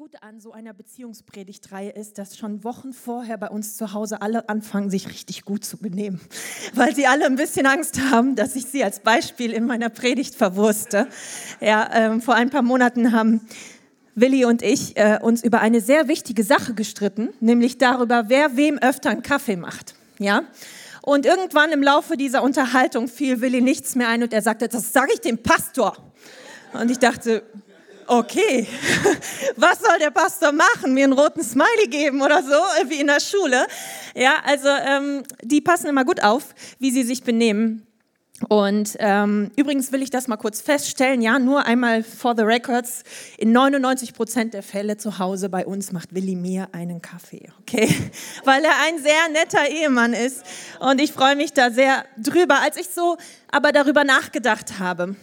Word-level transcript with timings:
Gute 0.00 0.22
an 0.22 0.40
so 0.40 0.52
einer 0.52 0.72
Beziehungspredigtreihe 0.72 1.90
ist, 1.90 2.16
dass 2.16 2.38
schon 2.38 2.64
Wochen 2.64 2.94
vorher 2.94 3.36
bei 3.36 3.50
uns 3.50 3.76
zu 3.76 3.92
Hause 3.92 4.22
alle 4.22 4.48
anfangen, 4.48 4.88
sich 4.88 5.06
richtig 5.06 5.44
gut 5.44 5.62
zu 5.62 5.76
benehmen, 5.76 6.22
weil 6.74 6.96
sie 6.96 7.06
alle 7.06 7.26
ein 7.26 7.36
bisschen 7.36 7.66
Angst 7.66 8.00
haben, 8.10 8.34
dass 8.34 8.56
ich 8.56 8.64
sie 8.64 8.82
als 8.82 9.00
Beispiel 9.00 9.52
in 9.52 9.66
meiner 9.66 9.90
Predigt 9.90 10.34
verwurste. 10.34 11.06
Ja, 11.60 11.90
ähm, 11.92 12.22
vor 12.22 12.34
ein 12.34 12.48
paar 12.48 12.62
Monaten 12.62 13.12
haben 13.12 13.42
Willi 14.14 14.46
und 14.46 14.62
ich 14.62 14.96
äh, 14.96 15.18
uns 15.20 15.44
über 15.44 15.60
eine 15.60 15.82
sehr 15.82 16.08
wichtige 16.08 16.44
Sache 16.44 16.72
gestritten, 16.72 17.28
nämlich 17.40 17.76
darüber, 17.76 18.30
wer 18.30 18.56
wem 18.56 18.78
öfter 18.78 19.10
einen 19.10 19.22
Kaffee 19.22 19.56
macht. 19.56 19.96
Ja. 20.18 20.44
Und 21.02 21.26
irgendwann 21.26 21.72
im 21.72 21.82
Laufe 21.82 22.16
dieser 22.16 22.42
Unterhaltung 22.42 23.06
fiel 23.06 23.42
Willi 23.42 23.60
nichts 23.60 23.96
mehr 23.96 24.08
ein 24.08 24.22
und 24.22 24.32
er 24.32 24.40
sagte, 24.40 24.66
das 24.66 24.94
sage 24.94 25.10
ich 25.12 25.20
dem 25.20 25.42
Pastor. 25.42 25.94
Und 26.72 26.90
ich 26.90 27.00
dachte, 27.00 27.42
okay, 28.10 28.66
was 29.56 29.78
soll 29.80 29.98
der 29.98 30.10
Pastor 30.10 30.52
machen? 30.52 30.94
Mir 30.94 31.04
einen 31.04 31.12
roten 31.12 31.42
Smiley 31.42 31.88
geben 31.88 32.20
oder 32.20 32.42
so, 32.42 32.58
wie 32.88 33.00
in 33.00 33.06
der 33.06 33.20
Schule? 33.20 33.66
Ja, 34.14 34.34
also 34.44 34.68
ähm, 34.68 35.22
die 35.42 35.60
passen 35.60 35.86
immer 35.86 36.04
gut 36.04 36.22
auf, 36.22 36.54
wie 36.78 36.90
sie 36.90 37.04
sich 37.04 37.22
benehmen. 37.22 37.86
Und 38.48 38.96
ähm, 39.00 39.50
übrigens 39.56 39.92
will 39.92 40.02
ich 40.02 40.08
das 40.08 40.26
mal 40.26 40.38
kurz 40.38 40.62
feststellen, 40.62 41.20
ja, 41.20 41.38
nur 41.38 41.66
einmal 41.66 42.02
for 42.02 42.34
the 42.34 42.42
records, 42.42 43.02
in 43.36 43.52
99 43.52 44.14
Prozent 44.14 44.54
der 44.54 44.62
Fälle 44.62 44.96
zu 44.96 45.18
Hause 45.18 45.50
bei 45.50 45.66
uns 45.66 45.92
macht 45.92 46.14
Willi 46.14 46.36
mir 46.36 46.68
einen 46.72 47.02
Kaffee, 47.02 47.52
okay? 47.60 47.94
Weil 48.44 48.64
er 48.64 48.72
ein 48.86 48.98
sehr 48.98 49.28
netter 49.30 49.68
Ehemann 49.68 50.14
ist 50.14 50.42
und 50.80 51.02
ich 51.02 51.12
freue 51.12 51.36
mich 51.36 51.52
da 51.52 51.70
sehr 51.70 52.04
drüber. 52.16 52.60
Als 52.62 52.78
ich 52.78 52.88
so 52.88 53.18
aber 53.50 53.72
darüber 53.72 54.04
nachgedacht 54.04 54.78
habe, 54.78 55.16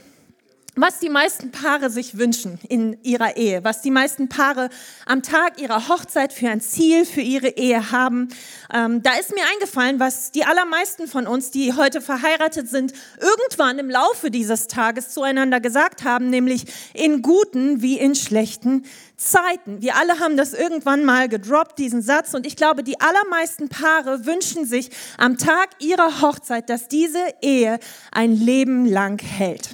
was 0.78 1.00
die 1.00 1.10
meisten 1.10 1.52
Paare 1.52 1.90
sich 1.90 2.20
wünschen 2.20 2.60
in 2.70 2.98
ihrer 3.04 3.36
Ehe, 3.36 3.64
was 3.64 3.82
die 3.82 3.90
meisten 3.90 4.30
Paare 4.30 4.70
am 5.08 5.24
Tag 5.24 5.60
ihrer 5.60 5.90
Hochzeit 5.90 6.32
für 6.32 6.50
ein 6.50 6.62
Ziel 6.62 7.04
für 7.06 7.22
ihre 7.22 7.50
Ehe 7.50 7.92
haben. 7.92 8.30
Ähm, 8.72 9.02
da 9.02 9.14
ist 9.16 9.34
mir 9.34 9.44
eingefallen, 9.54 10.00
was 10.00 10.32
die 10.32 10.46
allermeisten 10.46 11.08
von 11.08 11.26
uns, 11.26 11.50
die 11.50 11.74
heute 11.74 12.00
verheiratet 12.00 12.70
sind, 12.70 12.94
irgendwann 13.20 13.80
im 13.80 13.90
Laufe 13.90 14.30
dieses 14.30 14.68
Tages 14.68 15.10
zueinander 15.10 15.60
gesagt 15.60 16.04
haben, 16.04 16.30
nämlich 16.30 16.66
in 16.94 17.24
guten 17.24 17.82
wie 17.82 17.98
in 17.98 18.14
schlechten 18.14 18.86
Zeiten. 19.18 19.82
Wir 19.82 19.96
alle 19.96 20.20
haben 20.20 20.38
das 20.38 20.54
irgendwann 20.54 21.04
mal 21.04 21.28
gedroppt, 21.28 21.80
diesen 21.80 22.04
Satz. 22.04 22.36
Und 22.36 22.46
ich 22.46 22.56
glaube, 22.56 22.84
die 22.84 23.02
allermeisten 23.02 23.68
Paare 23.68 24.28
wünschen 24.28 24.68
sich 24.68 24.92
am 25.18 25.40
Tag 25.40 25.70
ihrer 25.80 26.22
Hochzeit, 26.22 26.70
dass 26.70 26.88
diese 26.88 27.20
Ehe 27.42 27.80
ein 28.12 28.36
Leben 28.36 28.86
lang 28.86 29.20
hält. 29.20 29.70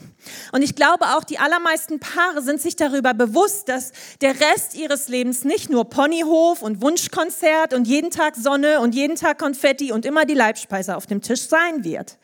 Und 0.52 0.62
ich 0.62 0.76
glaube 0.76 1.06
auch, 1.16 1.24
die 1.24 1.40
allermeisten 1.40 2.00
Paare 2.00 2.42
sind 2.42 2.62
sich 2.62 2.76
darüber 2.76 3.14
bewusst, 3.14 3.70
dass 3.70 3.92
der 4.22 4.40
Rest 4.40 4.76
ihres 4.76 5.08
Lebens 5.08 5.44
nicht 5.44 5.70
nur 5.70 5.90
Ponyhof 5.90 6.62
und 6.62 6.82
Wunschkonzert 6.82 7.74
und 7.74 7.88
jeden 7.88 8.10
Tag 8.10 8.36
Sonne 8.36 8.80
und 8.80 8.96
jeden 8.96 9.16
Tag 9.16 9.40
Konfetti 9.40 9.92
und 9.92 10.06
immer 10.06 10.26
die 10.26 10.34
Leibspeise 10.34 10.96
auf 10.96 11.06
dem 11.06 11.22
Tisch 11.22 11.48
sein 11.48 11.84
wird. 11.84 12.18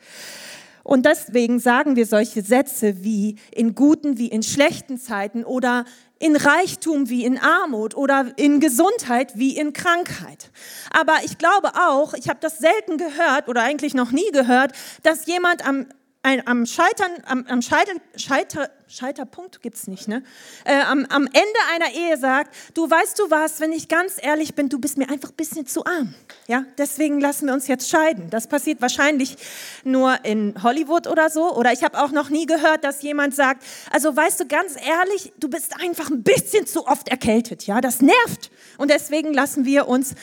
Und 0.82 1.06
deswegen 1.06 1.60
sagen 1.60 1.96
wir 1.96 2.06
solche 2.06 2.42
Sätze 2.42 3.04
wie 3.04 3.36
in 3.52 3.74
guten 3.74 4.18
wie 4.18 4.28
in 4.28 4.42
schlechten 4.42 4.98
Zeiten 4.98 5.44
oder 5.44 5.84
in 6.18 6.36
Reichtum 6.36 7.08
wie 7.08 7.24
in 7.24 7.38
Armut 7.38 7.96
oder 7.96 8.32
in 8.36 8.60
Gesundheit 8.60 9.32
wie 9.36 9.56
in 9.56 9.72
Krankheit. 9.72 10.50
Aber 10.90 11.16
ich 11.24 11.38
glaube 11.38 11.72
auch, 11.74 12.14
ich 12.14 12.28
habe 12.28 12.40
das 12.40 12.58
selten 12.58 12.98
gehört 12.98 13.48
oder 13.48 13.62
eigentlich 13.62 13.94
noch 13.94 14.10
nie 14.10 14.30
gehört, 14.32 14.72
dass 15.02 15.26
jemand 15.26 15.66
am 15.66 15.86
ein, 16.22 16.46
am 16.46 16.66
Scheitern, 16.66 17.12
am, 17.24 17.46
am 17.48 17.62
Scheiter, 17.62 17.92
Scheiter, 18.14 18.70
Scheiterpunkt 18.88 19.62
gibt's 19.62 19.86
nicht, 19.86 20.06
ne? 20.06 20.22
Äh, 20.64 20.82
am, 20.82 21.06
am 21.06 21.24
Ende 21.24 21.58
einer 21.72 21.92
Ehe 21.94 22.18
sagt, 22.18 22.54
du 22.74 22.90
weißt 22.90 23.18
du 23.18 23.30
was, 23.30 23.60
wenn 23.60 23.72
ich 23.72 23.88
ganz 23.88 24.16
ehrlich 24.20 24.54
bin, 24.54 24.68
du 24.68 24.78
bist 24.78 24.98
mir 24.98 25.08
einfach 25.08 25.30
ein 25.30 25.36
bisschen 25.36 25.66
zu 25.66 25.86
arm. 25.86 26.14
Ja, 26.46 26.66
deswegen 26.76 27.20
lassen 27.20 27.46
wir 27.46 27.54
uns 27.54 27.68
jetzt 27.68 27.88
scheiden. 27.88 28.28
Das 28.28 28.48
passiert 28.48 28.82
wahrscheinlich 28.82 29.36
nur 29.82 30.22
in 30.24 30.62
Hollywood 30.62 31.06
oder 31.06 31.30
so. 31.30 31.54
Oder 31.54 31.72
ich 31.72 31.82
habe 31.82 31.98
auch 31.98 32.10
noch 32.10 32.28
nie 32.28 32.44
gehört, 32.44 32.84
dass 32.84 33.00
jemand 33.00 33.34
sagt, 33.34 33.64
also 33.90 34.14
weißt 34.14 34.40
du 34.40 34.46
ganz 34.46 34.74
ehrlich, 34.76 35.32
du 35.38 35.48
bist 35.48 35.80
einfach 35.80 36.10
ein 36.10 36.22
bisschen 36.22 36.66
zu 36.66 36.86
oft 36.86 37.08
erkältet. 37.08 37.66
Ja, 37.66 37.80
das 37.80 38.02
nervt. 38.02 38.50
Und 38.76 38.90
deswegen 38.90 39.32
lassen 39.32 39.64
wir 39.64 39.88
uns 39.88 40.14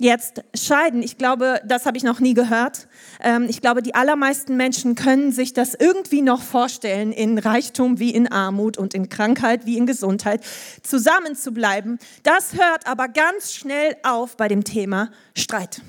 jetzt 0.00 0.42
scheiden. 0.54 1.02
Ich 1.02 1.18
glaube, 1.18 1.60
das 1.64 1.86
habe 1.86 1.96
ich 1.96 2.04
noch 2.04 2.20
nie 2.20 2.34
gehört. 2.34 2.88
Ähm, 3.20 3.46
ich 3.48 3.60
glaube, 3.60 3.82
die 3.82 3.94
allermeisten 3.94 4.56
Menschen 4.56 4.94
können 4.94 5.32
sich 5.32 5.52
das 5.52 5.74
irgendwie 5.74 6.22
noch 6.22 6.42
vorstellen, 6.42 7.12
in 7.12 7.38
Reichtum 7.38 7.98
wie 7.98 8.10
in 8.10 8.26
Armut 8.30 8.76
und 8.78 8.94
in 8.94 9.08
Krankheit 9.08 9.66
wie 9.66 9.76
in 9.76 9.86
Gesundheit 9.86 10.42
zusammen 10.82 11.36
zu 11.36 11.52
bleiben. 11.52 11.98
Das 12.22 12.54
hört 12.54 12.86
aber 12.86 13.08
ganz 13.08 13.52
schnell 13.52 13.96
auf 14.02 14.36
bei 14.36 14.48
dem 14.48 14.64
Thema 14.64 15.10
Streit. 15.34 15.80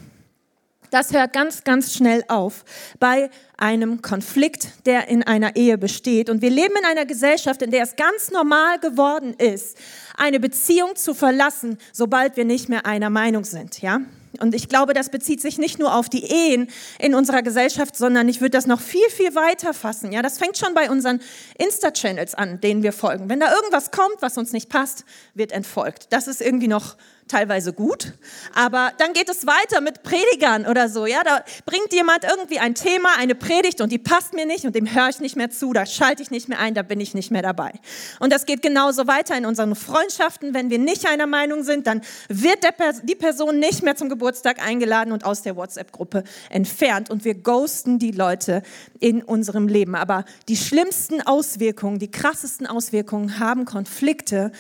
Das 0.92 1.14
hört 1.14 1.34
ganz, 1.34 1.64
ganz 1.64 1.94
schnell 1.94 2.24
auf 2.28 2.64
bei 3.00 3.30
einem 3.58 4.02
Konflikt, 4.02 4.70
der 4.86 5.08
in 5.08 5.24
einer 5.24 5.56
Ehe 5.56 5.78
besteht. 5.78 6.30
Und 6.30 6.42
wir 6.42 6.50
leben 6.50 6.76
in 6.78 6.86
einer 6.86 7.06
Gesellschaft, 7.06 7.62
in 7.62 7.72
der 7.72 7.84
es 7.84 7.96
ganz 7.96 8.32
normal 8.32 8.80
geworden 8.80 9.34
ist, 9.34 9.78
eine 10.18 10.40
Beziehung 10.40 10.96
zu 10.96 11.14
verlassen, 11.14 11.78
sobald 11.92 12.38
wir 12.38 12.46
nicht 12.46 12.70
mehr 12.70 12.86
einer 12.86 13.10
Meinung 13.10 13.44
sind, 13.44 13.82
ja? 13.82 14.02
Und 14.40 14.54
ich 14.54 14.70
glaube, 14.70 14.94
das 14.94 15.10
bezieht 15.10 15.42
sich 15.42 15.58
nicht 15.58 15.80
nur 15.80 15.96
auf 15.96 16.10
die 16.10 16.26
Ehen 16.26 16.68
in 17.00 17.16
unserer 17.16 17.42
Gesellschaft, 17.42 17.96
sondern 17.96 18.28
ich 18.28 18.42
würde 18.42 18.52
das 18.52 18.68
noch 18.68 18.82
viel, 18.82 19.10
viel 19.10 19.34
weiter 19.36 19.74
fassen. 19.74 20.12
Ja, 20.12 20.22
das 20.22 20.38
fängt 20.38 20.58
schon 20.58 20.74
bei 20.74 20.90
unseren 20.90 21.22
Insta-Channels 21.58 22.36
an, 22.36 22.60
denen 22.60 22.84
wir 22.84 22.92
folgen. 22.92 23.30
Wenn 23.30 23.40
da 23.40 23.54
irgendwas 23.54 23.92
kommt, 23.92 24.22
was 24.22 24.38
uns 24.38 24.52
nicht 24.52 24.70
passt, 24.70 25.06
wird 25.34 25.52
entfolgt. 25.52 26.08
Das 26.12 26.28
ist 26.28 26.42
irgendwie 26.42 26.68
noch 26.68 26.98
teilweise 27.28 27.74
gut, 27.74 28.14
aber 28.54 28.92
dann 28.98 29.14
geht 29.14 29.30
es 29.30 29.48
weiter 29.48 29.82
mit 29.82 30.04
Predigern 30.04 30.66
oder 30.66 30.90
so. 30.90 31.06
Ja, 31.06 31.24
da 31.24 31.44
bringt 31.66 31.92
jemand 31.92 32.24
irgendwie 32.24 32.60
ein 32.60 32.76
Thema, 32.76 33.10
eine 33.18 33.36
Predigt 33.36 33.82
und 33.82 33.92
die 33.92 33.98
passt 33.98 34.34
mir 34.34 34.46
nicht 34.46 34.66
und 34.66 34.76
dem 34.76 34.94
höre 34.94 35.10
ich 35.10 35.20
nicht 35.20 35.36
mehr 35.36 35.50
zu, 35.50 35.74
da 35.74 35.86
schalte 35.86 36.22
ich 36.22 36.32
nicht 36.32 36.50
mehr 36.50 36.60
ein, 36.60 36.74
da 36.74 36.84
bin 36.84 37.00
ich 37.00 37.14
nicht 37.14 37.32
mehr 37.32 37.42
dabei. 37.42 37.74
Und 38.20 38.32
das 38.32 38.46
geht 38.46 38.62
genauso 38.62 39.08
weiter 39.08 39.36
in 39.38 39.46
unseren 39.46 39.76
Freundschaften. 39.76 40.54
Wenn 40.54 40.70
wir 40.70 40.80
nicht 40.80 41.08
einer 41.08 41.28
Meinung 41.28 41.64
sind, 41.64 41.88
dann 41.88 42.02
wird 42.30 42.60
die 43.04 43.16
Person 43.16 43.60
nicht 43.60 43.84
mehr 43.84 43.96
zum 43.96 44.10
Geburtstag 44.10 44.66
eingeladen 44.66 45.12
und 45.12 45.26
aus 45.26 45.42
der 45.42 45.56
WhatsApp-Gruppe 45.56 46.24
entfernt 46.50 47.10
und 47.10 47.26
wir 47.26 47.36
ghosten 47.36 48.00
die 48.00 48.12
Leute 48.12 48.62
in 49.00 49.24
unserem 49.24 49.68
Leben. 49.68 49.96
Aber 49.96 50.26
die 50.48 50.58
schlimmsten 50.58 51.22
Auswirkungen, 51.22 52.00
die 52.00 52.12
krassesten 52.12 52.68
Auswirkungen 52.68 53.40
haben 53.40 53.66
Konflikte, 53.66 54.52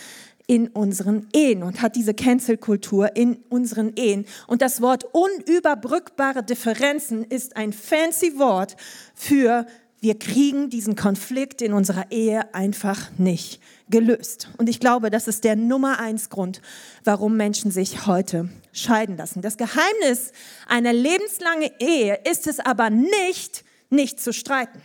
in 0.48 0.68
unseren 0.68 1.28
Ehen 1.34 1.64
und 1.64 1.82
hat 1.82 1.96
diese 1.96 2.14
Cancel-Kultur 2.14 3.16
in 3.16 3.38
unseren 3.50 3.94
Ehen. 3.96 4.26
Und 4.48 4.62
das 4.62 4.82
Wort 4.82 5.06
unüberbrückbare 5.12 6.44
Differenzen 6.44 7.24
ist 7.24 7.58
ein 7.58 7.74
fancy 7.74 8.38
Wort 8.38 8.76
für 9.16 9.66
wir 10.02 10.20
kriegen 10.20 10.70
diesen 10.70 10.96
Konflikt 10.96 11.64
in 11.64 11.74
unserer 11.74 12.12
Ehe 12.12 12.54
einfach 12.54 13.10
nicht 13.18 13.60
gelöst. 13.90 14.50
Und 14.58 14.70
ich 14.70 14.80
glaube, 14.80 15.10
das 15.10 15.28
ist 15.28 15.44
der 15.44 15.56
Nummer 15.56 16.00
eins 16.00 16.30
Grund, 16.30 16.62
warum 17.04 17.38
Menschen 17.38 17.72
sich 17.72 18.06
heute 18.06 18.50
scheiden 18.72 19.18
lassen. 19.18 19.42
Das 19.42 19.58
Geheimnis 19.58 20.32
einer 20.68 20.94
lebenslangen 20.94 21.72
Ehe 21.80 22.20
ist 22.30 22.46
es 22.46 22.60
aber 22.60 22.92
nicht, 22.92 23.64
nicht 23.90 24.20
zu 24.20 24.32
streiten. 24.32 24.80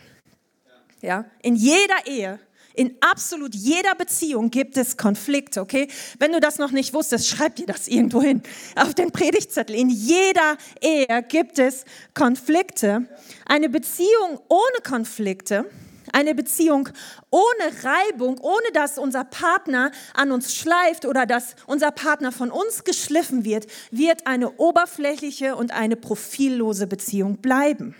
Ja, 1.01 1.25
in 1.43 1.55
jeder 1.55 2.07
Ehe 2.07 2.39
in 2.73 2.95
absolut 3.01 3.53
jeder 3.55 3.95
Beziehung 3.95 4.49
gibt 4.49 4.77
es 4.77 4.97
Konflikte, 4.97 5.61
okay? 5.61 5.87
Wenn 6.19 6.31
du 6.31 6.39
das 6.39 6.57
noch 6.57 6.71
nicht 6.71 6.93
wusstest, 6.93 7.27
schreib 7.27 7.55
dir 7.55 7.65
das 7.65 7.87
irgendwo 7.87 8.21
hin 8.21 8.41
auf 8.75 8.93
den 8.93 9.11
Predigtzettel. 9.11 9.75
In 9.75 9.89
jeder 9.89 10.57
Ehe 10.81 11.23
gibt 11.27 11.59
es 11.59 11.85
Konflikte. 12.13 13.07
Eine 13.45 13.69
Beziehung 13.69 14.39
ohne 14.47 14.81
Konflikte, 14.83 15.69
eine 16.13 16.35
Beziehung 16.35 16.89
ohne 17.29 17.83
Reibung, 17.83 18.39
ohne 18.39 18.71
dass 18.73 18.97
unser 18.97 19.23
Partner 19.23 19.91
an 20.13 20.31
uns 20.31 20.55
schleift 20.55 21.05
oder 21.05 21.25
dass 21.25 21.55
unser 21.67 21.91
Partner 21.91 22.31
von 22.31 22.51
uns 22.51 22.83
geschliffen 22.83 23.45
wird, 23.45 23.67
wird 23.91 24.27
eine 24.27 24.51
oberflächliche 24.57 25.55
und 25.55 25.71
eine 25.71 25.95
profillose 25.95 26.87
Beziehung 26.87 27.37
bleiben. 27.37 27.95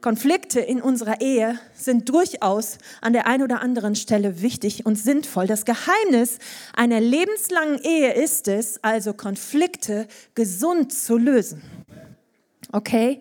Konflikte 0.00 0.60
in 0.60 0.80
unserer 0.80 1.20
Ehe 1.20 1.58
sind 1.74 2.08
durchaus 2.08 2.78
an 3.00 3.12
der 3.12 3.26
einen 3.26 3.42
oder 3.42 3.60
anderen 3.60 3.94
Stelle 3.94 4.42
wichtig 4.42 4.86
und 4.86 4.96
sinnvoll. 4.96 5.46
Das 5.46 5.64
Geheimnis 5.64 6.38
einer 6.74 7.00
lebenslangen 7.00 7.78
Ehe 7.82 8.14
ist 8.14 8.48
es, 8.48 8.82
also 8.82 9.12
Konflikte 9.12 10.08
gesund 10.34 10.92
zu 10.92 11.16
lösen. 11.16 11.62
Okay? 12.72 13.20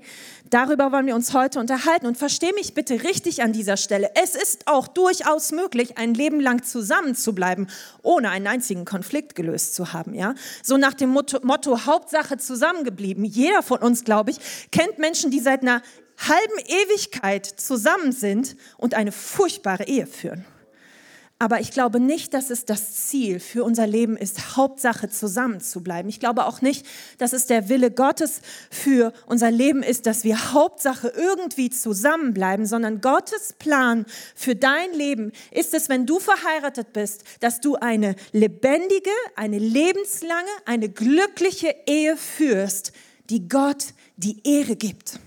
Darüber 0.49 0.91
wollen 0.91 1.05
wir 1.05 1.13
uns 1.13 1.33
heute 1.33 1.59
unterhalten 1.59 2.07
und 2.07 2.17
verstehe 2.17 2.53
mich 2.53 2.73
bitte 2.73 3.03
richtig 3.03 3.43
an 3.43 3.53
dieser 3.53 3.77
Stelle. 3.77 4.09
Es 4.15 4.33
ist 4.33 4.67
auch 4.67 4.87
durchaus 4.87 5.51
möglich, 5.51 5.97
ein 5.99 6.15
Leben 6.15 6.39
lang 6.39 6.63
zusammen 6.63 7.13
zu 7.13 7.35
bleiben, 7.35 7.67
ohne 8.01 8.31
einen 8.31 8.47
einzigen 8.47 8.83
Konflikt 8.83 9.35
gelöst 9.35 9.75
zu 9.75 9.93
haben, 9.93 10.15
ja? 10.15 10.33
So 10.63 10.77
nach 10.77 10.95
dem 10.95 11.09
Motto, 11.09 11.39
Motto 11.43 11.85
Hauptsache 11.85 12.37
zusammengeblieben. 12.37 13.25
Jeder 13.25 13.61
von 13.61 13.79
uns, 13.79 14.03
glaube 14.03 14.31
ich, 14.31 14.39
kennt 14.71 14.97
Menschen, 14.97 15.29
die 15.29 15.39
seit 15.39 15.61
einer 15.61 15.83
halben 16.27 16.59
Ewigkeit 16.67 17.45
zusammen 17.45 18.11
sind 18.11 18.55
und 18.77 18.93
eine 18.93 19.11
furchtbare 19.11 19.87
Ehe 19.87 20.07
führen. 20.07 20.45
Aber 21.41 21.61
ich 21.61 21.71
glaube 21.71 22.01
nicht, 22.01 22.33
dass 22.33 22.49
es 22.49 22.65
das 22.65 23.07
Ziel 23.07 23.39
für 23.39 23.63
unser 23.63 23.87
Leben 23.87 24.17
ist, 24.17 24.57
Hauptsache 24.57 25.07
zusammen 25.07 25.61
zu 25.61 25.81
bleiben. 25.81 26.09
Ich 26.09 26.19
glaube 26.19 26.45
auch 26.45 26.61
nicht, 26.61 26.85
dass 27.17 27.31
es 27.31 27.45
der 27.45 27.69
Wille 27.69 27.91
Gottes 27.91 28.41
für 28.69 29.13
unser 29.25 29.49
Leben 29.49 29.81
ist, 29.81 30.05
dass 30.05 30.25
wir 30.25 30.51
Hauptsache 30.51 31.07
irgendwie 31.15 31.69
zusammenbleiben, 31.69 32.65
sondern 32.65 32.99
Gottes 32.99 33.53
Plan 33.57 34.05
für 34.35 34.57
dein 34.57 34.91
Leben 34.91 35.31
ist 35.51 35.73
es, 35.73 35.87
wenn 35.87 36.05
du 36.05 36.19
verheiratet 36.19 36.91
bist, 36.91 37.23
dass 37.39 37.61
du 37.61 37.75
eine 37.75 38.17
lebendige, 38.33 39.09
eine 39.37 39.59
lebenslange, 39.59 40.49
eine 40.65 40.89
glückliche 40.89 41.73
Ehe 41.85 42.17
führst, 42.17 42.91
die 43.29 43.47
Gott 43.47 43.93
die 44.17 44.41
Ehre 44.43 44.75
gibt. 44.75 45.21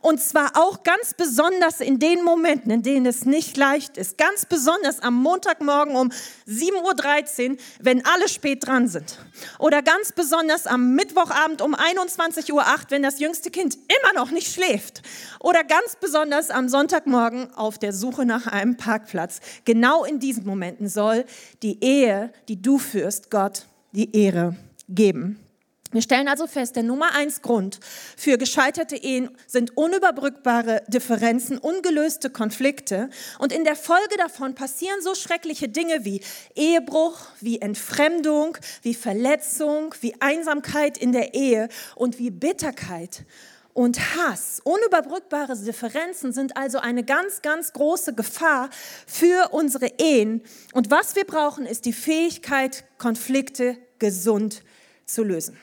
Und 0.00 0.20
zwar 0.20 0.52
auch 0.54 0.82
ganz 0.82 1.14
besonders 1.14 1.80
in 1.80 1.98
den 1.98 2.22
Momenten, 2.22 2.70
in 2.70 2.82
denen 2.82 3.06
es 3.06 3.24
nicht 3.24 3.56
leicht 3.56 3.96
ist. 3.96 4.18
Ganz 4.18 4.46
besonders 4.46 5.00
am 5.00 5.14
Montagmorgen 5.14 5.96
um 5.96 6.10
7.13 6.46 7.50
Uhr, 7.50 7.56
wenn 7.80 8.04
alle 8.04 8.28
spät 8.28 8.66
dran 8.66 8.88
sind. 8.88 9.18
Oder 9.58 9.82
ganz 9.82 10.12
besonders 10.12 10.66
am 10.66 10.94
Mittwochabend 10.94 11.62
um 11.62 11.74
21.08 11.74 12.52
Uhr, 12.52 12.64
wenn 12.90 13.02
das 13.02 13.18
jüngste 13.18 13.50
Kind 13.50 13.76
immer 13.76 14.12
noch 14.14 14.30
nicht 14.30 14.52
schläft. 14.52 15.02
Oder 15.40 15.64
ganz 15.64 15.96
besonders 16.00 16.50
am 16.50 16.68
Sonntagmorgen 16.68 17.52
auf 17.54 17.78
der 17.78 17.92
Suche 17.92 18.24
nach 18.26 18.46
einem 18.46 18.76
Parkplatz. 18.76 19.40
Genau 19.64 20.04
in 20.04 20.18
diesen 20.18 20.44
Momenten 20.44 20.88
soll 20.88 21.24
die 21.62 21.82
Ehe, 21.82 22.32
die 22.48 22.60
du 22.60 22.78
führst, 22.78 23.30
Gott 23.30 23.66
die 23.92 24.14
Ehre 24.16 24.56
geben. 24.88 25.47
Wir 25.90 26.02
stellen 26.02 26.28
also 26.28 26.46
fest, 26.46 26.76
der 26.76 26.82
Nummer 26.82 27.14
eins 27.14 27.40
Grund 27.40 27.80
für 28.14 28.36
gescheiterte 28.36 28.96
Ehen 28.96 29.30
sind 29.46 29.74
unüberbrückbare 29.74 30.82
Differenzen, 30.88 31.56
ungelöste 31.56 32.28
Konflikte. 32.28 33.08
Und 33.38 33.54
in 33.54 33.64
der 33.64 33.74
Folge 33.74 34.18
davon 34.18 34.54
passieren 34.54 35.00
so 35.00 35.14
schreckliche 35.14 35.68
Dinge 35.68 36.04
wie 36.04 36.20
Ehebruch, 36.54 37.18
wie 37.40 37.62
Entfremdung, 37.62 38.58
wie 38.82 38.92
Verletzung, 38.92 39.94
wie 40.02 40.14
Einsamkeit 40.20 40.98
in 40.98 41.12
der 41.12 41.32
Ehe 41.32 41.70
und 41.94 42.18
wie 42.18 42.30
Bitterkeit 42.30 43.24
und 43.72 43.98
Hass. 44.16 44.60
Unüberbrückbare 44.64 45.56
Differenzen 45.56 46.34
sind 46.34 46.58
also 46.58 46.80
eine 46.80 47.02
ganz, 47.02 47.40
ganz 47.40 47.72
große 47.72 48.14
Gefahr 48.14 48.68
für 49.06 49.52
unsere 49.52 49.86
Ehen. 49.96 50.42
Und 50.74 50.90
was 50.90 51.16
wir 51.16 51.24
brauchen, 51.24 51.64
ist 51.64 51.86
die 51.86 51.94
Fähigkeit, 51.94 52.84
Konflikte 52.98 53.78
gesund 53.98 54.62
zu 55.06 55.24
lösen. 55.24 55.56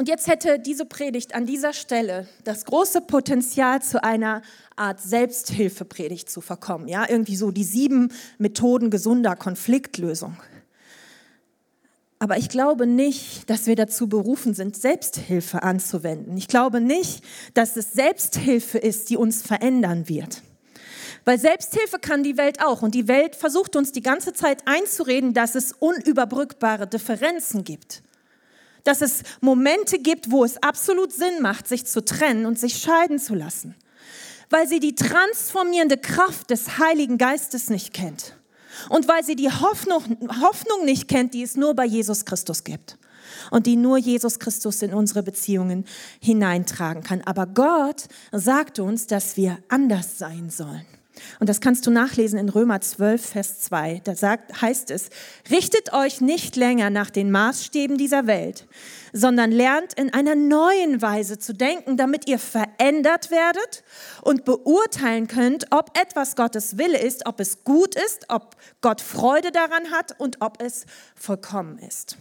Und 0.00 0.08
jetzt 0.08 0.28
hätte 0.28 0.58
diese 0.58 0.86
Predigt 0.86 1.34
an 1.34 1.44
dieser 1.44 1.74
Stelle 1.74 2.26
das 2.44 2.64
große 2.64 3.02
Potenzial 3.02 3.82
zu 3.82 4.02
einer 4.02 4.40
Art 4.74 4.98
Selbsthilfepredigt 4.98 6.30
zu 6.30 6.40
verkommen. 6.40 6.88
Ja, 6.88 7.04
irgendwie 7.06 7.36
so 7.36 7.50
die 7.50 7.64
sieben 7.64 8.10
Methoden 8.38 8.88
gesunder 8.88 9.36
Konfliktlösung. 9.36 10.38
Aber 12.18 12.38
ich 12.38 12.48
glaube 12.48 12.86
nicht, 12.86 13.50
dass 13.50 13.66
wir 13.66 13.76
dazu 13.76 14.08
berufen 14.08 14.54
sind, 14.54 14.74
Selbsthilfe 14.74 15.62
anzuwenden. 15.62 16.34
Ich 16.38 16.48
glaube 16.48 16.80
nicht, 16.80 17.22
dass 17.52 17.76
es 17.76 17.92
Selbsthilfe 17.92 18.78
ist, 18.78 19.10
die 19.10 19.18
uns 19.18 19.42
verändern 19.42 20.08
wird. 20.08 20.40
Weil 21.26 21.38
Selbsthilfe 21.38 21.98
kann 21.98 22.22
die 22.22 22.38
Welt 22.38 22.64
auch. 22.64 22.80
Und 22.80 22.94
die 22.94 23.06
Welt 23.06 23.36
versucht 23.36 23.76
uns 23.76 23.92
die 23.92 24.00
ganze 24.00 24.32
Zeit 24.32 24.62
einzureden, 24.64 25.34
dass 25.34 25.56
es 25.56 25.72
unüberbrückbare 25.72 26.86
Differenzen 26.86 27.64
gibt 27.64 28.02
dass 28.84 29.00
es 29.00 29.22
Momente 29.40 29.98
gibt, 29.98 30.30
wo 30.30 30.44
es 30.44 30.62
absolut 30.62 31.12
Sinn 31.12 31.40
macht, 31.40 31.66
sich 31.68 31.86
zu 31.86 32.04
trennen 32.04 32.46
und 32.46 32.58
sich 32.58 32.78
scheiden 32.78 33.18
zu 33.18 33.34
lassen, 33.34 33.74
weil 34.48 34.68
sie 34.68 34.80
die 34.80 34.94
transformierende 34.94 35.98
Kraft 35.98 36.50
des 36.50 36.78
Heiligen 36.78 37.18
Geistes 37.18 37.70
nicht 37.70 37.92
kennt 37.92 38.36
und 38.88 39.08
weil 39.08 39.24
sie 39.24 39.36
die 39.36 39.50
Hoffnung, 39.50 40.02
Hoffnung 40.40 40.84
nicht 40.84 41.08
kennt, 41.08 41.34
die 41.34 41.42
es 41.42 41.56
nur 41.56 41.74
bei 41.74 41.84
Jesus 41.84 42.24
Christus 42.24 42.64
gibt 42.64 42.98
und 43.50 43.66
die 43.66 43.76
nur 43.76 43.98
Jesus 43.98 44.38
Christus 44.38 44.82
in 44.82 44.94
unsere 44.94 45.22
Beziehungen 45.22 45.84
hineintragen 46.20 47.02
kann. 47.02 47.22
Aber 47.24 47.46
Gott 47.46 48.04
sagt 48.32 48.78
uns, 48.78 49.06
dass 49.06 49.36
wir 49.36 49.58
anders 49.68 50.18
sein 50.18 50.50
sollen. 50.50 50.86
Und 51.38 51.48
das 51.48 51.60
kannst 51.60 51.86
du 51.86 51.90
nachlesen 51.90 52.38
in 52.38 52.48
Römer 52.48 52.80
12, 52.80 53.24
Vers 53.24 53.60
2. 53.60 54.00
Da 54.04 54.14
sagt, 54.14 54.62
heißt 54.62 54.90
es, 54.90 55.10
richtet 55.50 55.92
euch 55.92 56.20
nicht 56.20 56.56
länger 56.56 56.90
nach 56.90 57.10
den 57.10 57.30
Maßstäben 57.30 57.98
dieser 57.98 58.26
Welt, 58.26 58.66
sondern 59.12 59.50
lernt 59.50 59.94
in 59.94 60.12
einer 60.12 60.34
neuen 60.34 61.02
Weise 61.02 61.38
zu 61.38 61.52
denken, 61.52 61.96
damit 61.96 62.28
ihr 62.28 62.38
verändert 62.38 63.30
werdet 63.30 63.84
und 64.22 64.44
beurteilen 64.44 65.26
könnt, 65.26 65.66
ob 65.70 65.96
etwas 65.98 66.36
Gottes 66.36 66.78
Wille 66.78 66.98
ist, 66.98 67.26
ob 67.26 67.40
es 67.40 67.64
gut 67.64 67.94
ist, 67.94 68.26
ob 68.28 68.56
Gott 68.80 69.00
Freude 69.00 69.52
daran 69.52 69.90
hat 69.90 70.18
und 70.18 70.40
ob 70.40 70.62
es 70.62 70.86
vollkommen 71.14 71.78
ist. 71.78 72.16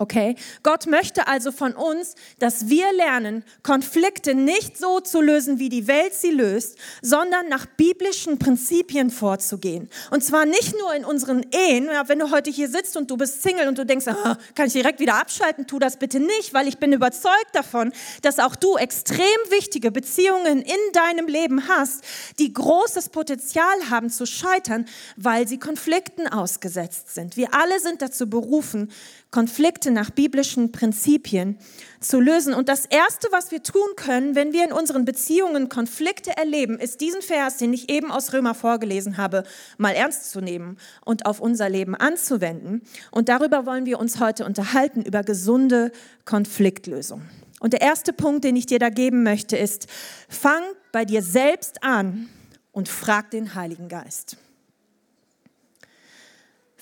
Okay? 0.00 0.36
Gott 0.62 0.86
möchte 0.86 1.26
also 1.26 1.50
von 1.50 1.72
uns, 1.72 2.14
dass 2.38 2.68
wir 2.68 2.92
lernen, 2.92 3.42
Konflikte 3.64 4.36
nicht 4.36 4.78
so 4.78 5.00
zu 5.00 5.20
lösen, 5.20 5.58
wie 5.58 5.68
die 5.68 5.88
Welt 5.88 6.14
sie 6.14 6.30
löst, 6.30 6.78
sondern 7.02 7.48
nach 7.48 7.66
biblischen 7.66 8.38
Prinzipien 8.38 9.10
vorzugehen. 9.10 9.90
Und 10.12 10.22
zwar 10.22 10.46
nicht 10.46 10.78
nur 10.78 10.94
in 10.94 11.04
unseren 11.04 11.44
Ehen. 11.50 11.88
Wenn 12.06 12.20
du 12.20 12.30
heute 12.30 12.48
hier 12.48 12.68
sitzt 12.68 12.96
und 12.96 13.10
du 13.10 13.16
bist 13.16 13.42
Single 13.42 13.66
und 13.66 13.76
du 13.76 13.84
denkst, 13.84 14.06
ah, 14.06 14.38
kann 14.54 14.68
ich 14.68 14.72
direkt 14.72 15.00
wieder 15.00 15.16
abschalten, 15.16 15.66
tu 15.66 15.80
das 15.80 15.96
bitte 15.96 16.20
nicht, 16.20 16.54
weil 16.54 16.68
ich 16.68 16.78
bin 16.78 16.92
überzeugt 16.92 17.54
davon, 17.54 17.92
dass 18.22 18.38
auch 18.38 18.54
du 18.54 18.76
extrem 18.76 19.26
wichtige 19.50 19.90
Beziehungen 19.90 20.62
in 20.62 20.92
deinem 20.92 21.26
Leben 21.26 21.66
hast, 21.66 22.04
die 22.38 22.52
großes 22.52 23.08
Potenzial 23.08 23.90
haben 23.90 24.10
zu 24.10 24.26
scheitern, 24.26 24.86
weil 25.16 25.48
sie 25.48 25.58
Konflikten 25.58 26.28
ausgesetzt 26.28 27.12
sind. 27.14 27.36
Wir 27.36 27.52
alle 27.52 27.80
sind 27.80 28.00
dazu 28.00 28.30
berufen, 28.30 28.92
Konflikte 29.30 29.90
nach 29.90 30.10
biblischen 30.10 30.72
Prinzipien 30.72 31.58
zu 32.00 32.18
lösen. 32.18 32.54
Und 32.54 32.68
das 32.68 32.86
Erste, 32.86 33.28
was 33.30 33.50
wir 33.50 33.62
tun 33.62 33.88
können, 33.96 34.34
wenn 34.34 34.52
wir 34.54 34.64
in 34.64 34.72
unseren 34.72 35.04
Beziehungen 35.04 35.68
Konflikte 35.68 36.34
erleben, 36.36 36.78
ist 36.78 37.02
diesen 37.02 37.20
Vers, 37.20 37.58
den 37.58 37.74
ich 37.74 37.90
eben 37.90 38.10
aus 38.10 38.32
Römer 38.32 38.54
vorgelesen 38.54 39.18
habe, 39.18 39.44
mal 39.76 39.92
ernst 39.92 40.30
zu 40.30 40.40
nehmen 40.40 40.78
und 41.04 41.26
auf 41.26 41.40
unser 41.40 41.68
Leben 41.68 41.94
anzuwenden. 41.94 42.82
Und 43.10 43.28
darüber 43.28 43.66
wollen 43.66 43.84
wir 43.84 43.98
uns 43.98 44.18
heute 44.18 44.46
unterhalten, 44.46 45.02
über 45.02 45.22
gesunde 45.22 45.92
Konfliktlösung. 46.24 47.22
Und 47.60 47.74
der 47.74 47.82
erste 47.82 48.12
Punkt, 48.14 48.44
den 48.44 48.56
ich 48.56 48.66
dir 48.66 48.78
da 48.78 48.88
geben 48.88 49.24
möchte, 49.24 49.56
ist, 49.56 49.88
fang 50.28 50.62
bei 50.92 51.04
dir 51.04 51.22
selbst 51.22 51.82
an 51.82 52.28
und 52.72 52.88
frag 52.88 53.30
den 53.30 53.54
Heiligen 53.54 53.88
Geist. 53.88 54.38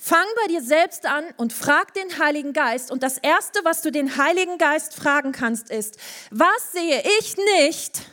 Fang 0.07 0.25
bei 0.41 0.47
dir 0.47 0.61
selbst 0.61 1.05
an 1.05 1.25
und 1.35 1.51
frag 1.51 1.93
den 1.93 2.17
Heiligen 2.17 2.53
Geist. 2.53 2.91
Und 2.91 3.03
das 3.03 3.17
Erste, 3.17 3.59
was 3.65 3.81
du 3.81 3.91
den 3.91 4.15
Heiligen 4.15 4.57
Geist 4.57 4.93
fragen 4.93 5.33
kannst, 5.33 5.69
ist, 5.69 5.97
was 6.31 6.71
sehe 6.71 7.03
ich 7.19 7.35
nicht, 7.57 8.03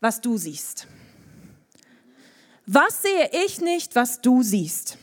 was 0.00 0.20
du 0.20 0.36
siehst? 0.36 0.86
Was 2.66 3.00
sehe 3.00 3.30
ich 3.46 3.62
nicht, 3.62 3.96
was 3.96 4.20
du 4.20 4.42
siehst? 4.42 4.98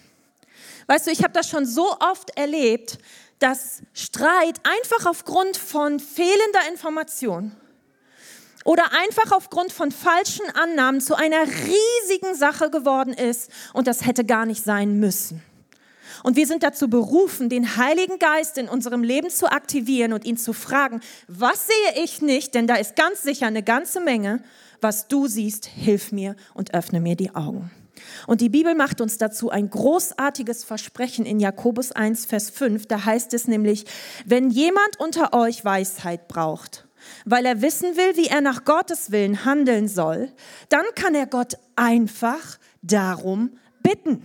Weißt 0.85 1.07
du, 1.07 1.11
ich 1.11 1.23
habe 1.23 1.33
das 1.33 1.49
schon 1.49 1.65
so 1.65 1.97
oft 2.11 2.29
erlebt, 2.37 2.99
dass 3.39 3.81
Streit 3.93 4.59
einfach 4.61 5.09
aufgrund 5.09 5.57
von 5.57 5.99
fehlender 5.99 6.69
Information 6.69 7.55
oder 8.63 8.93
einfach 8.93 9.31
aufgrund 9.31 9.71
von 9.71 9.89
falschen 9.89 10.47
Annahmen 10.51 11.01
zu 11.01 11.15
einer 11.15 11.47
riesigen 11.47 12.35
Sache 12.35 12.69
geworden 12.69 13.13
ist 13.13 13.49
und 13.73 13.87
das 13.87 14.05
hätte 14.05 14.23
gar 14.23 14.45
nicht 14.45 14.63
sein 14.63 14.99
müssen. 14.99 15.41
Und 16.23 16.35
wir 16.35 16.47
sind 16.47 16.63
dazu 16.63 16.89
berufen, 16.89 17.49
den 17.49 17.77
Heiligen 17.77 18.19
Geist 18.19 18.57
in 18.57 18.69
unserem 18.69 19.03
Leben 19.03 19.29
zu 19.29 19.51
aktivieren 19.51 20.13
und 20.13 20.25
ihn 20.25 20.37
zu 20.37 20.53
fragen, 20.53 21.01
was 21.27 21.67
sehe 21.67 22.03
ich 22.03 22.21
nicht, 22.21 22.55
denn 22.55 22.67
da 22.67 22.75
ist 22.75 22.95
ganz 22.95 23.23
sicher 23.23 23.47
eine 23.47 23.63
ganze 23.63 24.01
Menge, 24.01 24.41
was 24.81 25.07
du 25.07 25.27
siehst, 25.27 25.65
hilf 25.65 26.11
mir 26.11 26.35
und 26.53 26.73
öffne 26.73 26.99
mir 26.99 27.15
die 27.15 27.33
Augen. 27.35 27.71
Und 28.27 28.41
die 28.41 28.49
Bibel 28.49 28.75
macht 28.75 29.01
uns 29.01 29.17
dazu 29.17 29.49
ein 29.49 29.69
großartiges 29.69 30.63
Versprechen 30.63 31.25
in 31.25 31.39
Jakobus 31.39 31.91
1, 31.91 32.25
Vers 32.25 32.49
5. 32.49 32.85
Da 32.85 33.05
heißt 33.05 33.33
es 33.33 33.47
nämlich, 33.47 33.85
wenn 34.25 34.49
jemand 34.49 34.99
unter 34.99 35.33
euch 35.33 35.65
Weisheit 35.65 36.27
braucht, 36.27 36.87
weil 37.25 37.45
er 37.45 37.61
wissen 37.61 37.95
will, 37.95 38.15
wie 38.15 38.27
er 38.27 38.41
nach 38.41 38.65
Gottes 38.65 39.11
Willen 39.11 39.45
handeln 39.45 39.87
soll, 39.87 40.31
dann 40.69 40.85
kann 40.95 41.15
er 41.15 41.27
Gott 41.27 41.57
einfach 41.75 42.59
darum 42.81 43.57
bitten. 43.81 44.23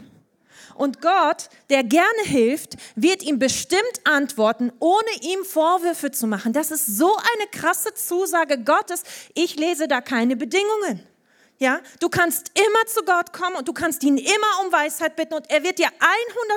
Und 0.83 1.01
Gott, 1.01 1.49
der 1.71 1.85
gerne 1.85 2.25
hilft, 2.25 2.77
wird 2.97 3.23
ihm 3.23 3.39
bestimmt 3.39 4.01
antworten, 4.03 4.73
ohne 4.81 5.11
ihm 5.21 5.45
Vorwürfe 5.45 6.11
zu 6.11 6.27
machen. 6.27 6.53
Das 6.53 6.73
ist 6.73 6.99
so 6.99 7.07
eine 7.07 7.49
krasse 7.53 7.95
Zusage 7.95 8.59
Gottes. 8.59 9.05
Ich 9.35 9.55
lese 9.55 9.87
da 9.87 10.01
keine 10.01 10.35
Bedingungen. 10.35 11.07
Ja, 11.61 11.79
du 12.01 12.09
kannst 12.09 12.51
immer 12.59 12.87
zu 12.89 13.05
Gott 13.05 13.33
kommen 13.33 13.55
und 13.55 13.69
du 13.69 13.73
kannst 13.73 14.03
ihn 14.03 14.17
immer 14.17 14.65
um 14.65 14.73
Weisheit 14.73 15.15
bitten 15.15 15.35
und 15.35 15.49
er 15.51 15.63
wird 15.63 15.79
dir 15.79 15.87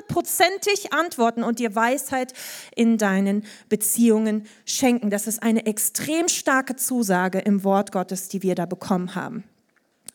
100%ig 0.10 0.92
antworten 0.92 1.44
und 1.44 1.60
dir 1.60 1.76
Weisheit 1.76 2.34
in 2.76 2.98
deinen 2.98 3.46
Beziehungen 3.70 4.48
schenken. 4.66 5.12
Das 5.12 5.28
ist 5.28 5.44
eine 5.44 5.68
extrem 5.68 6.30
starke 6.30 6.76
Zusage 6.76 7.38
im 7.38 7.64
Wort 7.64 7.92
Gottes, 7.92 8.28
die 8.28 8.42
wir 8.42 8.56
da 8.56 8.66
bekommen 8.66 9.14
haben. 9.14 9.44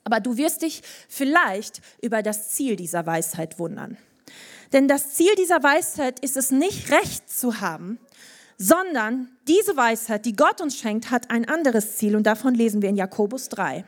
Aber 0.05 0.21
du 0.21 0.37
wirst 0.37 0.63
dich 0.63 0.83
vielleicht 1.09 1.81
über 2.03 2.23
das 2.23 2.51
Ziel 2.51 2.77
dieser 2.77 3.07
Weisheit 3.07 3.59
wundern. 3.59 3.97
Denn 4.73 4.89
das 4.89 5.15
Ziel 5.15 5.35
dieser 5.37 5.63
Weisheit 5.63 6.21
ist 6.21 6.37
es 6.37 6.51
nicht, 6.51 6.91
Recht 6.91 7.31
zu 7.31 7.61
haben, 7.61 7.99
sondern 8.57 9.31
diese 9.49 9.77
Weisheit, 9.77 10.27
die 10.27 10.37
Gott 10.37 10.61
uns 10.61 10.77
schenkt, 10.77 11.11
hat 11.11 11.31
ein 11.31 11.49
anderes 11.49 11.97
Ziel 11.97 12.15
und 12.15 12.25
davon 12.25 12.55
lesen 12.55 12.83
wir 12.83 12.89
in 12.89 12.97
Jakobus 12.97 13.49
3. 13.49 13.85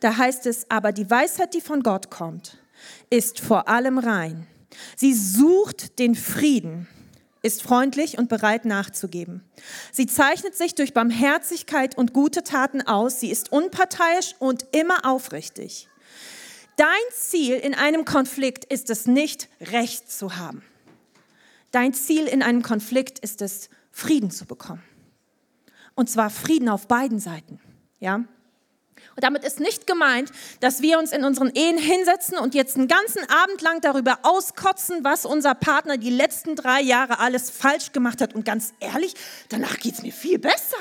Da 0.00 0.16
heißt 0.16 0.46
es, 0.46 0.70
aber 0.70 0.92
die 0.92 1.10
Weisheit, 1.10 1.54
die 1.54 1.60
von 1.60 1.82
Gott 1.82 2.10
kommt, 2.10 2.58
ist 3.08 3.40
vor 3.40 3.68
allem 3.68 3.98
rein. 3.98 4.46
Sie 4.96 5.14
sucht 5.14 5.98
den 5.98 6.14
Frieden, 6.14 6.86
ist 7.42 7.62
freundlich 7.62 8.18
und 8.18 8.28
bereit 8.28 8.64
nachzugeben. 8.64 9.42
Sie 9.92 10.06
zeichnet 10.06 10.54
sich 10.54 10.74
durch 10.74 10.92
Barmherzigkeit 10.92 11.96
und 11.96 12.12
gute 12.12 12.42
Taten 12.42 12.82
aus. 12.82 13.20
Sie 13.20 13.30
ist 13.30 13.52
unparteiisch 13.52 14.34
und 14.38 14.66
immer 14.72 15.06
aufrichtig. 15.06 15.88
Dein 16.76 16.88
Ziel 17.14 17.56
in 17.56 17.74
einem 17.74 18.04
Konflikt 18.04 18.64
ist 18.64 18.90
es 18.90 19.06
nicht, 19.06 19.48
Recht 19.60 20.10
zu 20.10 20.36
haben. 20.36 20.62
Dein 21.72 21.94
Ziel 21.94 22.26
in 22.26 22.42
einem 22.42 22.62
Konflikt 22.62 23.18
ist 23.18 23.42
es, 23.42 23.68
Frieden 23.92 24.30
zu 24.30 24.46
bekommen. 24.46 24.82
Und 25.94 26.08
zwar 26.08 26.30
Frieden 26.30 26.68
auf 26.68 26.88
beiden 26.88 27.18
Seiten. 27.18 27.60
Ja? 27.98 28.24
Und 29.16 29.24
damit 29.24 29.44
ist 29.44 29.60
nicht 29.60 29.86
gemeint, 29.86 30.30
dass 30.60 30.82
wir 30.82 30.98
uns 30.98 31.12
in 31.12 31.24
unseren 31.24 31.50
Ehen 31.54 31.78
hinsetzen 31.78 32.38
und 32.38 32.54
jetzt 32.54 32.76
einen 32.76 32.88
ganzen 32.88 33.22
Abend 33.28 33.60
lang 33.62 33.80
darüber 33.80 34.20
auskotzen, 34.22 35.04
was 35.04 35.26
unser 35.26 35.54
Partner 35.54 35.98
die 35.98 36.10
letzten 36.10 36.56
drei 36.56 36.80
Jahre 36.80 37.18
alles 37.18 37.50
falsch 37.50 37.92
gemacht 37.92 38.20
hat. 38.20 38.34
Und 38.34 38.44
ganz 38.44 38.72
ehrlich, 38.80 39.14
danach 39.48 39.78
geht 39.78 39.94
es 39.94 40.02
mir 40.02 40.12
viel 40.12 40.38
besser. 40.38 40.76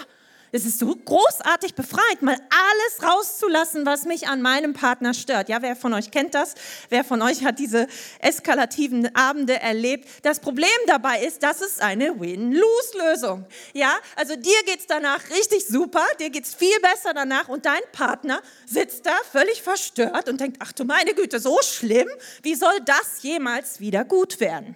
Es 0.52 0.66
ist 0.66 0.80
so 0.80 0.96
großartig 0.96 1.76
befreit, 1.76 2.22
mal 2.22 2.36
alles 2.36 3.12
rauszulassen, 3.12 3.86
was 3.86 4.06
mich 4.06 4.28
an 4.28 4.42
meinem 4.42 4.74
Partner 4.74 5.14
stört. 5.14 5.48
Ja, 5.48 5.62
wer 5.62 5.76
von 5.76 5.94
euch 5.94 6.10
kennt 6.10 6.34
das? 6.34 6.56
Wer 6.90 7.04
von 7.04 7.22
euch 7.22 7.44
hat 7.44 7.60
diese 7.60 7.88
eskalativen 8.20 9.16
Abende 9.16 9.60
erlebt? 9.60 10.08
Das 10.24 10.40
Problem 10.40 10.70
dabei 10.88 11.24
ist, 11.24 11.44
das 11.44 11.62
ist 11.62 11.82
eine 11.82 12.20
Win-Lose-Lösung. 12.20 13.46
Ja, 13.74 13.98
also 14.16 14.36
dir 14.36 14.64
geht's 14.66 14.88
danach 14.88 15.30
richtig 15.30 15.68
super, 15.68 16.06
dir 16.20 16.32
geht's 16.32 16.56
viel 16.56 16.80
besser 16.82 17.14
danach 17.14 17.48
und 17.48 17.66
dein 17.66 17.82
Partner 17.92 18.42
sitzt 18.66 19.06
da 19.06 19.16
völlig 19.32 19.62
verstört 19.62 20.30
und 20.30 20.42
denkt, 20.42 20.58
ach 20.60 20.72
du 20.72 20.84
meine 20.84 21.14
Güte, 21.14 21.40
so 21.40 21.60
schlimm? 21.62 22.10
Wie 22.42 22.56
soll 22.56 22.80
das 22.86 23.22
jemals 23.22 23.80
wieder 23.80 24.04
gut 24.04 24.40
werden? 24.40 24.76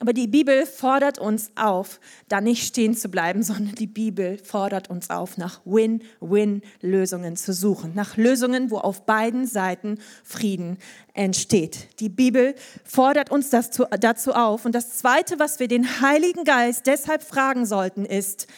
Aber 0.00 0.12
die 0.12 0.26
Bibel 0.26 0.66
fordert 0.66 1.18
uns 1.18 1.52
auf, 1.54 2.00
da 2.28 2.40
nicht 2.40 2.66
stehen 2.66 2.96
zu 2.96 3.08
bleiben, 3.08 3.42
sondern 3.44 3.74
die 3.74 3.86
Bibel 3.86 4.38
fordert 4.38 4.90
uns 4.90 5.10
auf, 5.10 5.36
nach 5.36 5.60
Win-Win-Lösungen 5.64 7.36
zu 7.36 7.52
suchen, 7.52 7.94
nach 7.94 8.16
Lösungen, 8.16 8.70
wo 8.70 8.78
auf 8.78 9.06
beiden 9.06 9.46
Seiten 9.46 9.98
Frieden 10.24 10.78
entsteht. 11.14 12.00
Die 12.00 12.08
Bibel 12.08 12.54
fordert 12.84 13.30
uns 13.30 13.50
zu, 13.50 13.86
dazu 14.00 14.32
auf. 14.32 14.64
Und 14.64 14.74
das 14.74 14.98
Zweite, 14.98 15.38
was 15.38 15.60
wir 15.60 15.68
den 15.68 16.00
Heiligen 16.00 16.44
Geist 16.44 16.86
deshalb 16.86 17.22
fragen 17.22 17.64
sollten, 17.66 18.04
ist, 18.04 18.48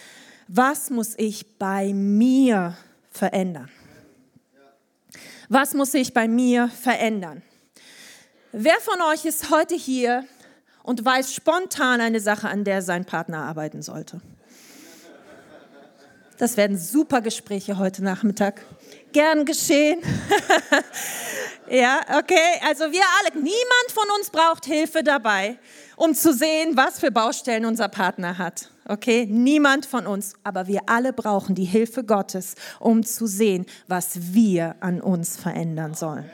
was 0.49 0.91
muss 0.91 1.15
ich 1.19 1.59
bei 1.59 1.93
mir 1.93 2.77
verändern? 3.11 3.69
Was 5.49 5.75
muss 5.75 5.95
ich 5.95 6.13
bei 6.15 6.29
mir 6.29 6.69
verändern? 6.69 7.43
Wer 8.53 8.81
von 8.81 9.01
euch 9.03 9.25
ist 9.25 9.51
heute 9.51 9.75
hier 9.75 10.25
und 10.87 11.05
weiß 11.05 11.35
spontan 11.35 12.01
eine 12.01 12.21
Sache, 12.21 12.49
an 12.49 12.65
der 12.65 12.81
sein 12.81 13.05
Partner 13.05 13.45
arbeiten 13.45 13.83
sollte. 13.83 14.21
Das 16.39 16.57
werden 16.57 16.79
super 16.79 17.21
Gespräche 17.23 17.79
heute 17.79 18.05
Nachmittag. 18.05 18.63
Gern 19.13 19.45
geschehen. 19.47 20.01
ja, 21.71 22.01
okay. 22.19 22.61
Also 22.67 22.85
wir 22.93 23.01
alle, 23.19 23.35
niemand 23.37 23.91
von 23.93 24.05
uns 24.19 24.31
braucht 24.31 24.67
Hilfe 24.67 25.03
dabei, 25.03 25.59
um 25.97 26.15
zu 26.15 26.33
sehen, 26.35 26.77
was 26.77 27.01
für 27.01 27.11
Baustellen 27.11 27.65
unser 27.65 27.89
Partner 27.89 28.39
hat. 28.39 28.71
Okay, 28.87 29.27
niemand 29.29 29.87
von 29.87 30.07
uns, 30.07 30.35
aber 30.45 30.67
wir 30.69 30.83
alle 30.87 31.13
brauchen 31.13 31.55
die 31.55 31.65
Hilfe 31.65 32.05
Gottes, 32.05 32.55
um 32.79 33.03
zu 33.03 33.27
sehen, 33.27 33.67
was 33.89 34.35
wir 34.35 34.77
an 34.81 35.01
uns 35.01 35.37
verändern 35.37 35.95
sollen. 35.95 36.31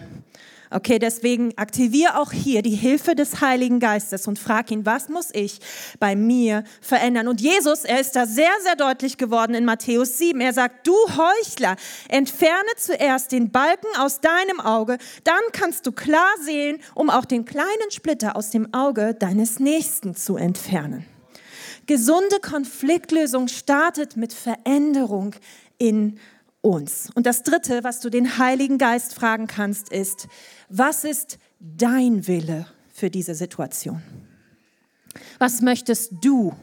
Okay, 0.74 0.98
deswegen 0.98 1.52
aktiviere 1.58 2.18
auch 2.18 2.32
hier 2.32 2.62
die 2.62 2.74
Hilfe 2.74 3.14
des 3.14 3.42
Heiligen 3.42 3.78
Geistes 3.78 4.26
und 4.26 4.38
frag 4.38 4.70
ihn, 4.70 4.86
was 4.86 5.10
muss 5.10 5.28
ich 5.34 5.58
bei 6.00 6.16
mir 6.16 6.64
verändern? 6.80 7.28
Und 7.28 7.42
Jesus, 7.42 7.84
er 7.84 8.00
ist 8.00 8.16
da 8.16 8.24
sehr, 8.24 8.52
sehr 8.62 8.76
deutlich 8.76 9.18
geworden 9.18 9.54
in 9.54 9.66
Matthäus 9.66 10.16
7. 10.16 10.40
Er 10.40 10.54
sagt, 10.54 10.86
du 10.86 10.94
Heuchler, 10.94 11.76
entferne 12.08 12.70
zuerst 12.78 13.32
den 13.32 13.50
Balken 13.50 13.88
aus 13.98 14.20
deinem 14.20 14.60
Auge, 14.60 14.96
dann 15.24 15.42
kannst 15.52 15.86
du 15.86 15.92
klar 15.92 16.32
sehen, 16.42 16.78
um 16.94 17.10
auch 17.10 17.26
den 17.26 17.44
kleinen 17.44 17.90
Splitter 17.90 18.34
aus 18.34 18.48
dem 18.48 18.72
Auge 18.72 19.12
deines 19.12 19.60
Nächsten 19.60 20.14
zu 20.14 20.36
entfernen. 20.36 21.04
Gesunde 21.86 22.40
Konfliktlösung 22.40 23.48
startet 23.48 24.16
mit 24.16 24.32
Veränderung 24.32 25.34
in 25.76 26.18
uns. 26.62 27.10
Und 27.14 27.26
das 27.26 27.42
Dritte, 27.42 27.84
was 27.84 28.00
du 28.00 28.08
den 28.08 28.38
Heiligen 28.38 28.78
Geist 28.78 29.14
fragen 29.14 29.46
kannst, 29.46 29.90
ist, 29.90 30.28
was 30.68 31.04
ist 31.04 31.38
dein 31.60 32.26
Wille 32.26 32.66
für 32.92 33.10
diese 33.10 33.34
Situation? 33.34 34.02
Was 35.38 35.60
möchtest 35.60 36.12
du, 36.22 36.54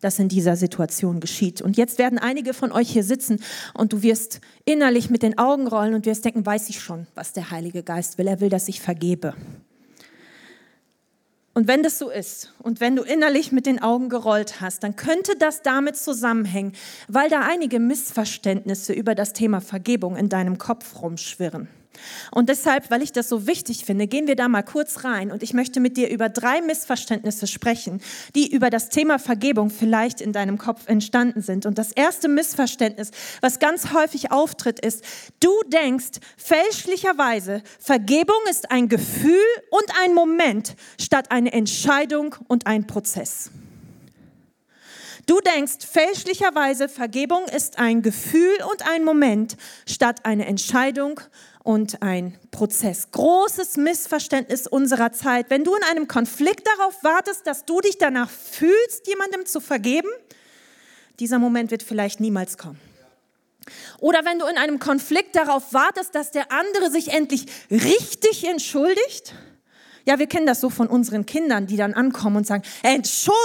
dass 0.00 0.18
in 0.18 0.28
dieser 0.28 0.56
Situation 0.56 1.20
geschieht? 1.20 1.62
Und 1.62 1.76
jetzt 1.76 1.98
werden 1.98 2.18
einige 2.18 2.52
von 2.52 2.72
euch 2.72 2.90
hier 2.90 3.04
sitzen 3.04 3.40
und 3.74 3.92
du 3.92 4.02
wirst 4.02 4.40
innerlich 4.64 5.08
mit 5.08 5.22
den 5.22 5.38
Augen 5.38 5.66
rollen 5.66 5.94
und 5.94 6.04
wirst 6.04 6.24
denken, 6.24 6.44
weiß 6.44 6.68
ich 6.68 6.80
schon, 6.80 7.06
was 7.14 7.32
der 7.32 7.50
Heilige 7.50 7.82
Geist 7.82 8.18
will. 8.18 8.26
Er 8.26 8.40
will, 8.40 8.50
dass 8.50 8.68
ich 8.68 8.80
vergebe. 8.80 9.34
Und 11.58 11.66
wenn 11.66 11.82
das 11.82 11.98
so 11.98 12.08
ist 12.08 12.52
und 12.60 12.78
wenn 12.78 12.94
du 12.94 13.02
innerlich 13.02 13.50
mit 13.50 13.66
den 13.66 13.82
Augen 13.82 14.08
gerollt 14.10 14.60
hast, 14.60 14.84
dann 14.84 14.94
könnte 14.94 15.34
das 15.36 15.60
damit 15.60 15.96
zusammenhängen, 15.96 16.70
weil 17.08 17.28
da 17.28 17.40
einige 17.40 17.80
Missverständnisse 17.80 18.92
über 18.92 19.16
das 19.16 19.32
Thema 19.32 19.60
Vergebung 19.60 20.14
in 20.14 20.28
deinem 20.28 20.58
Kopf 20.58 21.02
rumschwirren. 21.02 21.66
Und 22.30 22.48
deshalb, 22.48 22.90
weil 22.90 23.02
ich 23.02 23.12
das 23.12 23.28
so 23.28 23.46
wichtig 23.46 23.84
finde, 23.84 24.06
gehen 24.06 24.26
wir 24.26 24.36
da 24.36 24.48
mal 24.48 24.62
kurz 24.62 25.04
rein 25.04 25.30
und 25.32 25.42
ich 25.42 25.54
möchte 25.54 25.80
mit 25.80 25.96
dir 25.96 26.10
über 26.10 26.28
drei 26.28 26.60
Missverständnisse 26.60 27.46
sprechen, 27.46 28.00
die 28.34 28.50
über 28.50 28.70
das 28.70 28.88
Thema 28.88 29.18
Vergebung 29.18 29.70
vielleicht 29.70 30.20
in 30.20 30.32
deinem 30.32 30.58
Kopf 30.58 30.88
entstanden 30.88 31.42
sind. 31.42 31.66
Und 31.66 31.78
das 31.78 31.92
erste 31.92 32.28
Missverständnis, 32.28 33.10
was 33.40 33.58
ganz 33.58 33.92
häufig 33.92 34.30
auftritt, 34.30 34.80
ist, 34.80 35.04
du 35.40 35.52
denkst 35.68 36.20
fälschlicherweise, 36.36 37.62
Vergebung 37.78 38.40
ist 38.50 38.70
ein 38.70 38.88
Gefühl 38.88 39.38
und 39.70 39.86
ein 40.02 40.14
Moment 40.14 40.76
statt 41.00 41.30
eine 41.30 41.52
Entscheidung 41.52 42.34
und 42.48 42.66
ein 42.66 42.86
Prozess. 42.86 43.50
Du 45.28 45.40
denkst 45.40 45.84
fälschlicherweise, 45.84 46.88
Vergebung 46.88 47.44
ist 47.54 47.78
ein 47.78 48.00
Gefühl 48.00 48.56
und 48.72 48.88
ein 48.88 49.04
Moment 49.04 49.58
statt 49.86 50.24
eine 50.24 50.46
Entscheidung 50.46 51.20
und 51.68 52.00
ein 52.00 52.34
Prozess. 52.50 53.10
Großes 53.10 53.76
Missverständnis 53.76 54.66
unserer 54.66 55.12
Zeit. 55.12 55.50
Wenn 55.50 55.64
du 55.64 55.74
in 55.74 55.82
einem 55.82 56.08
Konflikt 56.08 56.66
darauf 56.66 57.04
wartest, 57.04 57.46
dass 57.46 57.66
du 57.66 57.82
dich 57.82 57.98
danach 57.98 58.30
fühlst, 58.30 59.06
jemandem 59.06 59.44
zu 59.44 59.60
vergeben, 59.60 60.08
dieser 61.20 61.38
Moment 61.38 61.70
wird 61.70 61.82
vielleicht 61.82 62.20
niemals 62.20 62.56
kommen. 62.56 62.80
Oder 63.98 64.24
wenn 64.24 64.38
du 64.38 64.46
in 64.46 64.56
einem 64.56 64.78
Konflikt 64.78 65.36
darauf 65.36 65.74
wartest, 65.74 66.14
dass 66.14 66.30
der 66.30 66.50
andere 66.52 66.90
sich 66.90 67.08
endlich 67.08 67.44
richtig 67.70 68.44
entschuldigt. 68.44 69.34
Ja, 70.06 70.18
wir 70.18 70.26
kennen 70.26 70.46
das 70.46 70.62
so 70.62 70.70
von 70.70 70.86
unseren 70.86 71.26
Kindern, 71.26 71.66
die 71.66 71.76
dann 71.76 71.92
ankommen 71.92 72.36
und 72.36 72.46
sagen, 72.46 72.62
Entschuldigung, 72.82 73.36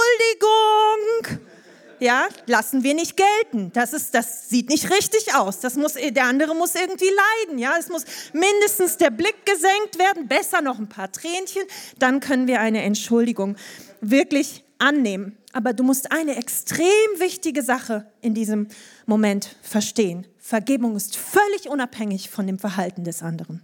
ja, 2.00 2.28
lassen 2.46 2.82
wir 2.82 2.94
nicht 2.94 3.16
gelten. 3.16 3.70
Das 3.72 3.92
ist, 3.92 4.14
das 4.14 4.48
sieht 4.48 4.68
nicht 4.68 4.90
richtig 4.90 5.34
aus. 5.34 5.60
Das 5.60 5.76
muss, 5.76 5.94
der 5.94 6.24
andere 6.24 6.54
muss 6.54 6.74
irgendwie 6.74 7.10
leiden, 7.44 7.58
ja. 7.58 7.74
Es 7.78 7.88
muss 7.88 8.04
mindestens 8.32 8.96
der 8.96 9.10
Blick 9.10 9.46
gesenkt 9.46 9.98
werden, 9.98 10.28
besser 10.28 10.60
noch 10.60 10.78
ein 10.78 10.88
paar 10.88 11.10
Tränchen. 11.10 11.62
Dann 11.98 12.20
können 12.20 12.46
wir 12.46 12.60
eine 12.60 12.82
Entschuldigung 12.82 13.56
wirklich 14.00 14.64
annehmen. 14.78 15.36
Aber 15.52 15.72
du 15.72 15.84
musst 15.84 16.10
eine 16.10 16.36
extrem 16.36 16.86
wichtige 17.18 17.62
Sache 17.62 18.06
in 18.20 18.34
diesem 18.34 18.68
Moment 19.06 19.56
verstehen. 19.62 20.26
Vergebung 20.38 20.96
ist 20.96 21.16
völlig 21.16 21.68
unabhängig 21.68 22.28
von 22.28 22.46
dem 22.46 22.58
Verhalten 22.58 23.04
des 23.04 23.22
anderen. 23.22 23.62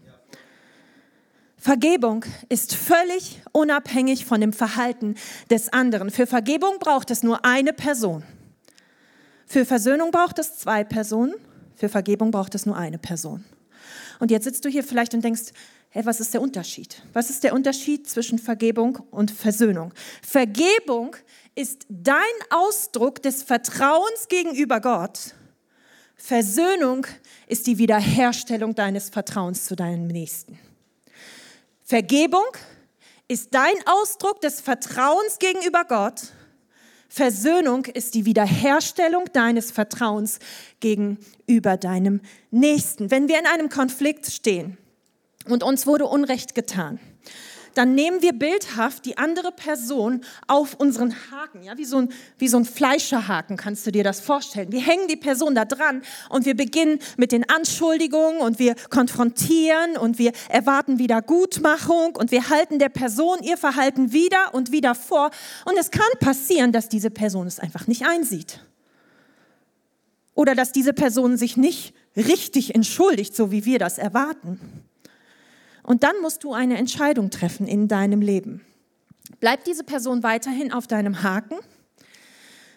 Vergebung 1.61 2.25
ist 2.49 2.75
völlig 2.75 3.43
unabhängig 3.53 4.25
von 4.25 4.41
dem 4.41 4.55
Verhalten 4.55 5.17
des 5.51 5.71
anderen. 5.71 6.11
Für 6.11 6.27
Vergebung 6.27 6.79
braucht 6.79 7.11
es 7.11 7.23
nur 7.23 7.45
eine 7.45 7.75
Person. 7.75 8.25
Für 9.45 9.67
Versöhnung 9.67 10.11
braucht 10.11 10.39
es 10.39 10.57
zwei 10.57 10.85
Personen. 10.85 11.35
Für 11.77 11.91
Vergebung 11.91 12.31
braucht 12.31 12.55
es 12.55 12.65
nur 12.65 12.79
eine 12.79 12.99
Person. 12.99 13.45
Und 14.21 14.31
jetzt 14.31 14.45
sitzt 14.45 14.65
du 14.65 14.71
hier 14.71 14.83
vielleicht 14.83 15.13
und 15.13 15.23
denkst, 15.23 15.53
hey, 15.91 16.07
was 16.07 16.21
ist 16.21 16.33
der 16.33 16.41
Unterschied? 16.41 17.03
Was 17.13 17.29
ist 17.29 17.45
der 17.45 17.53
Unterschied 17.53 18.09
zwischen 18.09 18.39
Vergebung 18.39 19.01
und 19.11 19.31
Versöhnung? 19.31 19.93
Vergebung 20.23 21.15
ist 21.55 21.85
dein 21.91 22.17
Ausdruck 22.49 23.21
des 23.23 23.43
Vertrauens 23.43 24.29
gegenüber 24.29 24.81
Gott. 24.81 25.35
Versöhnung 26.17 27.07
ist 27.49 27.67
die 27.67 27.77
Wiederherstellung 27.77 28.75
deines 28.75 29.11
Vertrauens 29.11 29.67
zu 29.67 29.77
deinem 29.77 30.07
Nächsten. 30.07 30.59
Vergebung 31.91 32.47
ist 33.27 33.53
dein 33.53 33.75
Ausdruck 33.85 34.41
des 34.41 34.61
Vertrauens 34.61 35.41
gegenüber 35.41 35.85
Gott. 35.85 36.21
Versöhnung 37.09 37.85
ist 37.87 38.15
die 38.15 38.27
Wiederherstellung 38.27 39.25
deines 39.33 39.73
Vertrauens 39.73 40.39
gegenüber 40.79 41.77
deinem 41.77 42.21
Nächsten. 42.53 43.11
Wenn 43.11 43.27
wir 43.27 43.41
in 43.41 43.47
einem 43.47 43.71
Konflikt 43.71 44.27
stehen 44.27 44.79
und 45.47 45.65
uns 45.65 45.85
wurde 45.85 46.07
Unrecht 46.07 46.55
getan, 46.55 47.01
dann 47.75 47.95
nehmen 47.95 48.23
wir 48.23 48.33
bildhaft 48.33 49.05
die 49.05 49.19
andere 49.19 49.53
Person 49.53 50.23
auf 50.47 50.75
unseren 50.75 51.15
Haken, 51.31 51.63
ja, 51.63 51.77
wie 51.77 51.85
so 51.85 51.99
ein, 51.99 52.13
wie 52.39 52.49
so 52.49 52.57
ein 52.57 52.65
Fleischerhaken, 52.65 53.57
kannst 53.57 53.87
du 53.87 53.93
dir 53.93 54.05
das 54.05 54.21
vorstellen. 54.21 54.73
Wir 54.73 54.81
hängen 54.81 55.09
die 55.09 55.17
Person 55.17 55.55
da 55.55 55.65
dran 55.65 56.03
und 56.29 56.47
wir 56.47 56.57
beginnen 56.57 56.99
mit 57.17 57.33
den 57.33 57.49
Anschuldigungen 57.49 58.41
und 58.41 58.59
wir 58.59 58.75
konfrontieren 58.91 59.97
und 59.97 60.19
wir 60.19 60.33
erwarten 60.49 60.99
wieder 60.99 61.23
Gutmachung 61.23 62.17
und 62.17 62.31
wir 62.31 62.51
halten 62.51 62.79
der 62.79 62.89
Person 62.89 63.39
ihr 63.43 63.57
Verhalten 63.57 64.13
wieder 64.13 64.55
und 64.55 64.73
wieder 64.73 64.95
vor. 64.95 65.31
Und 65.65 65.79
es 65.79 65.91
kann 65.91 66.09
passieren, 66.21 66.73
dass 66.73 66.89
diese 66.89 67.11
Person 67.11 67.47
es 67.47 67.59
einfach 67.59 67.87
nicht 67.87 68.07
einsieht. 68.07 68.61
Oder 70.35 70.55
dass 70.55 70.73
diese 70.73 70.93
Person 70.93 71.37
sich 71.37 71.57
nicht 71.57 71.95
richtig 72.17 72.75
entschuldigt, 72.75 73.35
so 73.35 73.51
wie 73.51 73.65
wir 73.65 73.79
das 73.79 73.99
erwarten. 73.99 74.59
Und 75.91 76.05
dann 76.05 76.21
musst 76.23 76.45
du 76.45 76.53
eine 76.53 76.79
Entscheidung 76.79 77.31
treffen 77.31 77.67
in 77.67 77.89
deinem 77.89 78.21
Leben. 78.21 78.65
Bleibt 79.41 79.67
diese 79.67 79.83
Person 79.83 80.23
weiterhin 80.23 80.73
auf 80.73 80.87
deinem 80.87 81.25
Haken? 81.25 81.57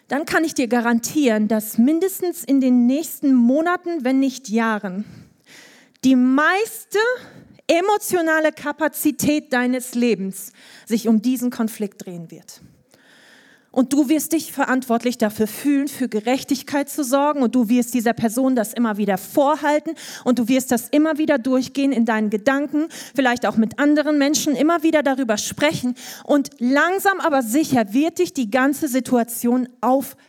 Dann 0.08 0.24
kann 0.24 0.42
ich 0.42 0.54
dir 0.54 0.66
garantieren, 0.66 1.46
dass 1.46 1.78
mindestens 1.78 2.42
in 2.42 2.60
den 2.60 2.86
nächsten 2.86 3.32
Monaten, 3.32 4.02
wenn 4.02 4.18
nicht 4.18 4.48
Jahren, 4.48 5.04
die 6.02 6.16
meiste 6.16 6.98
emotionale 7.68 8.50
Kapazität 8.50 9.52
deines 9.52 9.94
Lebens 9.94 10.52
sich 10.84 11.06
um 11.06 11.22
diesen 11.22 11.50
Konflikt 11.52 12.04
drehen 12.04 12.32
wird. 12.32 12.62
Und 13.74 13.92
du 13.92 14.08
wirst 14.08 14.32
dich 14.32 14.52
verantwortlich 14.52 15.18
dafür 15.18 15.48
fühlen, 15.48 15.88
für 15.88 16.08
Gerechtigkeit 16.08 16.88
zu 16.88 17.02
sorgen. 17.02 17.42
Und 17.42 17.56
du 17.56 17.68
wirst 17.68 17.92
dieser 17.92 18.12
Person 18.12 18.54
das 18.54 18.72
immer 18.72 18.98
wieder 18.98 19.18
vorhalten. 19.18 19.94
Und 20.22 20.38
du 20.38 20.46
wirst 20.46 20.70
das 20.70 20.88
immer 20.90 21.18
wieder 21.18 21.38
durchgehen 21.38 21.90
in 21.90 22.04
deinen 22.04 22.30
Gedanken, 22.30 22.86
vielleicht 23.16 23.46
auch 23.46 23.56
mit 23.56 23.80
anderen 23.80 24.16
Menschen, 24.16 24.54
immer 24.54 24.84
wieder 24.84 25.02
darüber 25.02 25.38
sprechen. 25.38 25.96
Und 26.22 26.50
langsam 26.60 27.18
aber 27.18 27.42
sicher 27.42 27.92
wird 27.92 28.20
dich 28.20 28.32
die 28.32 28.48
ganze 28.48 28.86
Situation 28.86 29.68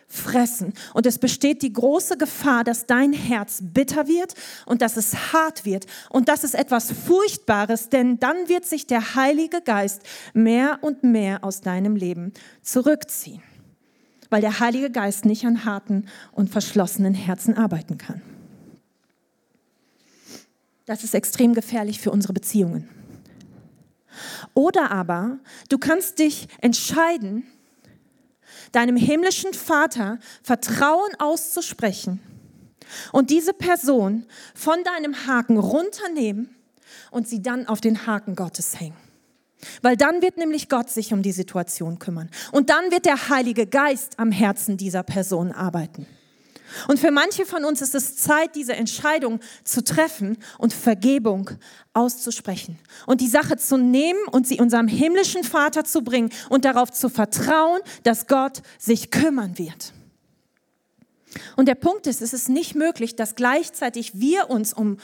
auffressen. 0.09 0.74
Und 0.93 1.05
es 1.05 1.19
besteht 1.19 1.62
die 1.62 1.74
große 1.74 2.17
Gefahr, 2.17 2.63
dass 2.63 2.85
dein 2.85 3.13
Herz 3.13 3.59
bitter 3.62 4.07
wird 4.07 4.33
und 4.65 4.81
dass 4.81 4.97
es 4.97 5.33
hart 5.33 5.65
wird. 5.65 5.85
Und 6.09 6.29
das 6.29 6.43
ist 6.43 6.55
etwas 6.55 6.91
Furchtbares, 6.91 7.89
denn 7.89 8.19
dann 8.19 8.47
wird 8.47 8.65
sich 8.65 8.88
der 8.88 9.15
Heilige 9.15 9.62
Geist 9.62 10.01
mehr 10.33 10.79
und 10.81 11.03
mehr 11.03 11.43
aus 11.43 11.62
deinem 11.62 11.95
Leben 11.95 12.33
zurückziehen 12.62 13.41
weil 14.31 14.41
der 14.41 14.59
Heilige 14.59 14.89
Geist 14.89 15.24
nicht 15.24 15.45
an 15.45 15.65
harten 15.65 16.07
und 16.31 16.50
verschlossenen 16.50 17.13
Herzen 17.13 17.55
arbeiten 17.55 18.00
kann. 18.00 18.21
Das 20.88 21.03
ist 21.03 21.13
extrem 21.13 21.53
gefährlich 21.53 22.01
für 22.01 22.11
unsere 22.11 22.33
Beziehungen. 22.33 22.89
Oder 24.55 24.91
aber 24.91 25.37
du 25.70 25.77
kannst 25.77 26.20
dich 26.20 26.48
entscheiden, 26.59 27.44
deinem 28.72 28.98
himmlischen 28.98 29.53
Vater 29.53 30.20
Vertrauen 30.44 31.11
auszusprechen 31.20 32.20
und 33.11 33.29
diese 33.29 33.53
Person 33.53 34.25
von 34.53 34.83
deinem 34.83 35.27
Haken 35.27 35.57
runternehmen 35.57 36.55
und 37.11 37.27
sie 37.27 37.41
dann 37.41 37.68
auf 37.68 37.81
den 37.81 38.05
Haken 38.05 38.35
Gottes 38.35 38.79
hängen. 38.79 38.98
Weil 39.81 39.98
dann 39.98 40.22
wird 40.22 40.37
nämlich 40.37 40.70
Gott 40.70 40.89
sich 40.89 41.13
um 41.13 41.24
die 41.24 41.31
Situation 41.31 41.98
kümmern. 41.98 42.29
Und 42.51 42.70
dann 42.70 42.91
wird 42.91 43.05
der 43.05 43.29
Heilige 43.29 43.65
Geist 43.65 44.20
am 44.20 44.31
Herzen 44.31 44.77
dieser 44.77 45.03
Person 45.03 45.51
arbeiten. 45.51 46.05
Und 46.87 46.99
für 46.99 47.11
manche 47.11 47.45
von 47.45 47.65
uns 47.65 47.81
ist 47.81 47.95
es 47.95 48.15
Zeit, 48.15 48.55
diese 48.55 48.75
Entscheidung 48.75 49.39
zu 49.63 49.83
treffen 49.83 50.37
und 50.57 50.73
Vergebung 50.73 51.51
auszusprechen. 51.93 52.79
Und 53.05 53.21
die 53.21 53.27
Sache 53.27 53.57
zu 53.57 53.77
nehmen 53.77 54.19
und 54.31 54.47
sie 54.47 54.59
unserem 54.59 54.87
himmlischen 54.87 55.43
Vater 55.43 55.83
zu 55.83 56.03
bringen 56.03 56.31
und 56.49 56.65
darauf 56.65 56.91
zu 56.91 57.09
vertrauen, 57.09 57.81
dass 58.03 58.27
Gott 58.27 58.61
sich 58.77 59.11
kümmern 59.11 59.57
wird. 59.57 59.93
Und 61.55 61.67
der 61.67 61.75
Punkt 61.75 62.07
ist, 62.07 62.21
es 62.21 62.33
ist 62.33 62.49
nicht 62.49 62.75
möglich, 62.75 63.15
dass 63.15 63.35
gleichzeitig 63.35 64.19
wir 64.19 64.49
uns 64.49 64.73
um 64.73 64.97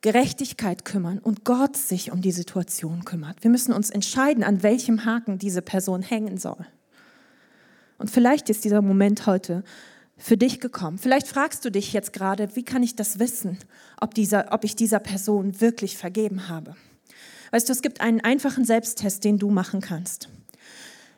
Gerechtigkeit 0.00 0.84
kümmern 0.84 1.18
und 1.18 1.44
Gott 1.44 1.76
sich 1.76 2.12
um 2.12 2.22
die 2.22 2.30
Situation 2.30 3.04
kümmert. 3.04 3.42
Wir 3.42 3.50
müssen 3.50 3.72
uns 3.72 3.90
entscheiden, 3.90 4.44
an 4.44 4.62
welchem 4.62 5.04
Haken 5.04 5.38
diese 5.38 5.62
Person 5.62 6.02
hängen 6.02 6.38
soll. 6.38 6.66
Und 7.98 8.10
vielleicht 8.10 8.48
ist 8.48 8.64
dieser 8.64 8.80
Moment 8.80 9.26
heute 9.26 9.64
für 10.18 10.36
dich 10.36 10.60
gekommen. 10.60 10.98
Vielleicht 10.98 11.28
fragst 11.28 11.64
du 11.64 11.70
dich 11.70 11.92
jetzt 11.92 12.12
gerade, 12.12 12.54
wie 12.54 12.64
kann 12.64 12.82
ich 12.82 12.96
das 12.96 13.18
wissen, 13.18 13.58
ob, 14.00 14.14
dieser, 14.14 14.52
ob 14.52 14.64
ich 14.64 14.76
dieser 14.76 14.98
Person 14.98 15.60
wirklich 15.60 15.96
vergeben 15.96 16.48
habe? 16.48 16.74
Weißt 17.50 17.68
du, 17.68 17.72
es 17.72 17.82
gibt 17.82 18.00
einen 18.00 18.20
einfachen 18.20 18.64
Selbsttest, 18.64 19.24
den 19.24 19.38
du 19.38 19.50
machen 19.50 19.80
kannst. 19.80 20.28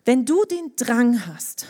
Wenn 0.04 0.24
du 0.24 0.44
den 0.44 0.72
Drang 0.76 1.26
hast, 1.26 1.66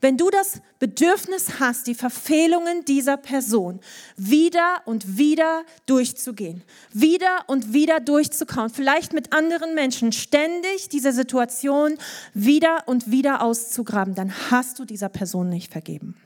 wenn 0.00 0.18
du 0.18 0.28
das 0.28 0.60
Bedürfnis 0.80 1.60
hast, 1.60 1.86
die 1.86 1.94
Verfehlungen 1.94 2.84
dieser 2.84 3.16
Person 3.16 3.80
wieder 4.16 4.82
und 4.84 5.16
wieder 5.16 5.64
durchzugehen, 5.86 6.62
wieder 6.92 7.44
und 7.46 7.72
wieder 7.72 8.00
durchzukauen, 8.00 8.68
vielleicht 8.68 9.14
mit 9.14 9.32
anderen 9.32 9.74
Menschen 9.74 10.12
ständig 10.12 10.90
diese 10.90 11.12
Situation 11.12 11.96
wieder 12.34 12.82
und 12.86 13.10
wieder 13.10 13.40
auszugraben, 13.40 14.14
dann 14.14 14.50
hast 14.50 14.78
du 14.78 14.84
dieser 14.84 15.08
Person 15.08 15.48
nicht 15.48 15.72
vergeben. 15.72 16.16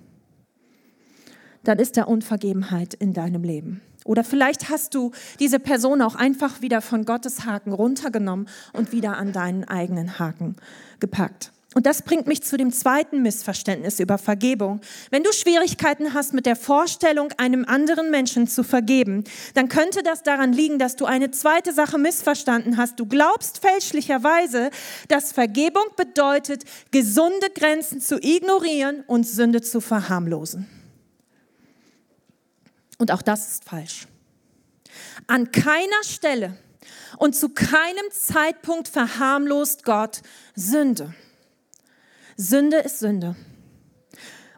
Dann 1.64 1.78
ist 1.78 1.96
da 1.96 2.04
Unvergebenheit 2.04 2.94
in 2.94 3.12
deinem 3.12 3.42
Leben. 3.42 3.80
Oder 4.04 4.24
vielleicht 4.24 4.70
hast 4.70 4.94
du 4.94 5.10
diese 5.38 5.58
Person 5.58 6.00
auch 6.00 6.14
einfach 6.14 6.62
wieder 6.62 6.80
von 6.80 7.04
Gottes 7.04 7.44
Haken 7.44 7.72
runtergenommen 7.72 8.48
und 8.72 8.92
wieder 8.92 9.18
an 9.18 9.32
deinen 9.32 9.64
eigenen 9.64 10.18
Haken 10.18 10.56
gepackt. 10.98 11.52
Und 11.74 11.84
das 11.84 12.00
bringt 12.00 12.26
mich 12.26 12.42
zu 12.42 12.56
dem 12.56 12.72
zweiten 12.72 13.22
Missverständnis 13.22 14.00
über 14.00 14.16
Vergebung. 14.16 14.80
Wenn 15.10 15.22
du 15.22 15.32
Schwierigkeiten 15.32 16.14
hast 16.14 16.32
mit 16.32 16.46
der 16.46 16.56
Vorstellung, 16.56 17.30
einem 17.36 17.66
anderen 17.66 18.10
Menschen 18.10 18.48
zu 18.48 18.64
vergeben, 18.64 19.24
dann 19.52 19.68
könnte 19.68 20.02
das 20.02 20.22
daran 20.22 20.54
liegen, 20.54 20.78
dass 20.78 20.96
du 20.96 21.04
eine 21.04 21.30
zweite 21.30 21.74
Sache 21.74 21.98
missverstanden 21.98 22.78
hast. 22.78 22.98
Du 22.98 23.04
glaubst 23.04 23.58
fälschlicherweise, 23.58 24.70
dass 25.08 25.32
Vergebung 25.32 25.84
bedeutet, 25.96 26.64
gesunde 26.90 27.50
Grenzen 27.54 28.00
zu 28.00 28.18
ignorieren 28.18 29.04
und 29.06 29.26
Sünde 29.26 29.60
zu 29.60 29.82
verharmlosen. 29.82 30.77
Und 32.98 33.12
auch 33.12 33.22
das 33.22 33.48
ist 33.48 33.64
falsch. 33.64 34.06
An 35.26 35.52
keiner 35.52 36.02
Stelle 36.02 36.56
und 37.18 37.34
zu 37.34 37.48
keinem 37.50 38.10
Zeitpunkt 38.10 38.88
verharmlost 38.88 39.84
Gott 39.84 40.22
Sünde. 40.54 41.14
Sünde 42.36 42.78
ist 42.78 42.98
Sünde. 42.98 43.36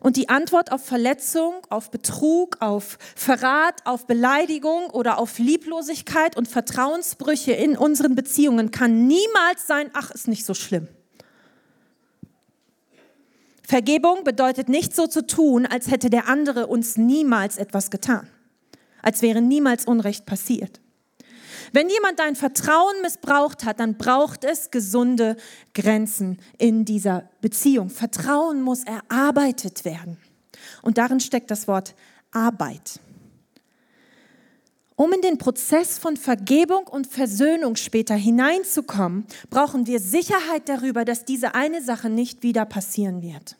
Und 0.00 0.16
die 0.16 0.31
Antwort 0.31 0.72
auf 0.72 0.85
Verletzung, 0.85 1.66
auf 1.68 1.90
Betrug, 1.90 2.57
auf 2.61 2.98
Verrat, 3.14 3.87
auf 3.87 4.07
Beleidigung 4.07 4.88
oder 4.88 5.18
auf 5.18 5.38
Lieblosigkeit 5.38 6.38
und 6.38 6.48
Vertrauensbrüche 6.48 7.53
in 7.53 7.76
unseren 7.76 8.14
Beziehungen 8.14 8.70
kann 8.70 9.07
niemals 9.07 9.66
sein, 9.66 9.90
ach, 9.92 10.11
ist 10.11 10.26
nicht 10.26 10.46
so 10.46 10.55
schlimm. 10.55 10.88
Vergebung 13.70 14.24
bedeutet 14.24 14.68
nicht 14.68 14.96
so 14.96 15.06
zu 15.06 15.24
tun, 15.24 15.64
als 15.64 15.92
hätte 15.92 16.11
der 16.11 16.26
andere 16.26 16.66
uns 16.66 16.96
niemals 16.96 17.56
etwas 17.56 17.92
getan, 17.92 18.26
als 19.00 19.22
wäre 19.22 19.40
niemals 19.40 19.85
Unrecht 19.85 20.26
passiert. 20.26 20.80
Wenn 21.72 21.88
jemand 21.88 22.18
dein 22.18 22.35
Vertrauen 22.35 23.00
missbraucht 23.00 23.64
hat, 23.64 23.78
dann 23.78 23.96
braucht 23.96 24.42
es 24.42 24.72
gesunde 24.72 25.37
Grenzen 25.72 26.40
in 26.59 26.85
dieser 26.85 27.30
Beziehung. 27.42 27.90
Vertrauen 27.90 28.61
muss 28.61 28.83
erarbeitet 28.83 29.85
werden. 29.85 30.16
Und 30.83 30.98
darin 30.98 31.20
steckt 31.20 31.52
das 31.52 31.68
Wort 31.68 31.94
Arbeit. 32.33 32.98
Um 35.00 35.14
in 35.14 35.22
den 35.22 35.38
Prozess 35.38 35.98
von 35.98 36.18
Vergebung 36.18 36.86
und 36.86 37.06
Versöhnung 37.06 37.76
später 37.76 38.14
hineinzukommen, 38.14 39.24
brauchen 39.48 39.86
wir 39.86 39.98
Sicherheit 39.98 40.68
darüber, 40.68 41.06
dass 41.06 41.24
diese 41.24 41.54
eine 41.54 41.82
Sache 41.82 42.10
nicht 42.10 42.42
wieder 42.42 42.66
passieren 42.66 43.22
wird. 43.22 43.56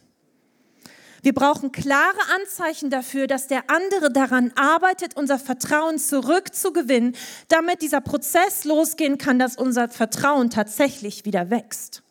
Wir 1.23 1.33
brauchen 1.33 1.73
klare 1.73 2.19
Anzeichen 2.39 2.91
dafür, 2.91 3.27
dass 3.27 3.47
der 3.47 3.71
andere 3.71 4.13
daran 4.13 4.53
arbeitet, 4.55 5.17
unser 5.17 5.39
Vertrauen 5.39 5.97
zurückzugewinnen, 5.97 7.17
damit 7.49 7.81
dieser 7.81 8.03
Prozess 8.03 8.67
losgehen 8.67 9.17
kann, 9.17 9.39
dass 9.39 9.57
unser 9.57 9.89
Vertrauen 9.89 10.51
tatsächlich 10.51 11.25
wieder 11.25 11.49
wächst 11.49 12.03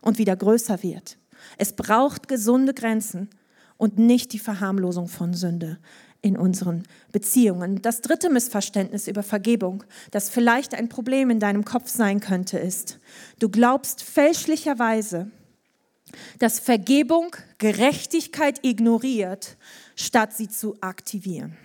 und 0.00 0.18
wieder 0.18 0.34
größer 0.34 0.82
wird. 0.82 1.18
Es 1.56 1.72
braucht 1.72 2.26
gesunde 2.26 2.74
Grenzen 2.74 3.30
und 3.76 3.96
nicht 3.96 4.32
die 4.32 4.40
Verharmlosung 4.40 5.06
von 5.06 5.34
Sünde 5.34 5.78
in 6.22 6.36
unseren 6.36 6.84
Beziehungen. 7.12 7.82
Das 7.82 8.00
dritte 8.00 8.30
Missverständnis 8.30 9.08
über 9.08 9.22
Vergebung, 9.22 9.84
das 10.10 10.30
vielleicht 10.30 10.74
ein 10.74 10.88
Problem 10.88 11.30
in 11.30 11.40
deinem 11.40 11.64
Kopf 11.64 11.88
sein 11.88 12.20
könnte, 12.20 12.58
ist, 12.58 12.98
du 13.38 13.48
glaubst 13.48 14.02
fälschlicherweise, 14.02 15.30
dass 16.38 16.58
Vergebung 16.58 17.34
Gerechtigkeit 17.58 18.64
ignoriert, 18.64 19.56
statt 19.96 20.34
sie 20.34 20.48
zu 20.48 20.76
aktivieren. 20.80 21.56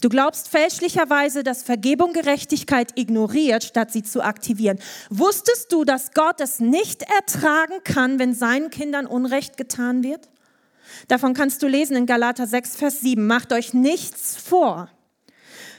Du 0.00 0.08
glaubst 0.08 0.48
fälschlicherweise, 0.48 1.42
dass 1.42 1.62
Vergebung 1.62 2.14
Gerechtigkeit 2.14 2.98
ignoriert, 2.98 3.64
statt 3.64 3.92
sie 3.92 4.02
zu 4.02 4.22
aktivieren. 4.22 4.78
Wusstest 5.10 5.72
du, 5.72 5.84
dass 5.84 6.12
Gott 6.12 6.40
es 6.40 6.58
nicht 6.58 7.02
ertragen 7.02 7.84
kann, 7.84 8.18
wenn 8.18 8.34
seinen 8.34 8.70
Kindern 8.70 9.06
Unrecht 9.06 9.58
getan 9.58 10.02
wird? 10.02 10.30
Davon 11.08 11.34
kannst 11.34 11.62
du 11.62 11.68
lesen 11.68 11.96
in 11.96 12.06
Galater 12.06 12.46
6, 12.46 12.76
Vers 12.76 13.00
7. 13.00 13.26
Macht 13.26 13.52
euch 13.52 13.74
nichts 13.74 14.36
vor. 14.36 14.88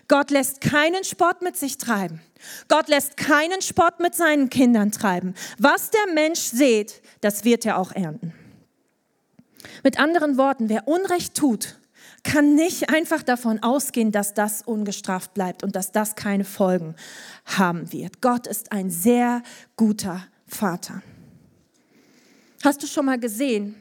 Gott 0.07 0.29
lässt 0.29 0.61
keinen 0.61 1.03
Sport 1.03 1.41
mit 1.41 1.55
sich 1.55 1.77
treiben. 1.77 2.21
Gott 2.67 2.89
lässt 2.89 3.17
keinen 3.17 3.61
Sport 3.61 3.99
mit 3.99 4.13
seinen 4.13 4.49
Kindern 4.49 4.91
treiben. 4.91 5.35
Was 5.57 5.89
der 5.91 6.13
Mensch 6.13 6.39
sät, 6.39 7.01
das 7.21 7.45
wird 7.45 7.65
er 7.65 7.77
auch 7.77 7.91
ernten. 7.91 8.33
Mit 9.83 9.99
anderen 9.99 10.37
Worten, 10.37 10.69
wer 10.69 10.87
Unrecht 10.87 11.35
tut, 11.35 11.77
kann 12.23 12.55
nicht 12.55 12.89
einfach 12.89 13.23
davon 13.23 13.63
ausgehen, 13.63 14.11
dass 14.11 14.33
das 14.33 14.61
ungestraft 14.61 15.33
bleibt 15.33 15.63
und 15.63 15.75
dass 15.75 15.91
das 15.91 16.15
keine 16.15 16.43
Folgen 16.43 16.95
haben 17.45 17.91
wird. 17.91 18.21
Gott 18.21 18.47
ist 18.47 18.71
ein 18.71 18.89
sehr 18.89 19.41
guter 19.75 20.27
Vater. 20.45 21.01
Hast 22.63 22.83
du 22.83 22.87
schon 22.87 23.05
mal 23.05 23.19
gesehen, 23.19 23.75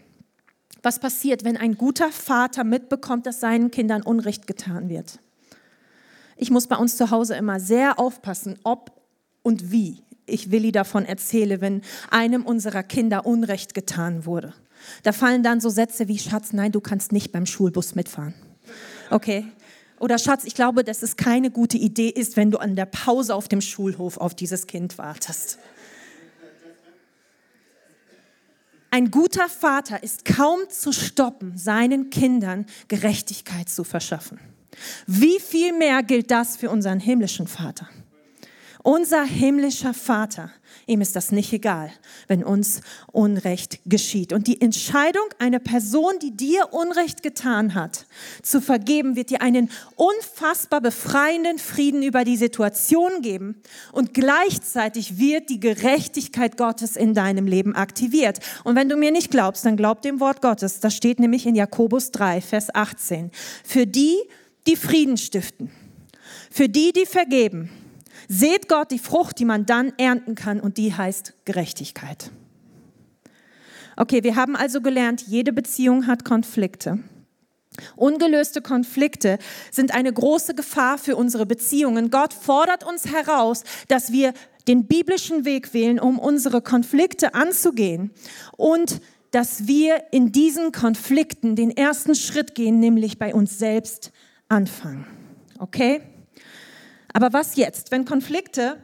was 0.83 0.99
passiert, 0.99 1.45
wenn 1.45 1.57
ein 1.57 1.77
guter 1.77 2.11
Vater 2.11 2.65
mitbekommt, 2.65 3.27
dass 3.27 3.41
seinen 3.41 3.71
Kindern 3.71 4.03
Unrecht 4.03 4.47
getan 4.47 4.89
wird? 4.89 5.19
Ich 6.37 6.51
muss 6.51 6.67
bei 6.67 6.77
uns 6.77 6.97
zu 6.97 7.11
Hause 7.11 7.35
immer 7.35 7.61
sehr 7.61 7.99
aufpassen, 7.99 8.59
ob 8.63 8.93
und 9.43 9.73
wie 9.73 10.03
ich 10.27 10.51
Willi 10.51 10.73
davon 10.73 11.05
erzähle, 11.05 11.61
wenn 11.61 11.83
einem 12.11 12.47
unserer 12.47 12.83
Kinder 12.83 13.27
Unrecht 13.27 13.75
getan 13.75 14.25
wurde. 14.25 14.55
Da 15.03 15.13
fallen 15.13 15.43
dann 15.43 15.61
so 15.61 15.69
Sätze 15.69 16.09
wie, 16.09 16.19
Schatz, 16.19 16.53
nein, 16.53 16.73
du 16.73 16.81
kannst 16.81 17.13
nicht 17.13 17.33
beim 17.33 17.47
Schulbus 17.47 17.95
mitfahren. 17.95 18.35
Okay? 19.11 19.47
Oder 19.99 20.19
Schatz, 20.19 20.45
ich 20.45 20.55
glaube, 20.55 20.83
dass 20.83 21.03
es 21.03 21.17
keine 21.17 21.51
gute 21.51 21.77
Idee 21.77 22.09
ist, 22.09 22.37
wenn 22.37 22.51
du 22.51 22.59
an 22.59 22.75
der 22.75 22.87
Pause 22.87 23.35
auf 23.35 23.49
dem 23.49 23.61
Schulhof 23.61 24.17
auf 24.17 24.35
dieses 24.35 24.67
Kind 24.67 24.97
wartest. 24.97 25.59
Ein 28.93 29.11
guter 29.13 29.49
Vater 29.49 30.03
ist 30.03 30.25
kaum 30.25 30.61
zu 30.69 30.93
stoppen, 30.93 31.57
seinen 31.57 32.11
Kindern 32.11 32.67
Gerechtigkeit 32.89 33.69
zu 33.69 33.85
verschaffen. 33.85 34.41
Wie 35.07 35.39
viel 35.39 35.73
mehr 35.73 36.03
gilt 36.03 36.31
das 36.31 36.57
für 36.57 36.71
unseren 36.71 36.99
himmlischen 36.99 37.47
Vater? 37.47 37.89
Unser 38.83 39.25
himmlischer 39.25 39.93
Vater, 39.93 40.51
ihm 40.87 41.03
ist 41.03 41.15
das 41.15 41.33
nicht 41.33 41.53
egal, 41.53 41.93
wenn 42.29 42.43
uns 42.43 42.81
Unrecht 43.13 43.81
geschieht. 43.85 44.33
Und 44.33 44.47
die 44.47 44.61
Entscheidung 44.61 45.25
einer 45.39 45.59
Person, 45.59 46.19
die 46.23 46.35
dir 46.35 46.73
Unrecht 46.73 47.23
getan 47.23 47.75
hat, 47.75 48.07
zu 48.43 48.63
vergeben, 48.63 49.17
wird 49.17 49.31
dir 49.31 49.43
einen 49.43 49.71
unfassbar 49.97 50.81
befreienden 50.81 51.59
Frieden 51.59 52.03
über 52.03 52.25
die 52.25 52.39
Situation 52.39 53.21
geben. 53.21 53.61
Und 53.93 54.15
gleichzeitig 54.15 55.19
wird 55.19 55.51
die 55.51 55.61
Gerechtigkeit 55.61 56.57
Gottes 56.57 56.97
in 56.97 57.13
deinem 57.13 57.47
Leben 57.47 57.75
aktiviert. 57.75 58.39
Und 58.65 58.77
wenn 58.77 58.89
du 58.89 58.97
mir 58.97 59.11
nicht 59.11 59.31
glaubst, 59.31 59.67
dann 59.67 59.77
glaub 59.77 60.01
dem 60.01 60.21
Wort 60.21 60.41
Gottes. 60.41 60.81
Das 60.81 60.97
steht 60.97 61.21
nämlich 61.21 61.47
in 61.47 61.55
Jakobus 61.55 62.13
3, 62.13 62.41
Vers 62.41 62.75
18. 62.75 63.31
Für 63.63 63.87
die, 63.87 64.17
die 64.67 64.77
Frieden 64.77 65.19
stiften, 65.19 65.71
für 66.51 66.69
die, 66.69 66.93
die 66.93 67.07
vergeben, 67.07 67.71
Seht 68.33 68.69
Gott 68.69 68.93
die 68.93 69.01
Frucht, 69.01 69.41
die 69.41 69.45
man 69.45 69.67
dann 69.67 69.93
ernten 69.99 70.37
kann 70.37 70.61
und 70.61 70.77
die 70.77 70.95
heißt 70.95 71.35
Gerechtigkeit. 71.45 72.31
Okay, 73.97 74.23
wir 74.23 74.37
haben 74.37 74.55
also 74.55 74.81
gelernt, 74.81 75.25
jede 75.27 75.53
Beziehung 75.53 76.07
hat 76.07 76.25
Konflikte. 76.25 77.01
Ungelöste 77.97 78.63
Konflikte 78.63 79.41
sind 79.73 79.93
eine 79.93 80.13
große 80.13 80.55
Gefahr 80.55 80.97
für 80.97 81.17
unsere 81.17 81.45
Beziehungen. 81.45 82.11
Gott 82.11 82.33
fordert 82.33 82.87
uns 82.87 83.07
heraus, 83.13 83.65
dass 83.89 84.13
wir 84.13 84.33
den 84.69 84.87
biblischen 84.87 85.45
Weg 85.45 85.75
wählen, 85.75 85.99
um 85.99 86.17
unsere 86.21 86.63
Konflikte 86.63 87.35
anzugehen 87.35 88.13
und 88.57 89.01
dass 89.33 89.67
wir 89.67 90.05
in 90.13 90.31
diesen 90.31 90.71
Konflikten 90.71 91.57
den 91.57 91.77
ersten 91.77 92.15
Schritt 92.15 92.55
gehen, 92.55 92.79
nämlich 92.79 93.19
bei 93.19 93.35
uns 93.35 93.59
selbst 93.59 94.13
anfangen. 94.49 95.05
Okay? 95.59 96.01
Aber 97.13 97.33
was 97.33 97.57
jetzt, 97.57 97.91
wenn 97.91 98.05
Konflikte 98.05 98.77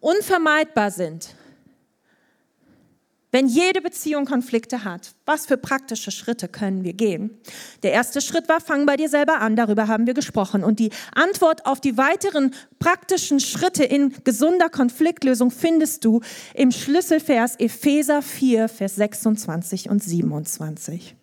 unvermeidbar 0.00 0.90
sind? 0.90 1.34
Wenn 3.34 3.48
jede 3.48 3.80
Beziehung 3.80 4.26
Konflikte 4.26 4.84
hat, 4.84 5.12
was 5.26 5.46
für 5.46 5.56
praktische 5.56 6.12
Schritte 6.12 6.46
können 6.46 6.84
wir 6.84 6.92
gehen? 6.92 7.36
Der 7.82 7.90
erste 7.90 8.20
Schritt 8.20 8.48
war, 8.48 8.60
fang 8.60 8.86
bei 8.86 8.96
dir 8.96 9.08
selber 9.08 9.40
an, 9.40 9.56
darüber 9.56 9.88
haben 9.88 10.06
wir 10.06 10.14
gesprochen. 10.14 10.62
Und 10.62 10.78
die 10.78 10.90
Antwort 11.16 11.66
auf 11.66 11.80
die 11.80 11.96
weiteren 11.96 12.54
praktischen 12.78 13.40
Schritte 13.40 13.82
in 13.82 14.14
gesunder 14.22 14.68
Konfliktlösung 14.68 15.50
findest 15.50 16.04
du 16.04 16.20
im 16.54 16.70
Schlüsselvers 16.70 17.56
Epheser 17.56 18.22
4, 18.22 18.68
Vers 18.68 18.94
26 18.94 19.90
und 19.90 20.00
27. 20.00 21.16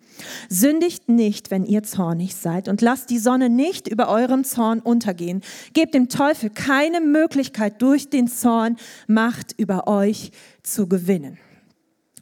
Sündigt 0.48 1.08
nicht, 1.08 1.50
wenn 1.50 1.64
ihr 1.64 1.82
zornig 1.82 2.34
seid 2.34 2.68
und 2.68 2.80
lasst 2.80 3.10
die 3.10 3.18
Sonne 3.18 3.48
nicht 3.48 3.88
über 3.88 4.08
eurem 4.08 4.44
Zorn 4.44 4.80
untergehen. 4.80 5.42
Gebt 5.72 5.94
dem 5.94 6.08
Teufel 6.08 6.50
keine 6.50 7.00
Möglichkeit, 7.00 7.80
durch 7.82 8.10
den 8.10 8.28
Zorn 8.28 8.76
Macht 9.06 9.54
über 9.56 9.86
euch 9.86 10.32
zu 10.62 10.88
gewinnen. 10.88 11.38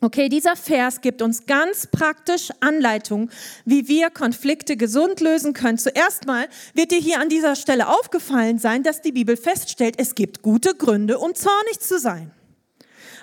Okay, 0.03 0.31
dieser 0.31 0.57
Vers 0.57 1.03
gibt 1.03 1.21
uns 1.21 1.45
ganz 1.45 1.87
praktisch 1.87 2.49
Anleitung, 2.61 3.29
wie 3.67 3.87
wir 3.87 4.09
Konflikte 4.09 4.79
gesund 4.79 5.21
lösen 5.21 5.53
können. 5.53 5.77
Zuerst 5.77 6.27
mal 6.27 6.49
wird 6.73 6.91
dir 6.91 6.99
hier 6.99 7.21
an 7.21 7.29
dieser 7.29 7.55
Stelle 7.55 7.87
aufgefallen 7.87 8.59
sein, 8.59 8.83
dass 8.83 9.03
die 9.03 9.13
Bibel 9.13 9.37
feststellt, 9.37 9.97
es 9.99 10.15
gibt 10.15 10.41
gute 10.41 10.75
Gründe, 10.75 11.19
um 11.19 11.35
zornig 11.35 11.81
zu 11.81 11.99
sein. 11.99 12.31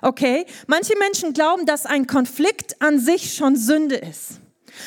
Okay, 0.04 0.46
manche 0.68 0.94
Menschen 1.00 1.34
glauben, 1.34 1.66
dass 1.66 1.88
ein 1.88 2.06
Konflikt 2.06 2.80
an 2.80 3.00
sich 3.00 3.34
schon 3.34 3.56
Sünde 3.56 3.96
ist. 3.96 4.40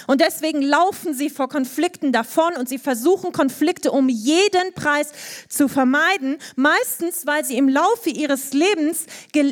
Und 0.07 0.21
deswegen 0.21 0.63
laufen 0.63 1.15
sie 1.15 1.31
vor 1.31 1.49
Konflikten 1.49 2.13
davon 2.13 2.55
und 2.57 2.69
sie 2.69 2.79
versuchen 2.79 3.33
Konflikte 3.33 3.93
um 3.93 4.09
jeden 4.09 4.73
Preis 4.75 5.13
zu 5.49 5.69
vermeiden. 5.69 6.39
Meistens, 6.57 7.27
weil 7.27 7.45
sie 7.45 7.57
im 7.57 7.69
Laufe 7.69 8.11
ihres 8.11 8.53
Lebens 8.53 9.07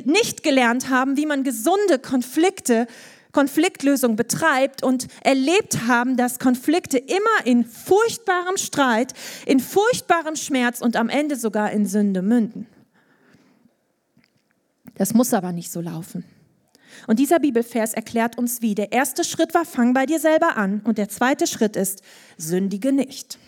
nicht 0.04 0.42
gelernt 0.42 0.90
haben, 0.90 1.16
wie 1.16 1.26
man 1.26 1.44
gesunde 1.44 1.98
Konflikte 1.98 2.86
Konfliktlösung 3.32 4.16
betreibt 4.16 4.82
und 4.82 5.06
erlebt 5.22 5.86
haben, 5.86 6.16
dass 6.16 6.38
Konflikte 6.38 6.98
immer 6.98 7.44
in 7.44 7.64
furchtbarem 7.64 8.56
Streit, 8.56 9.12
in 9.46 9.60
furchtbarem 9.60 10.34
Schmerz 10.34 10.80
und 10.80 10.96
am 10.96 11.08
Ende 11.08 11.36
sogar 11.36 11.70
in 11.70 11.86
Sünde 11.86 12.22
münden. 12.22 12.66
Das 14.94 15.14
muss 15.14 15.34
aber 15.34 15.52
nicht 15.52 15.70
so 15.70 15.80
laufen. 15.80 16.24
Und 17.06 17.18
dieser 17.18 17.38
Bibelvers 17.38 17.94
erklärt 17.94 18.38
uns 18.38 18.62
wie. 18.62 18.74
Der 18.74 18.92
erste 18.92 19.24
Schritt 19.24 19.54
war, 19.54 19.64
fang 19.64 19.94
bei 19.94 20.06
dir 20.06 20.18
selber 20.18 20.56
an. 20.56 20.80
Und 20.84 20.98
der 20.98 21.08
zweite 21.08 21.46
Schritt 21.46 21.76
ist, 21.76 22.02
sündige 22.36 22.92
nicht. 22.92 23.38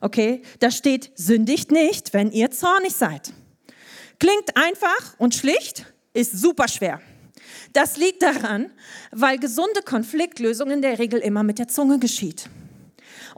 Okay, 0.00 0.42
da 0.60 0.70
steht, 0.70 1.10
sündigt 1.14 1.70
nicht, 1.70 2.14
wenn 2.14 2.30
ihr 2.30 2.50
zornig 2.50 2.94
seid. 2.94 3.32
Klingt 4.18 4.56
einfach 4.56 5.14
und 5.18 5.34
schlicht, 5.34 5.86
ist 6.14 6.38
super 6.38 6.68
schwer. 6.68 7.00
Das 7.72 7.96
liegt 7.96 8.22
daran, 8.22 8.70
weil 9.12 9.38
gesunde 9.38 9.82
Konfliktlösung 9.84 10.70
in 10.70 10.82
der 10.82 10.98
Regel 10.98 11.20
immer 11.20 11.42
mit 11.42 11.58
der 11.58 11.68
Zunge 11.68 11.98
geschieht. 11.98 12.48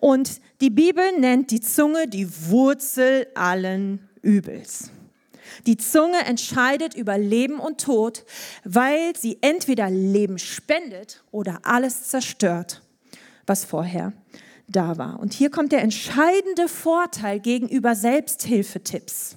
Und 0.00 0.40
die 0.60 0.70
Bibel 0.70 1.04
nennt 1.18 1.50
die 1.50 1.60
Zunge 1.60 2.08
die 2.08 2.28
Wurzel 2.48 3.26
allen 3.34 4.08
Übels. 4.22 4.90
Die 5.66 5.76
Zunge 5.76 6.18
entscheidet 6.24 6.94
über 6.94 7.18
Leben 7.18 7.58
und 7.58 7.80
Tod, 7.80 8.24
weil 8.64 9.16
sie 9.16 9.38
entweder 9.40 9.90
Leben 9.90 10.38
spendet 10.38 11.22
oder 11.30 11.60
alles 11.62 12.08
zerstört, 12.08 12.82
was 13.46 13.64
vorher 13.64 14.12
da 14.68 14.98
war. 14.98 15.20
Und 15.20 15.32
hier 15.32 15.50
kommt 15.50 15.72
der 15.72 15.82
entscheidende 15.82 16.68
Vorteil 16.68 17.40
gegenüber 17.40 17.94
Selbsthilfetipps. 17.94 19.36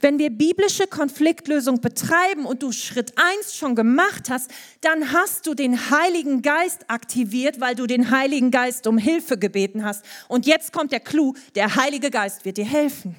Wenn 0.00 0.18
wir 0.18 0.30
biblische 0.30 0.86
Konfliktlösung 0.86 1.80
betreiben 1.80 2.46
und 2.46 2.62
du 2.62 2.70
Schritt 2.70 3.14
eins 3.16 3.56
schon 3.56 3.74
gemacht 3.74 4.30
hast, 4.30 4.50
dann 4.80 5.12
hast 5.12 5.46
du 5.46 5.54
den 5.54 5.90
Heiligen 5.90 6.42
Geist 6.42 6.88
aktiviert, 6.88 7.60
weil 7.60 7.74
du 7.74 7.86
den 7.86 8.10
Heiligen 8.10 8.50
Geist 8.50 8.86
um 8.86 8.96
Hilfe 8.96 9.38
gebeten 9.38 9.84
hast. 9.84 10.04
Und 10.28 10.46
jetzt 10.46 10.72
kommt 10.72 10.92
der 10.92 11.00
Clou, 11.00 11.34
der 11.56 11.74
Heilige 11.74 12.10
Geist 12.10 12.44
wird 12.44 12.58
dir 12.58 12.64
helfen. 12.64 13.16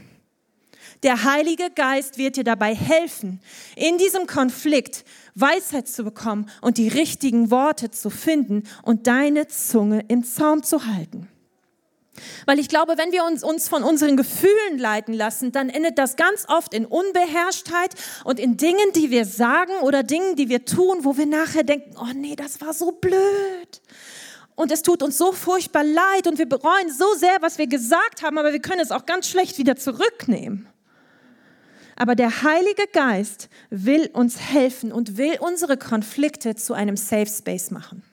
Der 1.03 1.23
Heilige 1.23 1.69
Geist 1.73 2.17
wird 2.17 2.35
dir 2.35 2.43
dabei 2.43 2.75
helfen, 2.75 3.39
in 3.77 3.97
diesem 3.97 4.27
Konflikt 4.27 5.05
Weisheit 5.33 5.87
zu 5.87 6.03
bekommen 6.03 6.49
und 6.61 6.77
die 6.77 6.89
richtigen 6.89 7.51
Worte 7.51 7.89
zu 7.89 8.09
finden 8.09 8.63
und 8.83 9.07
deine 9.07 9.47
Zunge 9.47 10.03
im 10.09 10.25
Zaum 10.25 10.61
zu 10.61 10.85
halten. 10.85 11.29
Weil 12.45 12.59
ich 12.59 12.67
glaube, 12.67 12.97
wenn 12.97 13.13
wir 13.13 13.23
uns, 13.23 13.45
uns 13.45 13.69
von 13.69 13.83
unseren 13.83 14.17
Gefühlen 14.17 14.77
leiten 14.77 15.13
lassen, 15.13 15.53
dann 15.53 15.69
endet 15.69 15.97
das 15.97 16.17
ganz 16.17 16.45
oft 16.49 16.73
in 16.73 16.85
Unbeherrschtheit 16.85 17.95
und 18.25 18.39
in 18.39 18.57
Dingen, 18.57 18.91
die 18.93 19.09
wir 19.09 19.23
sagen 19.23 19.71
oder 19.81 20.03
Dingen, 20.03 20.35
die 20.35 20.49
wir 20.49 20.65
tun, 20.65 21.05
wo 21.05 21.15
wir 21.15 21.25
nachher 21.25 21.63
denken, 21.63 21.95
oh 21.97 22.11
nee, 22.13 22.35
das 22.35 22.59
war 22.59 22.73
so 22.73 22.91
blöd. 22.91 23.81
Und 24.55 24.73
es 24.73 24.81
tut 24.81 25.01
uns 25.01 25.17
so 25.17 25.31
furchtbar 25.31 25.85
leid 25.85 26.27
und 26.27 26.37
wir 26.37 26.49
bereuen 26.49 26.91
so 26.91 27.13
sehr, 27.15 27.37
was 27.39 27.57
wir 27.57 27.67
gesagt 27.67 28.21
haben, 28.21 28.37
aber 28.37 28.51
wir 28.51 28.59
können 28.59 28.81
es 28.81 28.91
auch 28.91 29.05
ganz 29.05 29.29
schlecht 29.29 29.57
wieder 29.57 29.77
zurücknehmen. 29.77 30.67
Aber 31.99 32.15
der 32.15 32.43
Heilige 32.43 32.85
Geist 32.93 33.49
will 33.69 34.09
uns 34.13 34.39
helfen 34.39 34.93
und 34.93 35.17
will 35.17 35.37
unsere 35.41 35.75
Konflikte 35.75 36.55
zu 36.55 36.73
einem 36.73 36.95
Safe 36.95 37.27
Space 37.27 37.71
machen. 37.71 38.03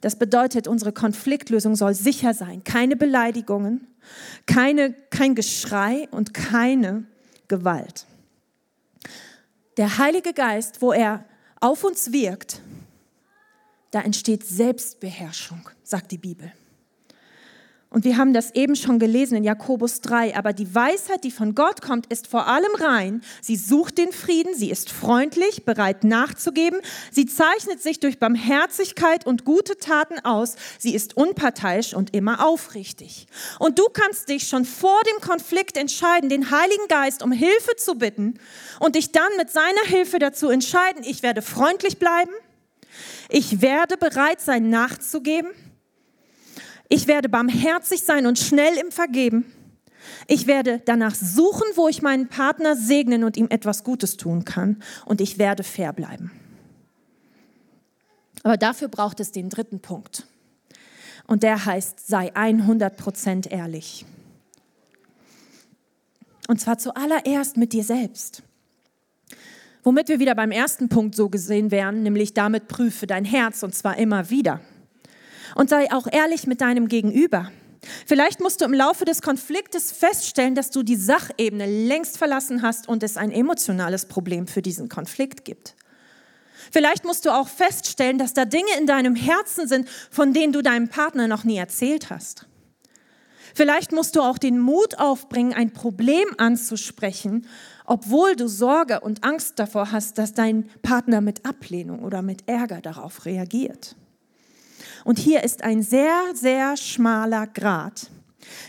Das 0.00 0.16
bedeutet, 0.16 0.66
unsere 0.66 0.92
Konfliktlösung 0.92 1.76
soll 1.76 1.94
sicher 1.94 2.34
sein. 2.34 2.64
Keine 2.64 2.96
Beleidigungen, 2.96 3.86
keine, 4.46 4.92
kein 5.10 5.36
Geschrei 5.36 6.08
und 6.10 6.34
keine 6.34 7.04
Gewalt. 7.46 8.06
Der 9.76 9.98
Heilige 9.98 10.32
Geist, 10.32 10.82
wo 10.82 10.92
er 10.92 11.24
auf 11.60 11.84
uns 11.84 12.12
wirkt, 12.12 12.60
da 13.92 14.00
entsteht 14.00 14.44
Selbstbeherrschung, 14.44 15.70
sagt 15.84 16.10
die 16.10 16.18
Bibel. 16.18 16.52
Und 17.92 18.04
wir 18.04 18.16
haben 18.16 18.32
das 18.32 18.54
eben 18.54 18.76
schon 18.76 19.00
gelesen 19.00 19.36
in 19.36 19.42
Jakobus 19.42 20.00
3. 20.00 20.36
Aber 20.36 20.52
die 20.52 20.72
Weisheit, 20.72 21.24
die 21.24 21.32
von 21.32 21.56
Gott 21.56 21.82
kommt, 21.82 22.06
ist 22.06 22.28
vor 22.28 22.46
allem 22.46 22.72
rein. 22.78 23.20
Sie 23.42 23.56
sucht 23.56 23.98
den 23.98 24.12
Frieden, 24.12 24.54
sie 24.54 24.70
ist 24.70 24.92
freundlich, 24.92 25.64
bereit 25.64 26.04
nachzugeben. 26.04 26.80
Sie 27.10 27.26
zeichnet 27.26 27.82
sich 27.82 27.98
durch 27.98 28.20
Barmherzigkeit 28.20 29.26
und 29.26 29.44
gute 29.44 29.76
Taten 29.76 30.20
aus. 30.20 30.54
Sie 30.78 30.94
ist 30.94 31.16
unparteiisch 31.16 31.92
und 31.92 32.14
immer 32.14 32.46
aufrichtig. 32.46 33.26
Und 33.58 33.80
du 33.80 33.86
kannst 33.92 34.28
dich 34.28 34.46
schon 34.46 34.64
vor 34.64 35.00
dem 35.12 35.20
Konflikt 35.20 35.76
entscheiden, 35.76 36.30
den 36.30 36.52
Heiligen 36.52 36.86
Geist 36.88 37.24
um 37.24 37.32
Hilfe 37.32 37.74
zu 37.76 37.96
bitten 37.96 38.38
und 38.78 38.94
dich 38.94 39.10
dann 39.10 39.36
mit 39.36 39.50
seiner 39.50 39.84
Hilfe 39.86 40.20
dazu 40.20 40.48
entscheiden, 40.48 41.02
ich 41.04 41.24
werde 41.24 41.42
freundlich 41.42 41.98
bleiben. 41.98 42.30
Ich 43.28 43.62
werde 43.62 43.96
bereit 43.96 44.40
sein, 44.40 44.70
nachzugeben. 44.70 45.50
Ich 46.92 47.06
werde 47.06 47.28
barmherzig 47.28 48.02
sein 48.02 48.26
und 48.26 48.38
schnell 48.38 48.76
im 48.76 48.90
Vergeben. 48.90 49.50
Ich 50.26 50.48
werde 50.48 50.82
danach 50.84 51.14
suchen, 51.14 51.66
wo 51.76 51.86
ich 51.86 52.02
meinen 52.02 52.28
Partner 52.28 52.74
segnen 52.74 53.22
und 53.22 53.36
ihm 53.36 53.46
etwas 53.48 53.84
Gutes 53.84 54.16
tun 54.16 54.44
kann. 54.44 54.82
Und 55.06 55.20
ich 55.20 55.38
werde 55.38 55.62
fair 55.62 55.92
bleiben. 55.92 56.32
Aber 58.42 58.56
dafür 58.56 58.88
braucht 58.88 59.20
es 59.20 59.30
den 59.30 59.50
dritten 59.50 59.78
Punkt. 59.80 60.26
Und 61.28 61.44
der 61.44 61.64
heißt, 61.64 62.08
sei 62.08 62.34
100% 62.34 63.48
ehrlich. 63.48 64.04
Und 66.48 66.60
zwar 66.60 66.78
zuallererst 66.78 67.56
mit 67.56 67.72
dir 67.72 67.84
selbst. 67.84 68.42
Womit 69.84 70.08
wir 70.08 70.18
wieder 70.18 70.34
beim 70.34 70.50
ersten 70.50 70.88
Punkt 70.88 71.14
so 71.14 71.28
gesehen 71.28 71.70
wären, 71.70 72.02
nämlich 72.02 72.34
damit 72.34 72.66
prüfe 72.66 73.06
dein 73.06 73.24
Herz 73.24 73.62
und 73.62 73.76
zwar 73.76 73.96
immer 73.96 74.28
wieder. 74.28 74.60
Und 75.54 75.70
sei 75.70 75.90
auch 75.92 76.06
ehrlich 76.10 76.46
mit 76.46 76.60
deinem 76.60 76.88
Gegenüber. 76.88 77.50
Vielleicht 78.06 78.40
musst 78.40 78.60
du 78.60 78.64
im 78.66 78.74
Laufe 78.74 79.04
des 79.04 79.22
Konfliktes 79.22 79.90
feststellen, 79.92 80.54
dass 80.54 80.70
du 80.70 80.82
die 80.82 80.96
Sachebene 80.96 81.66
längst 81.66 82.18
verlassen 82.18 82.62
hast 82.62 82.88
und 82.88 83.02
es 83.02 83.16
ein 83.16 83.30
emotionales 83.30 84.06
Problem 84.06 84.46
für 84.46 84.62
diesen 84.62 84.88
Konflikt 84.88 85.44
gibt. 85.44 85.76
Vielleicht 86.70 87.04
musst 87.04 87.24
du 87.24 87.30
auch 87.30 87.48
feststellen, 87.48 88.18
dass 88.18 88.34
da 88.34 88.44
Dinge 88.44 88.70
in 88.78 88.86
deinem 88.86 89.16
Herzen 89.16 89.66
sind, 89.66 89.88
von 90.10 90.32
denen 90.32 90.52
du 90.52 90.62
deinem 90.62 90.88
Partner 90.88 91.26
noch 91.26 91.44
nie 91.44 91.56
erzählt 91.56 92.10
hast. 92.10 92.46
Vielleicht 93.54 93.92
musst 93.92 94.14
du 94.14 94.20
auch 94.20 94.38
den 94.38 94.60
Mut 94.60 94.98
aufbringen, 94.98 95.52
ein 95.54 95.72
Problem 95.72 96.28
anzusprechen, 96.38 97.46
obwohl 97.84 98.36
du 98.36 98.46
Sorge 98.46 99.00
und 99.00 99.24
Angst 99.24 99.58
davor 99.58 99.90
hast, 99.90 100.18
dass 100.18 100.34
dein 100.34 100.68
Partner 100.82 101.20
mit 101.20 101.44
Ablehnung 101.44 102.04
oder 102.04 102.22
mit 102.22 102.46
Ärger 102.46 102.80
darauf 102.80 103.24
reagiert. 103.24 103.96
Und 105.04 105.18
hier 105.18 105.42
ist 105.44 105.62
ein 105.62 105.82
sehr, 105.82 106.22
sehr 106.34 106.76
schmaler 106.76 107.46
Grat. 107.46 108.10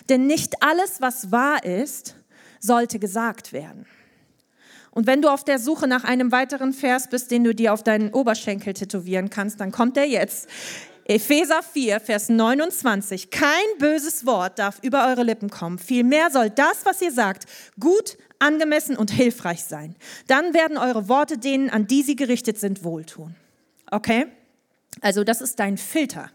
Denn 0.09 0.27
nicht 0.27 0.61
alles, 0.61 1.01
was 1.01 1.31
wahr 1.31 1.63
ist, 1.63 2.15
sollte 2.59 2.99
gesagt 2.99 3.53
werden. 3.53 3.85
Und 4.91 5.07
wenn 5.07 5.21
du 5.21 5.29
auf 5.29 5.43
der 5.43 5.57
Suche 5.57 5.87
nach 5.87 6.03
einem 6.03 6.31
weiteren 6.31 6.73
Vers 6.73 7.09
bist, 7.09 7.31
den 7.31 7.43
du 7.43 7.55
dir 7.55 7.73
auf 7.73 7.81
deinen 7.81 8.13
Oberschenkel 8.13 8.73
tätowieren 8.73 9.29
kannst, 9.29 9.59
dann 9.61 9.71
kommt 9.71 9.95
er 9.97 10.05
jetzt. 10.05 10.49
Epheser 11.05 11.61
4, 11.63 11.99
Vers 11.99 12.29
29. 12.29 13.31
Kein 13.31 13.49
böses 13.79 14.25
Wort 14.25 14.59
darf 14.59 14.79
über 14.81 15.07
eure 15.07 15.23
Lippen 15.23 15.49
kommen. 15.49 15.79
Vielmehr 15.79 16.29
soll 16.29 16.49
das, 16.49 16.85
was 16.85 17.01
ihr 17.01 17.11
sagt, 17.11 17.45
gut, 17.79 18.17
angemessen 18.39 18.97
und 18.97 19.11
hilfreich 19.11 19.63
sein. 19.63 19.95
Dann 20.27 20.53
werden 20.53 20.77
eure 20.77 21.07
Worte 21.07 21.37
denen, 21.37 21.69
an 21.69 21.87
die 21.87 22.03
sie 22.03 22.15
gerichtet 22.15 22.59
sind, 22.59 22.83
wohltun. 22.83 23.35
Okay? 23.89 24.27
Also 24.99 25.23
das 25.23 25.41
ist 25.41 25.59
dein 25.59 25.77
Filter, 25.77 26.29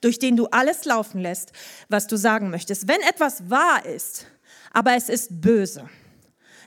durch 0.00 0.18
den 0.18 0.36
du 0.36 0.46
alles 0.46 0.84
laufen 0.84 1.20
lässt, 1.20 1.52
was 1.88 2.06
du 2.06 2.16
sagen 2.16 2.50
möchtest. 2.50 2.88
Wenn 2.88 3.00
etwas 3.02 3.48
wahr 3.48 3.86
ist, 3.86 4.26
aber 4.72 4.94
es 4.96 5.08
ist 5.08 5.40
böse, 5.40 5.88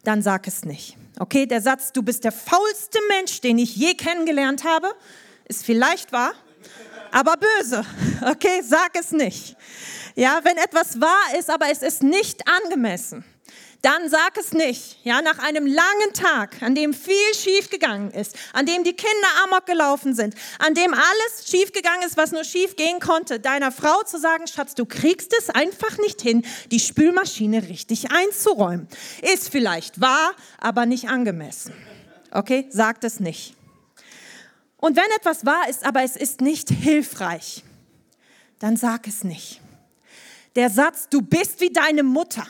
dann 0.03 0.21
sag 0.21 0.47
es 0.47 0.63
nicht. 0.63 0.97
Okay, 1.19 1.45
der 1.45 1.62
Satz, 1.62 1.91
du 1.91 2.01
bist 2.01 2.23
der 2.23 2.32
faulste 2.32 2.99
Mensch, 3.10 3.41
den 3.41 3.58
ich 3.58 3.75
je 3.75 3.93
kennengelernt 3.93 4.63
habe, 4.63 4.89
ist 5.45 5.65
vielleicht 5.65 6.12
wahr, 6.12 6.34
aber 7.12 7.36
böse. 7.38 7.86
Okay, 8.21 8.62
sag 8.63 8.95
es 8.97 9.12
nicht. 9.12 9.58
Ja, 10.15 10.39
wenn 10.43 10.58
etwas 10.58 11.01
wahr 11.01 11.38
ist, 11.38 11.49
aber 11.49 11.69
es 11.69 11.82
ist 11.82 12.03
nicht 12.03 12.43
angemessen, 12.47 13.25
dann 13.84 14.08
sag 14.08 14.38
es 14.38 14.54
nicht. 14.54 14.98
Ja, 15.04 15.22
nach 15.22 15.39
einem 15.39 15.67
langen 15.67 16.13
Tag, 16.13 16.62
an 16.62 16.74
dem 16.74 16.93
viel 16.93 17.34
schief 17.36 17.69
gegangen 17.69 18.12
ist, 18.12 18.36
an 18.54 18.65
dem 18.65 18.86
die 18.86 18.93
Kinder 18.93 19.28
amok 19.43 19.65
gelaufen 19.65 20.15
sind, 20.15 20.36
an 20.58 20.74
dem 20.74 20.93
alles 20.93 21.50
schief 21.50 21.74
gegangen 21.74 22.02
ist, 22.04 22.15
was 22.15 22.32
nur 22.32 22.46
schief 22.46 22.78
gehen 22.78 23.02
konnte, 23.02 23.41
deiner 23.41 23.74
Frau 23.74 24.02
zu 24.04 24.17
sagen, 24.17 24.48
Schatz, 24.48 24.74
du 24.74 24.86
kriegst 24.86 25.34
es 25.38 25.50
einfach 25.50 25.98
nicht 25.98 26.22
hin, 26.22 26.46
die 26.72 26.80
Spülmaschine 26.80 27.63
richtig 27.63 28.10
einzuräumen. 28.10 28.88
Ist 29.22 29.50
vielleicht 29.50 30.00
wahr, 30.00 30.34
aber 30.60 30.86
nicht 30.86 31.10
angemessen. 31.10 31.74
Okay, 32.32 32.67
sagt 32.69 33.04
es 33.04 33.19
nicht. 33.19 33.54
Und 34.78 34.96
wenn 34.96 35.12
etwas 35.17 35.46
wahr 35.46 35.67
ist, 35.69 35.86
aber 35.86 36.04
es 36.04 36.15
ist 36.15 36.39
nicht 36.39 36.69
hilfreich, 36.69 37.63
dann 38.60 38.78
sag 38.78 39.08
es 39.08 39.26
nicht. 39.26 39.60
Der 40.56 40.69
Satz, 40.69 41.10
du 41.10 41.22
bist 41.22 41.60
wie 41.60 41.72
deine 41.72 42.04
Mutter 42.04 42.48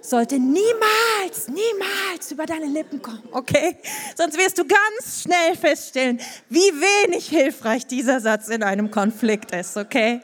sollte 0.00 0.38
niemals, 0.38 1.48
niemals 1.48 2.30
über 2.30 2.46
deine 2.46 2.66
Lippen 2.66 3.02
kommen, 3.02 3.22
okay? 3.32 3.76
Sonst 4.16 4.38
wirst 4.38 4.58
du 4.58 4.64
ganz 4.64 5.22
schnell 5.22 5.56
feststellen, 5.56 6.20
wie 6.48 6.58
wenig 6.58 7.28
hilfreich 7.28 7.86
dieser 7.86 8.20
Satz 8.20 8.48
in 8.48 8.62
einem 8.62 8.90
Konflikt 8.90 9.52
ist, 9.52 9.76
okay? 9.76 10.20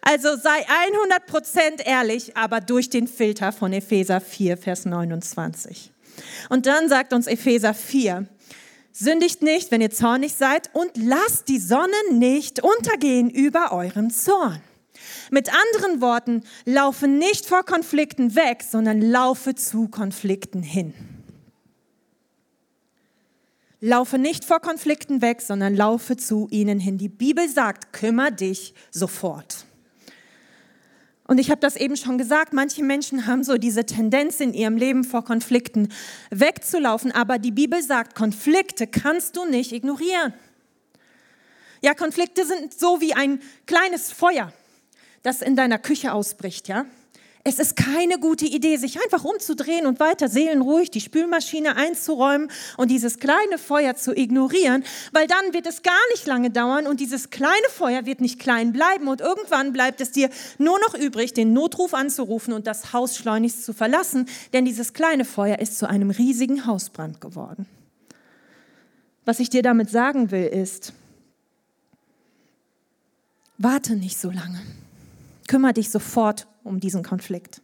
Also 0.00 0.36
sei 0.36 0.64
100% 0.64 1.84
ehrlich, 1.84 2.36
aber 2.36 2.60
durch 2.60 2.90
den 2.90 3.08
Filter 3.08 3.52
von 3.52 3.72
Epheser 3.72 4.20
4, 4.20 4.56
Vers 4.56 4.84
29. 4.84 5.92
Und 6.48 6.66
dann 6.66 6.88
sagt 6.88 7.12
uns 7.12 7.26
Epheser 7.26 7.74
4, 7.74 8.26
sündigt 8.92 9.42
nicht, 9.42 9.70
wenn 9.70 9.80
ihr 9.80 9.90
zornig 9.90 10.34
seid 10.34 10.70
und 10.74 10.92
lasst 10.96 11.48
die 11.48 11.58
Sonne 11.58 11.96
nicht 12.12 12.62
untergehen 12.62 13.30
über 13.30 13.72
euren 13.72 14.10
Zorn. 14.10 14.62
Mit 15.30 15.50
anderen 15.52 16.00
Worten, 16.00 16.42
laufe 16.64 17.08
nicht 17.08 17.46
vor 17.46 17.64
Konflikten 17.64 18.34
weg, 18.34 18.62
sondern 18.62 19.00
laufe 19.00 19.54
zu 19.54 19.88
Konflikten 19.88 20.62
hin. 20.62 20.94
Laufe 23.80 24.18
nicht 24.18 24.44
vor 24.44 24.60
Konflikten 24.60 25.20
weg, 25.20 25.42
sondern 25.42 25.74
laufe 25.74 26.16
zu 26.16 26.48
ihnen 26.50 26.78
hin. 26.78 26.98
Die 26.98 27.08
Bibel 27.08 27.48
sagt, 27.48 27.92
kümmere 27.92 28.32
dich 28.32 28.74
sofort. 28.90 29.66
Und 31.28 31.38
ich 31.38 31.50
habe 31.50 31.60
das 31.60 31.76
eben 31.76 31.96
schon 31.96 32.18
gesagt, 32.18 32.52
manche 32.52 32.84
Menschen 32.84 33.26
haben 33.26 33.42
so 33.42 33.58
diese 33.58 33.84
Tendenz 33.84 34.40
in 34.40 34.54
ihrem 34.54 34.76
Leben 34.76 35.02
vor 35.02 35.24
Konflikten 35.24 35.88
wegzulaufen, 36.30 37.10
aber 37.10 37.38
die 37.38 37.50
Bibel 37.50 37.82
sagt, 37.82 38.14
Konflikte 38.14 38.86
kannst 38.86 39.36
du 39.36 39.44
nicht 39.44 39.72
ignorieren. 39.72 40.34
Ja, 41.82 41.94
Konflikte 41.94 42.46
sind 42.46 42.78
so 42.78 43.00
wie 43.00 43.12
ein 43.14 43.40
kleines 43.66 44.12
Feuer. 44.12 44.52
Das 45.26 45.42
in 45.42 45.56
deiner 45.56 45.78
Küche 45.78 46.12
ausbricht, 46.12 46.68
ja? 46.68 46.86
Es 47.48 47.60
ist 47.60 47.76
keine 47.76 48.18
gute 48.18 48.44
Idee, 48.44 48.76
sich 48.76 49.00
einfach 49.00 49.24
umzudrehen 49.24 49.86
und 49.86 50.00
weiter 50.00 50.28
seelenruhig 50.28 50.90
die 50.90 51.00
Spülmaschine 51.00 51.76
einzuräumen 51.76 52.50
und 52.76 52.90
dieses 52.90 53.20
kleine 53.20 53.58
Feuer 53.58 53.94
zu 53.94 54.16
ignorieren, 54.16 54.82
weil 55.12 55.28
dann 55.28 55.52
wird 55.52 55.66
es 55.66 55.84
gar 55.84 55.94
nicht 56.10 56.26
lange 56.26 56.50
dauern 56.50 56.88
und 56.88 56.98
dieses 56.98 57.30
kleine 57.30 57.68
Feuer 57.70 58.04
wird 58.04 58.20
nicht 58.20 58.40
klein 58.40 58.72
bleiben 58.72 59.06
und 59.06 59.20
irgendwann 59.20 59.72
bleibt 59.72 60.00
es 60.00 60.10
dir 60.10 60.28
nur 60.58 60.80
noch 60.80 60.94
übrig, 60.94 61.34
den 61.34 61.52
Notruf 61.52 61.94
anzurufen 61.94 62.52
und 62.52 62.66
das 62.66 62.92
Haus 62.92 63.16
schleunigst 63.16 63.64
zu 63.64 63.72
verlassen, 63.72 64.28
denn 64.52 64.64
dieses 64.64 64.92
kleine 64.92 65.24
Feuer 65.24 65.60
ist 65.60 65.78
zu 65.78 65.88
einem 65.88 66.10
riesigen 66.10 66.66
Hausbrand 66.66 67.20
geworden. 67.20 67.66
Was 69.24 69.38
ich 69.38 69.50
dir 69.50 69.62
damit 69.62 69.88
sagen 69.88 70.32
will, 70.32 70.46
ist, 70.46 70.92
warte 73.58 73.94
nicht 73.94 74.18
so 74.18 74.30
lange. 74.30 74.60
Kümmer 75.48 75.72
dich 75.72 75.90
sofort 75.90 76.46
um 76.64 76.80
diesen 76.80 77.02
Konflikt. 77.02 77.62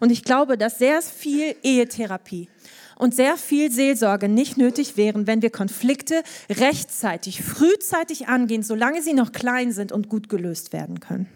Und 0.00 0.10
ich 0.10 0.24
glaube, 0.24 0.56
dass 0.58 0.78
sehr 0.78 1.02
viel 1.02 1.54
Ehetherapie 1.62 2.48
und 2.96 3.14
sehr 3.14 3.36
viel 3.36 3.70
Seelsorge 3.70 4.28
nicht 4.28 4.56
nötig 4.56 4.96
wären, 4.96 5.26
wenn 5.26 5.42
wir 5.42 5.50
Konflikte 5.50 6.22
rechtzeitig, 6.50 7.42
frühzeitig 7.42 8.28
angehen, 8.28 8.62
solange 8.62 9.02
sie 9.02 9.14
noch 9.14 9.32
klein 9.32 9.72
sind 9.72 9.92
und 9.92 10.08
gut 10.08 10.28
gelöst 10.28 10.72
werden 10.72 11.00
können. 11.00 11.28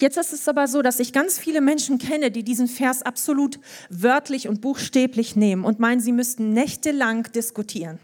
Jetzt 0.00 0.16
ist 0.16 0.32
es 0.32 0.48
aber 0.48 0.66
so, 0.66 0.80
dass 0.80 0.98
ich 0.98 1.12
ganz 1.12 1.38
viele 1.38 1.60
Menschen 1.60 1.98
kenne, 1.98 2.30
die 2.30 2.42
diesen 2.42 2.68
Vers 2.68 3.02
absolut 3.02 3.60
wörtlich 3.90 4.48
und 4.48 4.62
buchstäblich 4.62 5.36
nehmen 5.36 5.64
und 5.64 5.78
meinen, 5.78 6.00
sie 6.00 6.12
müssten 6.12 6.52
nächtelang 6.54 7.30
diskutieren. 7.32 7.98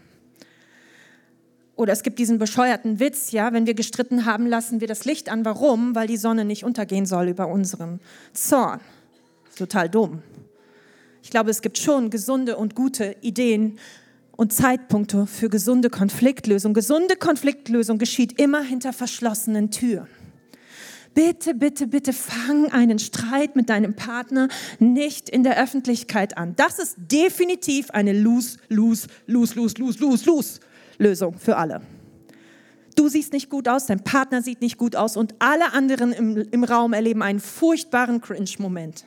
Oder 1.79 1.93
es 1.93 2.03
gibt 2.03 2.19
diesen 2.19 2.39
bescheuerten 2.39 2.99
Witz, 2.99 3.31
ja, 3.31 3.53
wenn 3.53 3.65
wir 3.65 3.73
gestritten 3.73 4.25
haben, 4.25 4.45
lassen 4.45 4.81
wir 4.81 4.87
das 4.89 5.05
Licht 5.05 5.29
an. 5.29 5.45
Warum? 5.45 5.95
Weil 5.95 6.07
die 6.07 6.17
Sonne 6.17 6.43
nicht 6.43 6.65
untergehen 6.65 7.05
soll 7.05 7.29
über 7.29 7.47
unserem 7.47 8.01
Zorn. 8.33 8.81
Total 9.57 9.87
dumm. 9.87 10.21
Ich 11.23 11.29
glaube, 11.29 11.49
es 11.49 11.61
gibt 11.61 11.77
schon 11.77 12.09
gesunde 12.09 12.57
und 12.57 12.75
gute 12.75 13.15
Ideen 13.21 13.79
und 14.33 14.51
Zeitpunkte 14.51 15.25
für 15.25 15.47
gesunde 15.47 15.89
Konfliktlösung. 15.89 16.73
Gesunde 16.73 17.15
Konfliktlösung 17.15 17.97
geschieht 17.97 18.41
immer 18.41 18.61
hinter 18.61 18.91
verschlossenen 18.91 19.71
Türen. 19.71 20.09
Bitte, 21.13 21.55
bitte, 21.55 21.87
bitte 21.87 22.11
fang 22.11 22.73
einen 22.73 22.99
Streit 22.99 23.55
mit 23.55 23.69
deinem 23.69 23.93
Partner 23.93 24.49
nicht 24.79 25.29
in 25.29 25.43
der 25.43 25.57
Öffentlichkeit 25.57 26.37
an. 26.37 26.57
Das 26.57 26.77
ist 26.77 26.97
definitiv 26.97 27.89
eine 27.91 28.11
lose, 28.11 28.57
lose, 28.67 29.07
lose, 29.27 29.55
lose, 29.55 29.75
lose, 29.77 29.99
lose, 29.99 30.25
lose 30.25 30.59
Lösung 30.99 31.39
für 31.39 31.57
alle. 31.57 31.81
Du 32.95 33.07
siehst 33.07 33.33
nicht 33.33 33.49
gut 33.49 33.67
aus, 33.67 33.85
dein 33.85 34.03
Partner 34.03 34.41
sieht 34.41 34.61
nicht 34.61 34.77
gut 34.77 34.95
aus 34.95 35.15
und 35.15 35.33
alle 35.39 35.71
anderen 35.73 36.11
im, 36.11 36.37
im 36.51 36.63
Raum 36.65 36.93
erleben 36.93 37.23
einen 37.23 37.39
furchtbaren 37.39 38.19
Cringe-Moment. 38.19 39.05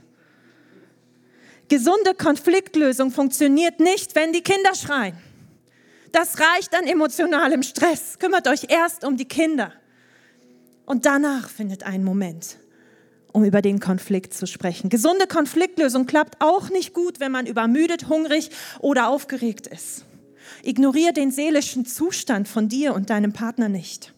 Gesunde 1.68 2.14
Konfliktlösung 2.14 3.10
funktioniert 3.10 3.80
nicht, 3.80 4.14
wenn 4.14 4.32
die 4.32 4.42
Kinder 4.42 4.74
schreien. 4.74 5.14
Das 6.10 6.38
reicht 6.40 6.74
an 6.74 6.86
emotionalem 6.86 7.62
Stress. 7.62 8.18
Kümmert 8.18 8.48
euch 8.48 8.66
erst 8.68 9.04
um 9.04 9.16
die 9.16 9.28
Kinder. 9.28 9.72
Und 10.84 11.06
danach 11.06 11.48
findet 11.48 11.84
ein 11.84 12.04
Moment, 12.04 12.58
um 13.32 13.44
über 13.44 13.62
den 13.62 13.80
Konflikt 13.80 14.34
zu 14.34 14.46
sprechen. 14.46 14.90
Gesunde 14.90 15.26
Konfliktlösung 15.26 16.06
klappt 16.06 16.36
auch 16.40 16.68
nicht 16.68 16.92
gut, 16.92 17.20
wenn 17.20 17.32
man 17.32 17.46
übermüdet, 17.46 18.08
hungrig 18.08 18.50
oder 18.80 19.08
aufgeregt 19.08 19.66
ist. 19.66 20.04
Ignoriere 20.62 21.12
den 21.12 21.30
seelischen 21.30 21.86
Zustand 21.86 22.48
von 22.48 22.68
dir 22.68 22.94
und 22.94 23.10
deinem 23.10 23.32
Partner 23.32 23.68
nicht. 23.68 24.12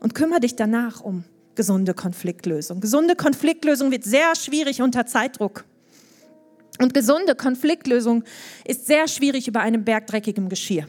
Und 0.00 0.14
kümmere 0.14 0.40
dich 0.40 0.56
danach 0.56 1.00
um 1.00 1.24
gesunde 1.54 1.92
Konfliktlösung. 1.92 2.80
Gesunde 2.80 3.16
Konfliktlösung 3.16 3.90
wird 3.90 4.04
sehr 4.04 4.36
schwierig 4.36 4.80
unter 4.80 5.06
Zeitdruck. 5.06 5.64
Und 6.80 6.94
gesunde 6.94 7.34
Konfliktlösung 7.34 8.22
ist 8.64 8.86
sehr 8.86 9.08
schwierig 9.08 9.48
über 9.48 9.60
einem 9.60 9.84
Berg 9.84 10.06
dreckigem 10.06 10.48
Geschirr. 10.48 10.86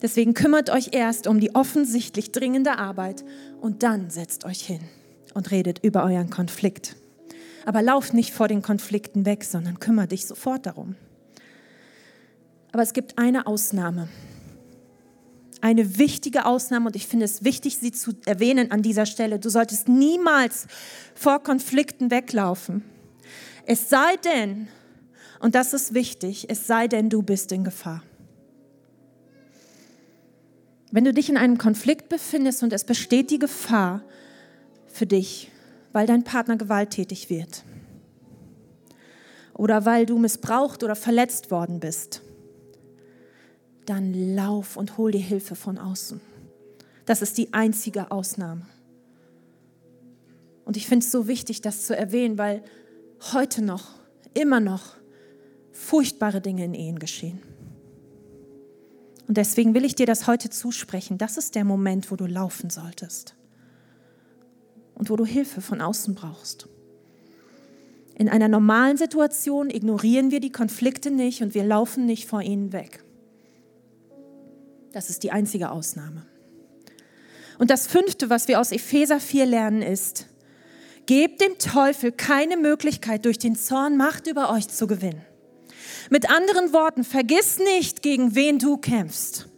Deswegen 0.00 0.34
kümmert 0.34 0.70
euch 0.70 0.90
erst 0.92 1.26
um 1.26 1.40
die 1.40 1.54
offensichtlich 1.56 2.30
dringende 2.30 2.78
Arbeit 2.78 3.24
und 3.60 3.82
dann 3.82 4.10
setzt 4.10 4.44
euch 4.44 4.60
hin 4.60 4.80
und 5.34 5.50
redet 5.50 5.80
über 5.82 6.04
euren 6.04 6.30
Konflikt. 6.30 6.94
Aber 7.66 7.82
lauft 7.82 8.14
nicht 8.14 8.32
vor 8.32 8.46
den 8.46 8.62
Konflikten 8.62 9.26
weg, 9.26 9.42
sondern 9.42 9.80
kümmert 9.80 10.12
dich 10.12 10.26
sofort 10.26 10.66
darum. 10.66 10.94
Aber 12.72 12.82
es 12.82 12.92
gibt 12.92 13.18
eine 13.18 13.46
Ausnahme. 13.46 14.08
Eine 15.60 15.98
wichtige 15.98 16.46
Ausnahme 16.46 16.86
und 16.86 16.96
ich 16.96 17.06
finde 17.06 17.24
es 17.24 17.42
wichtig, 17.42 17.78
sie 17.78 17.90
zu 17.90 18.12
erwähnen 18.26 18.70
an 18.70 18.82
dieser 18.82 19.06
Stelle. 19.06 19.38
Du 19.38 19.48
solltest 19.48 19.88
niemals 19.88 20.66
vor 21.14 21.42
Konflikten 21.42 22.10
weglaufen. 22.10 22.84
Es 23.66 23.88
sei 23.88 24.16
denn, 24.24 24.68
und 25.40 25.54
das 25.54 25.72
ist 25.72 25.94
wichtig, 25.94 26.46
es 26.48 26.66
sei 26.66 26.86
denn, 26.86 27.10
du 27.10 27.22
bist 27.22 27.50
in 27.52 27.64
Gefahr. 27.64 28.02
Wenn 30.90 31.04
du 31.04 31.12
dich 31.12 31.28
in 31.28 31.36
einem 31.36 31.58
Konflikt 31.58 32.08
befindest 32.08 32.62
und 32.62 32.72
es 32.72 32.84
besteht 32.84 33.30
die 33.30 33.38
Gefahr 33.38 34.02
für 34.86 35.06
dich, 35.06 35.50
weil 35.92 36.06
dein 36.06 36.24
Partner 36.24 36.56
gewalttätig 36.56 37.28
wird 37.30 37.64
oder 39.54 39.84
weil 39.84 40.06
du 40.06 40.18
missbraucht 40.18 40.82
oder 40.84 40.96
verletzt 40.96 41.50
worden 41.50 41.80
bist, 41.80 42.22
dann 43.88 44.34
lauf 44.34 44.76
und 44.76 44.98
hol 44.98 45.12
dir 45.12 45.20
Hilfe 45.20 45.54
von 45.54 45.78
außen. 45.78 46.20
Das 47.06 47.22
ist 47.22 47.38
die 47.38 47.52
einzige 47.54 48.10
Ausnahme. 48.10 48.66
Und 50.64 50.76
ich 50.76 50.86
finde 50.86 51.04
es 51.04 51.10
so 51.10 51.26
wichtig, 51.26 51.62
das 51.62 51.86
zu 51.86 51.96
erwähnen, 51.96 52.36
weil 52.36 52.62
heute 53.32 53.62
noch, 53.62 53.94
immer 54.34 54.60
noch 54.60 54.96
furchtbare 55.72 56.40
Dinge 56.40 56.64
in 56.64 56.74
Ehen 56.74 56.98
geschehen. 56.98 57.40
Und 59.26 59.36
deswegen 59.36 59.74
will 59.74 59.84
ich 59.84 59.94
dir 59.94 60.06
das 60.06 60.26
heute 60.26 60.50
zusprechen. 60.50 61.16
Das 61.18 61.36
ist 61.36 61.54
der 61.54 61.64
Moment, 61.64 62.10
wo 62.10 62.16
du 62.16 62.26
laufen 62.26 62.70
solltest 62.70 63.34
und 64.94 65.08
wo 65.08 65.16
du 65.16 65.24
Hilfe 65.24 65.60
von 65.60 65.80
außen 65.80 66.14
brauchst. 66.14 66.68
In 68.14 68.28
einer 68.28 68.48
normalen 68.48 68.96
Situation 68.96 69.70
ignorieren 69.70 70.30
wir 70.30 70.40
die 70.40 70.52
Konflikte 70.52 71.10
nicht 71.10 71.40
und 71.40 71.54
wir 71.54 71.64
laufen 71.64 72.04
nicht 72.04 72.26
vor 72.26 72.42
ihnen 72.42 72.72
weg. 72.72 73.04
Das 74.92 75.10
ist 75.10 75.22
die 75.22 75.30
einzige 75.30 75.70
Ausnahme. 75.70 76.26
Und 77.58 77.70
das 77.70 77.86
fünfte, 77.86 78.30
was 78.30 78.48
wir 78.48 78.60
aus 78.60 78.72
Epheser 78.72 79.20
4 79.20 79.46
lernen, 79.46 79.82
ist, 79.82 80.26
gebt 81.06 81.40
dem 81.40 81.58
Teufel 81.58 82.12
keine 82.12 82.56
Möglichkeit, 82.56 83.24
durch 83.24 83.38
den 83.38 83.56
Zorn 83.56 83.96
Macht 83.96 84.26
über 84.26 84.50
euch 84.50 84.68
zu 84.68 84.86
gewinnen. 84.86 85.22
Mit 86.10 86.30
anderen 86.30 86.72
Worten, 86.72 87.04
vergiss 87.04 87.58
nicht, 87.58 88.02
gegen 88.02 88.34
wen 88.34 88.58
du 88.58 88.76
kämpfst. 88.76 89.48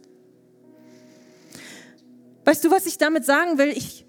Weißt 2.43 2.63
du, 2.63 2.71
was 2.71 2.87
ich 2.87 2.97
damit 2.97 3.23
sagen 3.23 3.57
will? 3.57 3.69
Ich 3.69 4.05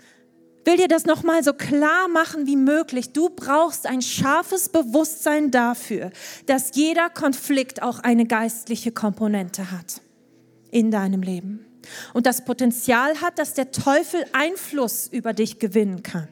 will 0.64 0.76
dir 0.76 0.88
das 0.88 1.04
nochmal 1.04 1.44
so 1.44 1.52
klar 1.52 2.08
machen 2.08 2.46
wie 2.46 2.56
möglich. 2.56 3.12
Du 3.12 3.28
brauchst 3.28 3.87
ein 3.87 4.00
scharfes 4.00 4.70
Bewusstsein 4.70 5.50
dafür, 5.50 6.11
dass 6.46 6.74
jeder 6.74 7.11
Konflikt 7.11 7.82
auch 7.82 7.98
eine 7.98 8.26
geistliche 8.26 8.90
Komponente 8.90 9.70
hat 9.70 10.00
in 10.72 10.90
deinem 10.90 11.22
Leben 11.22 11.64
und 12.12 12.26
das 12.26 12.44
Potenzial 12.44 13.20
hat, 13.20 13.38
dass 13.38 13.54
der 13.54 13.70
Teufel 13.70 14.24
Einfluss 14.32 15.06
über 15.06 15.32
dich 15.32 15.58
gewinnen 15.58 16.02
kann. 16.02 16.28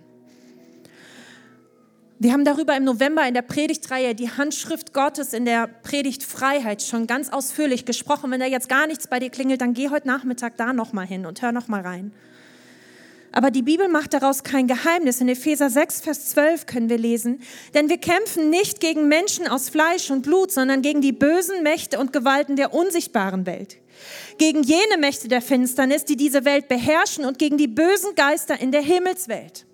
Wir 2.18 2.32
haben 2.32 2.44
darüber 2.44 2.76
im 2.76 2.84
November 2.84 3.26
in 3.26 3.32
der 3.32 3.42
Predigtreihe 3.42 4.14
die 4.14 4.30
Handschrift 4.30 4.92
Gottes 4.92 5.32
in 5.32 5.46
der 5.46 5.66
Predigtfreiheit 5.66 6.82
schon 6.82 7.06
ganz 7.06 7.30
ausführlich 7.30 7.86
gesprochen. 7.86 8.30
Wenn 8.30 8.40
da 8.40 8.46
jetzt 8.46 8.68
gar 8.68 8.86
nichts 8.86 9.08
bei 9.08 9.18
dir 9.18 9.30
klingelt, 9.30 9.62
dann 9.62 9.72
geh 9.72 9.88
heute 9.88 10.06
Nachmittag 10.06 10.58
da 10.58 10.74
nochmal 10.74 11.06
hin 11.06 11.24
und 11.24 11.40
hör 11.40 11.52
nochmal 11.52 11.80
rein. 11.80 12.12
Aber 13.32 13.50
die 13.50 13.62
Bibel 13.62 13.88
macht 13.88 14.12
daraus 14.12 14.42
kein 14.42 14.66
Geheimnis. 14.66 15.20
In 15.20 15.28
Epheser 15.28 15.70
6, 15.70 16.00
Vers 16.00 16.30
12 16.30 16.66
können 16.66 16.88
wir 16.88 16.98
lesen, 16.98 17.40
denn 17.74 17.88
wir 17.88 17.98
kämpfen 17.98 18.50
nicht 18.50 18.80
gegen 18.80 19.08
Menschen 19.08 19.46
aus 19.46 19.68
Fleisch 19.68 20.10
und 20.10 20.22
Blut, 20.22 20.50
sondern 20.50 20.82
gegen 20.82 21.00
die 21.00 21.12
bösen 21.12 21.62
Mächte 21.62 22.00
und 22.00 22.12
Gewalten 22.12 22.56
der 22.56 22.74
unsichtbaren 22.74 23.46
Welt, 23.46 23.76
gegen 24.38 24.62
jene 24.64 24.98
Mächte 24.98 25.28
der 25.28 25.42
Finsternis, 25.42 26.04
die 26.04 26.16
diese 26.16 26.44
Welt 26.44 26.66
beherrschen 26.66 27.24
und 27.24 27.38
gegen 27.38 27.56
die 27.56 27.68
bösen 27.68 28.16
Geister 28.16 28.60
in 28.60 28.72
der 28.72 28.82
Himmelswelt. 28.82 29.64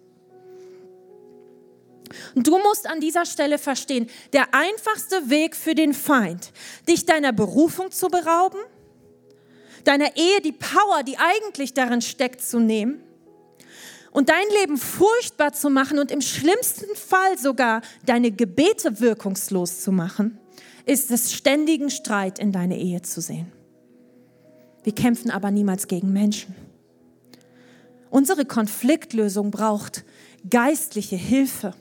Und 2.35 2.47
du 2.47 2.59
musst 2.59 2.87
an 2.87 3.01
dieser 3.01 3.25
Stelle 3.25 3.59
verstehen, 3.59 4.09
der 4.33 4.55
einfachste 4.55 5.31
Weg 5.31 5.57
für 5.57 5.75
den 5.75 5.95
Feind, 5.95 6.53
dich 6.87 7.07
deiner 7.07 7.33
Berufung 7.33 7.91
zu 7.91 8.09
berauben, 8.09 8.59
deiner 9.85 10.17
Ehe 10.17 10.41
die 10.43 10.53
Power, 10.53 11.03
die 11.03 11.17
eigentlich 11.17 11.73
darin 11.73 12.03
steckt, 12.03 12.43
zu 12.43 12.61
nehmen 12.61 13.06
und 14.17 14.31
dein 14.31 14.49
Leben 14.61 14.79
furchtbar 14.79 15.53
zu 15.53 15.69
machen 15.69 15.99
und 15.99 16.11
im 16.11 16.23
schlimmsten 16.23 16.97
Fall 16.97 17.37
sogar 17.37 17.83
deine 18.07 18.31
Gebete 18.31 18.99
wirkungslos 18.99 19.83
zu 19.83 19.93
machen, 19.93 20.39
ist 20.87 21.11
es 21.11 21.35
ständigen 21.35 21.91
Streit 21.91 22.39
in 22.39 22.51
deine 22.51 22.79
Ehe 22.79 23.03
zu 23.03 23.21
sehen. 23.21 23.53
Wir 24.85 24.95
kämpfen 24.95 25.31
aber 25.31 25.51
niemals 25.51 25.87
gegen 25.87 26.15
Menschen. 26.15 26.55
Unsere 28.09 28.47
Konfliktlösung 28.47 29.51
braucht 29.51 30.07
geistliche 30.49 31.17
Hilfe. 31.17 31.75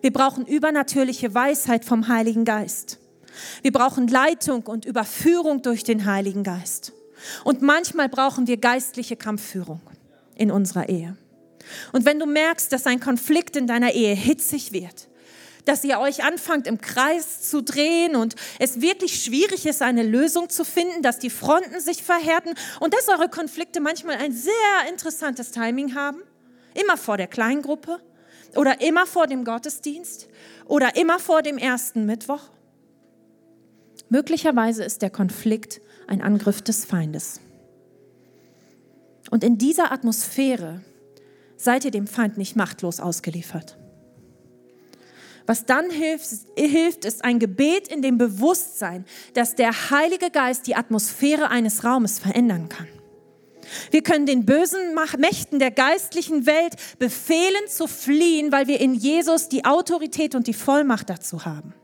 Wir 0.00 0.14
brauchen 0.14 0.46
übernatürliche 0.46 1.34
Weisheit 1.34 1.84
vom 1.84 2.08
Heiligen 2.08 2.46
Geist. 2.46 3.00
Wir 3.60 3.72
brauchen 3.72 4.08
Leitung 4.08 4.62
und 4.62 4.86
Überführung 4.86 5.60
durch 5.60 5.84
den 5.84 6.06
Heiligen 6.06 6.42
Geist. 6.42 6.94
Und 7.44 7.60
manchmal 7.60 8.08
brauchen 8.08 8.46
wir 8.46 8.56
geistliche 8.56 9.16
Kampfführung 9.16 9.82
in 10.36 10.50
unserer 10.50 10.88
Ehe. 10.88 11.18
Und 11.92 12.04
wenn 12.04 12.18
du 12.18 12.26
merkst, 12.26 12.72
dass 12.72 12.86
ein 12.86 13.00
Konflikt 13.00 13.56
in 13.56 13.66
deiner 13.66 13.92
Ehe 13.92 14.14
hitzig 14.14 14.72
wird, 14.72 15.08
dass 15.64 15.84
ihr 15.84 15.98
euch 15.98 16.24
anfangt 16.24 16.66
im 16.66 16.80
Kreis 16.80 17.48
zu 17.48 17.62
drehen 17.62 18.16
und 18.16 18.34
es 18.58 18.80
wirklich 18.80 19.22
schwierig 19.22 19.66
ist, 19.66 19.82
eine 19.82 20.02
Lösung 20.02 20.50
zu 20.50 20.64
finden, 20.64 21.02
dass 21.02 21.18
die 21.18 21.30
Fronten 21.30 21.80
sich 21.80 22.02
verhärten 22.02 22.54
und 22.80 22.92
dass 22.94 23.08
eure 23.08 23.28
Konflikte 23.28 23.80
manchmal 23.80 24.16
ein 24.16 24.32
sehr 24.32 24.52
interessantes 24.90 25.52
Timing 25.52 25.94
haben, 25.94 26.22
immer 26.74 26.96
vor 26.96 27.16
der 27.16 27.28
Kleingruppe 27.28 28.00
oder 28.56 28.80
immer 28.80 29.06
vor 29.06 29.26
dem 29.26 29.44
Gottesdienst 29.44 30.28
oder 30.66 30.96
immer 30.96 31.18
vor 31.18 31.42
dem 31.42 31.58
ersten 31.58 32.06
Mittwoch. 32.06 32.42
Möglicherweise 34.08 34.84
ist 34.84 35.02
der 35.02 35.10
Konflikt 35.10 35.80
ein 36.06 36.20
Angriff 36.20 36.62
des 36.62 36.84
Feindes. 36.84 37.40
Und 39.30 39.42
in 39.42 39.56
dieser 39.56 39.90
Atmosphäre 39.90 40.82
seid 41.64 41.84
ihr 41.84 41.90
dem 41.90 42.06
Feind 42.06 42.38
nicht 42.38 42.56
machtlos 42.56 43.00
ausgeliefert. 43.00 43.76
Was 45.46 45.66
dann 45.66 45.90
hilft, 45.90 47.04
ist 47.04 47.24
ein 47.24 47.38
Gebet 47.38 47.88
in 47.88 48.00
dem 48.00 48.16
Bewusstsein, 48.16 49.04
dass 49.34 49.54
der 49.54 49.90
Heilige 49.90 50.30
Geist 50.30 50.66
die 50.66 50.74
Atmosphäre 50.74 51.50
eines 51.50 51.84
Raumes 51.84 52.18
verändern 52.18 52.68
kann. 52.70 52.88
Wir 53.90 54.02
können 54.02 54.26
den 54.26 54.46
bösen 54.46 54.94
Mächten 55.18 55.58
der 55.58 55.70
geistlichen 55.70 56.46
Welt 56.46 56.76
befehlen 56.98 57.66
zu 57.68 57.86
fliehen, 57.86 58.52
weil 58.52 58.66
wir 58.66 58.80
in 58.80 58.94
Jesus 58.94 59.48
die 59.48 59.64
Autorität 59.64 60.34
und 60.34 60.46
die 60.46 60.54
Vollmacht 60.54 61.10
dazu 61.10 61.44
haben. 61.44 61.74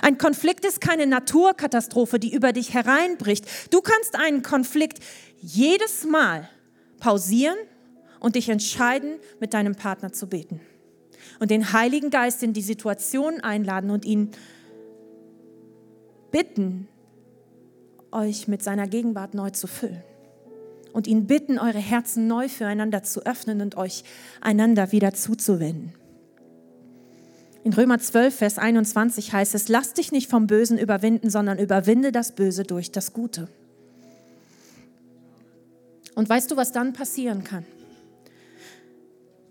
Ein 0.00 0.18
Konflikt 0.18 0.64
ist 0.64 0.80
keine 0.80 1.06
Naturkatastrophe, 1.06 2.18
die 2.18 2.34
über 2.34 2.52
dich 2.52 2.74
hereinbricht. 2.74 3.46
Du 3.70 3.80
kannst 3.80 4.16
einen 4.16 4.42
Konflikt 4.42 4.98
jedes 5.40 6.04
Mal 6.04 6.48
pausieren 6.98 7.56
und 8.22 8.36
dich 8.36 8.48
entscheiden, 8.48 9.18
mit 9.40 9.52
deinem 9.52 9.74
Partner 9.74 10.12
zu 10.12 10.28
beten. 10.28 10.60
Und 11.40 11.50
den 11.50 11.72
Heiligen 11.72 12.10
Geist 12.10 12.42
in 12.44 12.52
die 12.52 12.62
Situation 12.62 13.40
einladen 13.40 13.90
und 13.90 14.04
ihn 14.04 14.30
bitten, 16.30 16.86
euch 18.12 18.46
mit 18.46 18.62
seiner 18.62 18.86
Gegenwart 18.86 19.34
neu 19.34 19.50
zu 19.50 19.66
füllen. 19.66 20.04
Und 20.92 21.08
ihn 21.08 21.26
bitten, 21.26 21.58
eure 21.58 21.78
Herzen 21.78 22.28
neu 22.28 22.48
füreinander 22.48 23.02
zu 23.02 23.26
öffnen 23.26 23.60
und 23.60 23.76
euch 23.76 24.04
einander 24.40 24.92
wieder 24.92 25.14
zuzuwenden. 25.14 25.92
In 27.64 27.72
Römer 27.72 27.98
12, 27.98 28.36
Vers 28.36 28.58
21 28.58 29.32
heißt 29.32 29.54
es, 29.56 29.68
lass 29.68 29.94
dich 29.94 30.12
nicht 30.12 30.30
vom 30.30 30.46
Bösen 30.46 30.78
überwinden, 30.78 31.28
sondern 31.28 31.58
überwinde 31.58 32.12
das 32.12 32.32
Böse 32.32 32.62
durch 32.62 32.92
das 32.92 33.12
Gute. 33.12 33.48
Und 36.14 36.28
weißt 36.28 36.50
du, 36.52 36.56
was 36.56 36.70
dann 36.70 36.92
passieren 36.92 37.42
kann? 37.42 37.64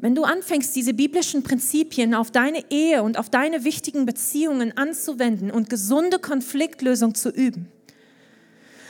Wenn 0.02 0.16
du 0.16 0.24
anfängst, 0.24 0.76
diese 0.76 0.96
biblischen 0.96 1.44
Prinzipien 1.44 2.16
auf 2.16 2.32
deine 2.32 2.72
Ehe 2.72 3.04
und 3.04 3.20
auf 3.20 3.30
deine 3.30 3.64
wichtigen 3.64 4.08
Beziehungen 4.08 4.76
anzuwenden 4.76 5.52
und 5.52 5.70
gesunde 5.70 6.18
Konfliktlösung 6.18 7.14
zu 7.14 7.30
üben, 7.30 7.72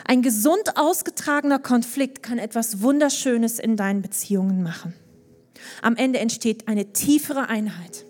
ein 0.05 0.21
gesund 0.21 0.77
ausgetragener 0.77 1.59
Konflikt 1.59 2.23
kann 2.23 2.39
etwas 2.39 2.81
Wunderschönes 2.81 3.59
in 3.59 3.77
deinen 3.77 4.01
Beziehungen 4.01 4.63
machen. 4.63 4.93
Am 5.81 5.95
Ende 5.95 6.19
entsteht 6.19 6.67
eine 6.67 6.91
tiefere 6.91 7.49
Einheit. 7.49 8.05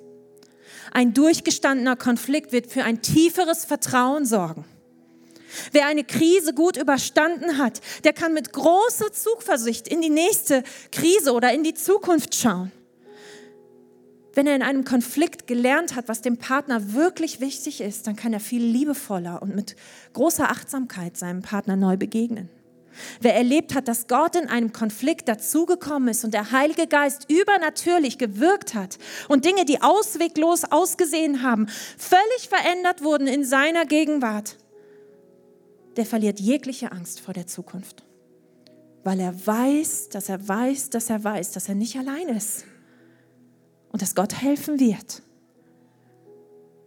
Ein 0.93 1.14
durchgestandener 1.14 1.95
Konflikt 1.95 2.52
wird 2.52 2.68
für 2.68 2.84
ein 2.84 3.02
tieferes 3.02 3.66
Vertrauen 3.66 4.26
sorgen. 4.26 4.66
Wer 5.72 5.88
eine 5.88 6.04
Krise 6.04 6.54
gut 6.54 6.78
überstanden 6.78 7.58
hat, 7.58 7.82
der 8.04 8.14
kann 8.14 8.34
mit 8.34 8.54
großer 8.54 9.12
Zuversicht 9.12 9.88
in 9.88 10.02
die 10.02 10.10
nächste 10.10 10.64
Krise 10.91 11.34
oder 11.34 11.52
in 11.52 11.64
die 11.64 11.74
Zukunft 11.74 12.36
schauen. 12.36 12.72
Wenn 14.34 14.48
er 14.48 14.56
in 14.56 14.62
einem 14.62 14.86
Konflikt 14.86 15.46
gelernt 15.46 15.96
hat, 15.96 16.08
was 16.08 16.22
dem 16.22 16.38
Partner 16.38 16.94
wirklich 16.94 17.42
wichtig 17.42 17.82
ist, 17.82 18.08
dann 18.08 18.16
kann 18.16 18.32
er 18.32 18.40
viel 18.40 18.64
liebevoller 18.64 19.42
und 19.42 19.56
mit 19.56 19.76
großer 20.14 20.50
Achtsamkeit 20.50 21.18
seinem 21.18 21.42
Partner 21.42 21.76
neu 21.76 21.98
begegnen. 21.98 22.50
Wer 23.20 23.36
erlebt 23.36 23.74
hat, 23.74 23.88
dass 23.88 24.08
Gott 24.08 24.36
in 24.36 24.48
einem 24.48 24.74
Konflikt 24.74 25.28
dazugekommen 25.28 26.10
ist 26.10 26.24
und 26.26 26.34
der 26.34 26.52
Heilige 26.52 26.88
Geist 26.88 27.30
übernatürlich 27.30 28.18
gewirkt 28.18 28.74
hat 28.74 28.98
und 29.28 29.46
Dinge, 29.46 29.66
die 29.66 29.82
ausweglos 29.82 30.66
ausgesehen 30.66 31.42
haben, 31.42 31.68
völlig 31.98 32.50
verändert 32.50 33.04
wurden 33.04 33.28
in 33.28 33.46
seiner 33.46 33.86
Gegenwart, 33.86 34.58
der 35.96 36.06
verliert 36.06 36.40
jegliche 36.40 36.92
Angst 36.92 37.22
vor 37.22 37.34
der 37.34 37.48
Zukunft. 37.48 38.04
Weil 39.04 39.20
er 39.20 39.48
weiß, 39.48 40.10
dass 40.10 40.30
er 40.30 40.48
weiß, 40.48 40.90
dass 40.90 41.10
er 41.10 41.24
weiß, 41.24 41.52
dass 41.52 41.70
er 41.70 41.76
nicht 41.76 41.98
allein 41.98 42.28
ist 42.30 42.66
und 43.92 44.02
dass 44.02 44.16
Gott 44.16 44.42
helfen 44.42 44.80
wird. 44.80 45.22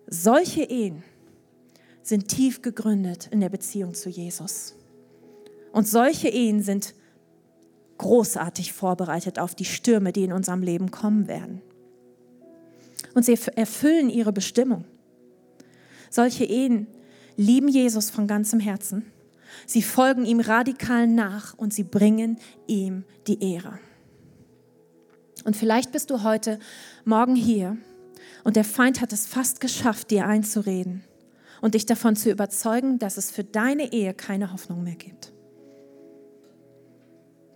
Solche 0.07 0.63
Ehen 0.65 1.03
sind 2.03 2.29
tief 2.29 2.63
gegründet 2.63 3.29
in 3.31 3.41
der 3.41 3.49
Beziehung 3.49 3.95
zu 3.95 4.11
Jesus. 4.11 4.75
Und 5.73 5.89
solche 5.89 6.29
Ehen 6.29 6.63
sind 6.63 6.95
großartig 7.99 8.73
vorbereitet 8.73 9.39
auf 9.39 9.55
die 9.55 9.65
Stürme, 9.65 10.13
die 10.13 10.25
in 10.25 10.33
unserem 10.33 10.63
Leben 10.63 10.91
kommen 10.91 11.29
werden. 11.29 11.63
Und 13.15 13.25
sie 13.25 13.39
erfüllen 13.55 14.11
ihre 14.11 14.33
Bestimmung. 14.33 14.85
Solche 16.11 16.45
Ehen 16.45 16.87
lieben 17.37 17.69
Jesus 17.69 18.11
von 18.11 18.27
ganzem 18.27 18.61
Herzen. 18.61 19.05
Sie 19.67 19.83
folgen 19.83 20.25
ihm 20.25 20.41
radikal 20.41 21.07
nach 21.07 21.55
und 21.55 21.73
sie 21.73 21.85
bringen 21.85 22.39
ihm 22.67 23.05
die 23.27 23.53
Ehre. 23.53 23.79
Und 25.45 25.57
vielleicht 25.57 25.93
bist 25.93 26.11
du 26.11 26.23
heute 26.23 26.59
Morgen 27.07 27.37
hier 27.37 27.77
und 28.45 28.57
der 28.57 28.65
Feind 28.65 29.01
hat 29.01 29.13
es 29.13 29.27
fast 29.27 29.61
geschafft, 29.61 30.11
dir 30.11 30.27
einzureden 30.27 31.05
und 31.61 31.75
dich 31.75 31.85
davon 31.85 32.17
zu 32.17 32.31
überzeugen, 32.31 32.99
dass 32.99 33.17
es 33.17 33.31
für 33.31 33.45
deine 33.45 33.93
Ehe 33.93 34.15
keine 34.15 34.53
Hoffnung 34.53 34.83
mehr 34.83 34.95
gibt. 34.95 35.33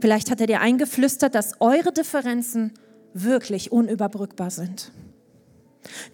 Vielleicht 0.00 0.30
hat 0.30 0.40
er 0.40 0.46
dir 0.46 0.60
eingeflüstert, 0.60 1.34
dass 1.34 1.60
eure 1.60 1.92
Differenzen 1.92 2.72
wirklich 3.14 3.72
unüberbrückbar 3.72 4.50
sind. 4.50 4.92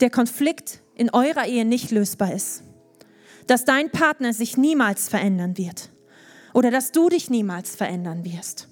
Der 0.01 0.11
Konflikt 0.11 0.81
in 0.95 1.11
eurer 1.11 1.47
Ehe 1.47 1.65
nicht 1.65 1.91
lösbar 1.91 2.33
ist. 2.33 2.63
Dass 3.47 3.65
dein 3.65 3.91
Partner 3.91 4.33
sich 4.33 4.57
niemals 4.57 5.09
verändern 5.09 5.59
wird. 5.59 5.91
Oder 6.55 6.71
dass 6.71 6.93
du 6.93 7.09
dich 7.09 7.31
niemals 7.31 7.77
verändern 7.77 8.25
wirst. 8.25 8.69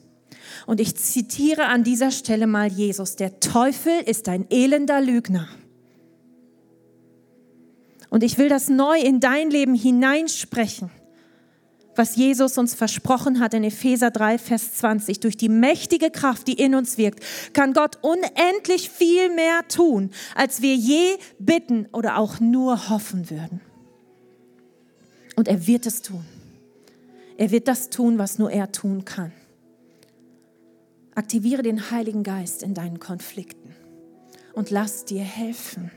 Und 0.67 0.81
ich 0.81 0.97
zitiere 0.97 1.67
an 1.67 1.85
dieser 1.85 2.11
Stelle 2.11 2.47
mal 2.47 2.69
Jesus. 2.69 3.17
Der 3.17 3.41
Teufel 3.41 4.01
ist 4.07 4.29
ein 4.29 4.47
elender 4.51 5.01
Lügner. 5.01 5.49
Und 8.11 8.23
ich 8.23 8.39
will 8.39 8.49
das 8.49 8.69
neu 8.69 8.99
in 8.99 9.21
dein 9.21 9.51
Leben 9.51 9.75
hineinsprechen 9.75 10.91
was 11.97 12.17
Jesus 12.17 12.59
uns 12.59 12.75
versprochen 12.75 13.41
hat 13.41 13.55
in 13.55 13.65
Epheser 13.65 14.11
3, 14.11 14.39
Vers 14.39 14.75
20. 14.75 15.21
Durch 15.21 15.37
die 15.37 15.49
mächtige 15.49 16.11
Kraft, 16.11 16.47
die 16.49 16.55
in 16.55 16.75
uns 16.75 16.99
wirkt, 16.99 17.23
kann 17.53 17.73
Gott 17.73 17.99
unendlich 18.01 18.91
viel 18.91 19.35
mehr 19.35 19.67
tun, 19.69 20.11
als 20.35 20.63
wir 20.63 20.75
je 20.75 21.19
bitten 21.39 21.87
oder 21.93 22.19
auch 22.19 22.41
nur 22.41 22.89
hoffen 22.89 23.31
würden. 23.31 23.61
Und 25.37 25.49
er 25.49 25.67
wird 25.67 25.87
es 25.87 26.03
tun. 26.03 26.25
Er 27.37 27.51
wird 27.51 27.69
das 27.69 27.91
tun, 27.91 28.19
was 28.19 28.39
nur 28.39 28.51
er 28.51 28.71
tun 28.73 29.05
kann. 29.05 29.33
Aktiviere 31.15 31.63
den 31.63 31.91
Heiligen 31.91 32.23
Geist 32.23 32.63
in 32.63 32.75
deinen 32.75 32.99
Konflikten 32.99 33.75
und 34.55 34.71
lass 34.71 35.05
dir 35.05 35.23
helfen. 35.23 35.91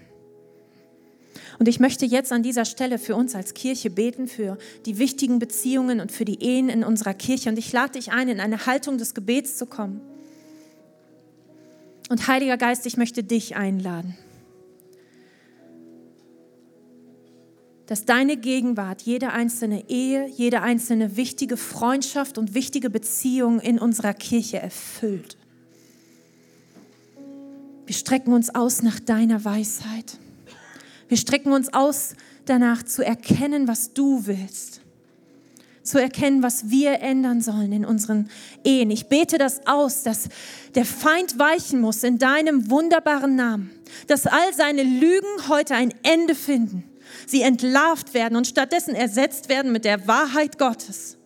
Und 1.58 1.68
ich 1.68 1.80
möchte 1.80 2.06
jetzt 2.06 2.32
an 2.34 2.44
dieser 2.44 2.66
Stelle 2.66 3.00
für 3.00 3.16
uns 3.16 3.34
als 3.34 3.54
Kirche 3.54 3.90
beten, 3.90 4.28
für 4.28 4.58
die 4.86 4.98
wichtigen 4.98 5.40
Beziehungen 5.40 6.02
und 6.02 6.12
für 6.12 6.26
die 6.26 6.44
Ehen 6.44 6.70
in 6.70 6.84
unserer 6.84 7.14
Kirche. 7.14 7.50
Und 7.50 7.58
ich 7.58 7.72
lade 7.72 7.94
dich 7.94 8.12
ein, 8.12 8.28
in 8.28 8.40
eine 8.40 8.66
Haltung 8.66 8.98
des 8.98 9.14
Gebets 9.14 9.58
zu 9.58 9.66
kommen. 9.66 10.02
Und 12.10 12.28
Heiliger 12.28 12.58
Geist, 12.58 12.86
ich 12.86 12.98
möchte 12.98 13.24
dich 13.24 13.56
einladen, 13.56 14.18
dass 17.88 18.06
deine 18.06 18.38
Gegenwart 18.38 19.04
jede 19.04 19.32
einzelne 19.32 19.90
Ehe, 19.90 20.28
jede 20.28 20.62
einzelne 20.62 21.18
wichtige 21.18 21.58
Freundschaft 21.58 22.38
und 22.38 22.54
wichtige 22.54 22.90
Beziehung 22.90 23.60
in 23.60 23.78
unserer 23.80 24.14
Kirche 24.14 24.60
erfüllt. 24.60 25.38
Wir 27.86 27.96
strecken 27.96 28.34
uns 28.34 28.54
aus 28.54 28.82
nach 28.82 29.00
deiner 29.00 29.46
Weisheit. 29.46 30.18
Wir 31.08 31.18
strecken 31.18 31.54
uns 31.54 31.72
aus 31.74 32.16
danach 32.46 32.84
zu 32.84 33.06
erkennen, 33.06 33.68
was 33.68 33.94
du 33.94 34.26
willst. 34.26 34.82
zu 35.84 36.02
erkennen, 36.02 36.42
was 36.42 36.72
wir 36.72 37.00
ändern 37.02 37.42
sollen 37.42 37.72
in 37.72 37.86
unseren 37.86 38.28
Ehen. 38.64 38.90
Ich 38.90 39.06
bete 39.06 39.38
das 39.38 39.68
aus, 39.68 40.02
dass 40.02 40.30
der 40.74 40.84
Feind 40.84 41.38
weichen 41.38 41.80
muss 41.80 42.04
in 42.04 42.18
deinem 42.18 42.72
wunderbaren 42.72 43.36
Namen, 43.36 43.70
dass 44.08 44.26
all 44.26 44.52
seine 44.56 44.82
Lügen 44.82 45.48
heute 45.48 45.76
ein 45.76 45.94
Ende 46.02 46.34
finden, 46.34 46.84
sie 47.28 47.42
entlarvt 47.42 48.14
werden 48.14 48.36
und 48.36 48.48
stattdessen 48.48 48.96
ersetzt 48.96 49.50
werden 49.50 49.72
mit 49.72 49.86
der 49.86 50.08
Wahrheit 50.08 50.58
Gottes, 50.58 51.18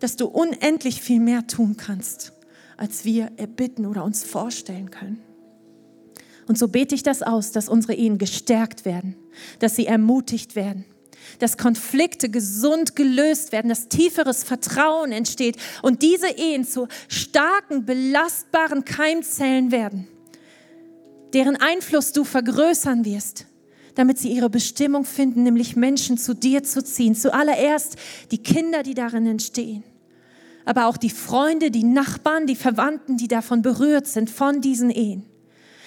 dass 0.00 0.16
du 0.16 0.26
unendlich 0.26 1.00
viel 1.00 1.20
mehr 1.20 1.46
tun 1.46 1.76
kannst, 1.76 2.32
als 2.76 3.04
wir 3.04 3.32
erbitten 3.36 3.86
oder 3.86 4.04
uns 4.04 4.24
vorstellen 4.24 4.90
können. 4.90 5.22
Und 6.46 6.58
so 6.58 6.68
bete 6.68 6.94
ich 6.94 7.02
das 7.02 7.22
aus, 7.22 7.52
dass 7.52 7.68
unsere 7.68 7.94
Ehen 7.94 8.18
gestärkt 8.18 8.84
werden, 8.84 9.16
dass 9.60 9.76
sie 9.76 9.86
ermutigt 9.86 10.56
werden, 10.56 10.84
dass 11.38 11.56
Konflikte 11.56 12.28
gesund 12.28 12.96
gelöst 12.96 13.52
werden, 13.52 13.68
dass 13.68 13.88
tieferes 13.88 14.44
Vertrauen 14.44 15.12
entsteht 15.12 15.56
und 15.82 16.02
diese 16.02 16.28
Ehen 16.28 16.66
zu 16.66 16.86
starken, 17.08 17.86
belastbaren 17.86 18.84
Keimzellen 18.84 19.70
werden, 19.70 20.06
deren 21.32 21.56
Einfluss 21.56 22.12
du 22.12 22.24
vergrößern 22.24 23.04
wirst, 23.04 23.46
damit 23.94 24.18
sie 24.18 24.32
ihre 24.32 24.50
Bestimmung 24.50 25.04
finden, 25.04 25.42
nämlich 25.42 25.76
Menschen 25.76 26.18
zu 26.18 26.34
dir 26.34 26.62
zu 26.62 26.82
ziehen. 26.82 27.14
Zuallererst 27.14 27.96
die 28.30 28.42
Kinder, 28.42 28.82
die 28.82 28.94
darin 28.94 29.26
entstehen, 29.26 29.84
aber 30.64 30.86
auch 30.86 30.96
die 30.96 31.10
Freunde, 31.10 31.70
die 31.70 31.84
Nachbarn, 31.84 32.46
die 32.46 32.56
Verwandten, 32.56 33.16
die 33.16 33.28
davon 33.28 33.62
berührt 33.62 34.06
sind, 34.06 34.30
von 34.30 34.60
diesen 34.60 34.90
Ehen 34.90 35.24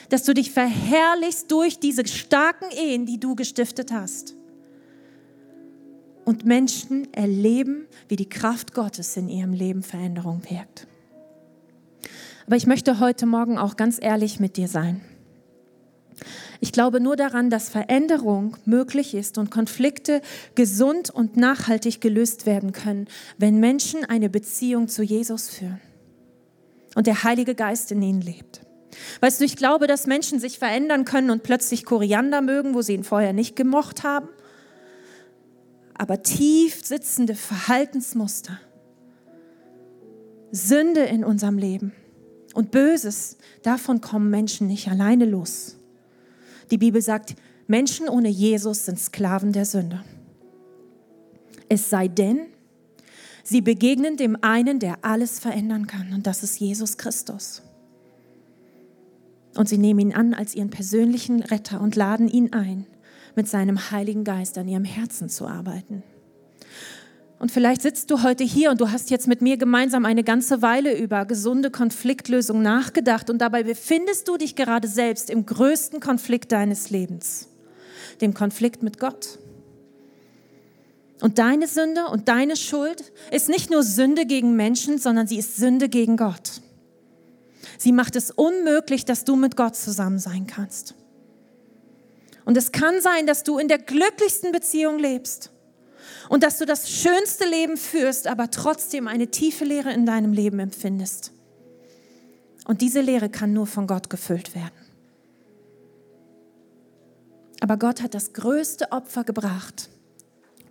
dass 0.09 0.23
du 0.23 0.33
dich 0.33 0.51
verherrlichst 0.51 1.51
durch 1.51 1.79
diese 1.79 2.05
starken 2.07 2.71
Ehen, 2.71 3.05
die 3.05 3.19
du 3.19 3.35
gestiftet 3.35 3.91
hast. 3.91 4.35
Und 6.25 6.45
Menschen 6.45 7.11
erleben, 7.13 7.85
wie 8.09 8.17
die 8.17 8.29
Kraft 8.29 8.73
Gottes 8.73 9.15
in 9.15 9.29
ihrem 9.29 9.53
Leben 9.53 9.83
Veränderung 9.83 10.41
wirkt. 10.49 10.87
Aber 12.45 12.55
ich 12.55 12.67
möchte 12.67 12.99
heute 12.99 13.25
Morgen 13.25 13.57
auch 13.57 13.75
ganz 13.75 13.97
ehrlich 14.01 14.39
mit 14.39 14.57
dir 14.57 14.67
sein. 14.67 15.01
Ich 16.59 16.71
glaube 16.71 16.99
nur 16.99 17.15
daran, 17.15 17.49
dass 17.49 17.69
Veränderung 17.69 18.57
möglich 18.65 19.13
ist 19.13 19.37
und 19.37 19.51
Konflikte 19.51 20.21
gesund 20.55 21.09
und 21.09 21.37
nachhaltig 21.37 22.01
gelöst 22.01 22.45
werden 22.45 22.71
können, 22.71 23.07
wenn 23.37 23.59
Menschen 23.59 24.05
eine 24.05 24.29
Beziehung 24.29 24.87
zu 24.87 25.03
Jesus 25.03 25.49
führen 25.49 25.79
und 26.95 27.07
der 27.07 27.23
Heilige 27.23 27.53
Geist 27.53 27.91
in 27.91 28.01
ihnen 28.01 28.21
lebt. 28.21 28.61
Weißt 29.21 29.39
du, 29.39 29.45
ich 29.45 29.55
glaube, 29.55 29.85
dass 29.85 30.07
Menschen 30.07 30.39
sich 30.39 30.57
verändern 30.57 31.05
können 31.05 31.29
und 31.29 31.43
plötzlich 31.43 31.85
Koriander 31.85 32.41
mögen, 32.41 32.73
wo 32.73 32.81
sie 32.81 32.93
ihn 32.93 33.03
vorher 33.03 33.33
nicht 33.33 33.55
gemocht 33.55 34.03
haben. 34.03 34.29
Aber 35.93 36.23
tief 36.23 36.83
sitzende 36.83 37.35
Verhaltensmuster, 37.35 38.59
Sünde 40.51 41.01
in 41.01 41.23
unserem 41.23 41.57
Leben 41.57 41.93
und 42.53 42.71
Böses, 42.71 43.37
davon 43.63 44.01
kommen 44.01 44.29
Menschen 44.29 44.67
nicht 44.67 44.87
alleine 44.87 45.25
los. 45.25 45.76
Die 46.71 46.77
Bibel 46.77 47.01
sagt, 47.01 47.35
Menschen 47.67 48.09
ohne 48.09 48.29
Jesus 48.29 48.85
sind 48.85 48.99
Sklaven 48.99 49.51
der 49.51 49.65
Sünde. 49.65 50.03
Es 51.69 51.89
sei 51.89 52.07
denn, 52.07 52.47
sie 53.43 53.61
begegnen 53.61 54.17
dem 54.17 54.37
einen, 54.41 54.79
der 54.79 55.03
alles 55.03 55.39
verändern 55.39 55.87
kann, 55.87 56.13
und 56.13 56.27
das 56.27 56.43
ist 56.43 56.59
Jesus 56.59 56.97
Christus. 56.97 57.61
Und 59.55 59.67
sie 59.67 59.77
nehmen 59.77 59.99
ihn 59.99 60.13
an 60.13 60.33
als 60.33 60.55
ihren 60.55 60.69
persönlichen 60.69 61.41
Retter 61.41 61.81
und 61.81 61.95
laden 61.95 62.29
ihn 62.29 62.53
ein, 62.53 62.85
mit 63.35 63.47
seinem 63.47 63.91
Heiligen 63.91 64.23
Geist 64.23 64.57
an 64.57 64.67
ihrem 64.67 64.85
Herzen 64.85 65.29
zu 65.29 65.47
arbeiten. 65.47 66.03
Und 67.39 67.51
vielleicht 67.51 67.83
sitzt 67.83 68.09
du 68.09 68.23
heute 68.23 68.43
hier 68.43 68.71
und 68.71 68.81
du 68.81 68.91
hast 68.91 69.11
jetzt 69.11 69.27
mit 69.27 69.41
mir 69.41 69.57
gemeinsam 69.57 70.05
eine 70.05 70.23
ganze 70.23 70.63
Weile 70.63 70.97
über 70.97 71.25
gesunde 71.25 71.69
Konfliktlösung 71.69 72.63
nachgedacht 72.63 73.29
und 73.29 73.37
dabei 73.39 73.63
befindest 73.63 74.27
du 74.27 74.37
dich 74.37 74.55
gerade 74.55 74.87
selbst 74.87 75.29
im 75.29 75.45
größten 75.45 75.99
Konflikt 75.99 76.51
deines 76.51 76.89
Lebens, 76.89 77.47
dem 78.21 78.33
Konflikt 78.33 78.81
mit 78.81 78.99
Gott. 78.99 79.37
Und 81.21 81.37
deine 81.37 81.67
Sünde 81.67 82.07
und 82.07 82.27
deine 82.27 82.55
Schuld 82.55 83.11
ist 83.31 83.49
nicht 83.49 83.69
nur 83.69 83.83
Sünde 83.83 84.25
gegen 84.25 84.55
Menschen, 84.55 84.97
sondern 84.97 85.27
sie 85.27 85.37
ist 85.37 85.57
Sünde 85.57 85.89
gegen 85.89 86.17
Gott. 86.17 86.61
Sie 87.77 87.91
macht 87.91 88.15
es 88.15 88.31
unmöglich, 88.31 89.05
dass 89.05 89.25
du 89.25 89.35
mit 89.35 89.55
Gott 89.55 89.75
zusammen 89.75 90.19
sein 90.19 90.47
kannst. 90.47 90.95
Und 92.45 92.57
es 92.57 92.71
kann 92.71 93.01
sein, 93.01 93.27
dass 93.27 93.43
du 93.43 93.59
in 93.59 93.67
der 93.67 93.77
glücklichsten 93.77 94.51
Beziehung 94.51 94.97
lebst 94.97 95.51
und 96.29 96.43
dass 96.43 96.57
du 96.57 96.65
das 96.65 96.89
schönste 96.89 97.45
Leben 97.45 97.77
führst, 97.77 98.27
aber 98.27 98.51
trotzdem 98.51 99.07
eine 99.07 99.27
tiefe 99.27 99.65
Leere 99.65 99.93
in 99.93 100.05
deinem 100.05 100.33
Leben 100.33 100.59
empfindest. 100.59 101.31
Und 102.65 102.81
diese 102.81 103.01
Leere 103.01 103.29
kann 103.29 103.53
nur 103.53 103.67
von 103.67 103.87
Gott 103.87 104.09
gefüllt 104.09 104.53
werden. 104.53 104.73
Aber 107.61 107.77
Gott 107.77 108.01
hat 108.01 108.13
das 108.13 108.33
größte 108.33 108.91
Opfer 108.91 109.23
gebracht, 109.23 109.89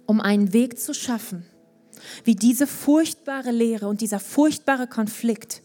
um 0.07 0.21
einen 0.21 0.53
Weg 0.53 0.79
zu 0.79 0.95
schaffen, 0.95 1.47
wie 2.25 2.35
diese 2.35 2.67
furchtbare 2.67 3.51
Leere 3.51 3.89
und 3.89 4.01
dieser 4.01 4.21
furchtbare 4.21 4.87
Konflikt 4.87 5.63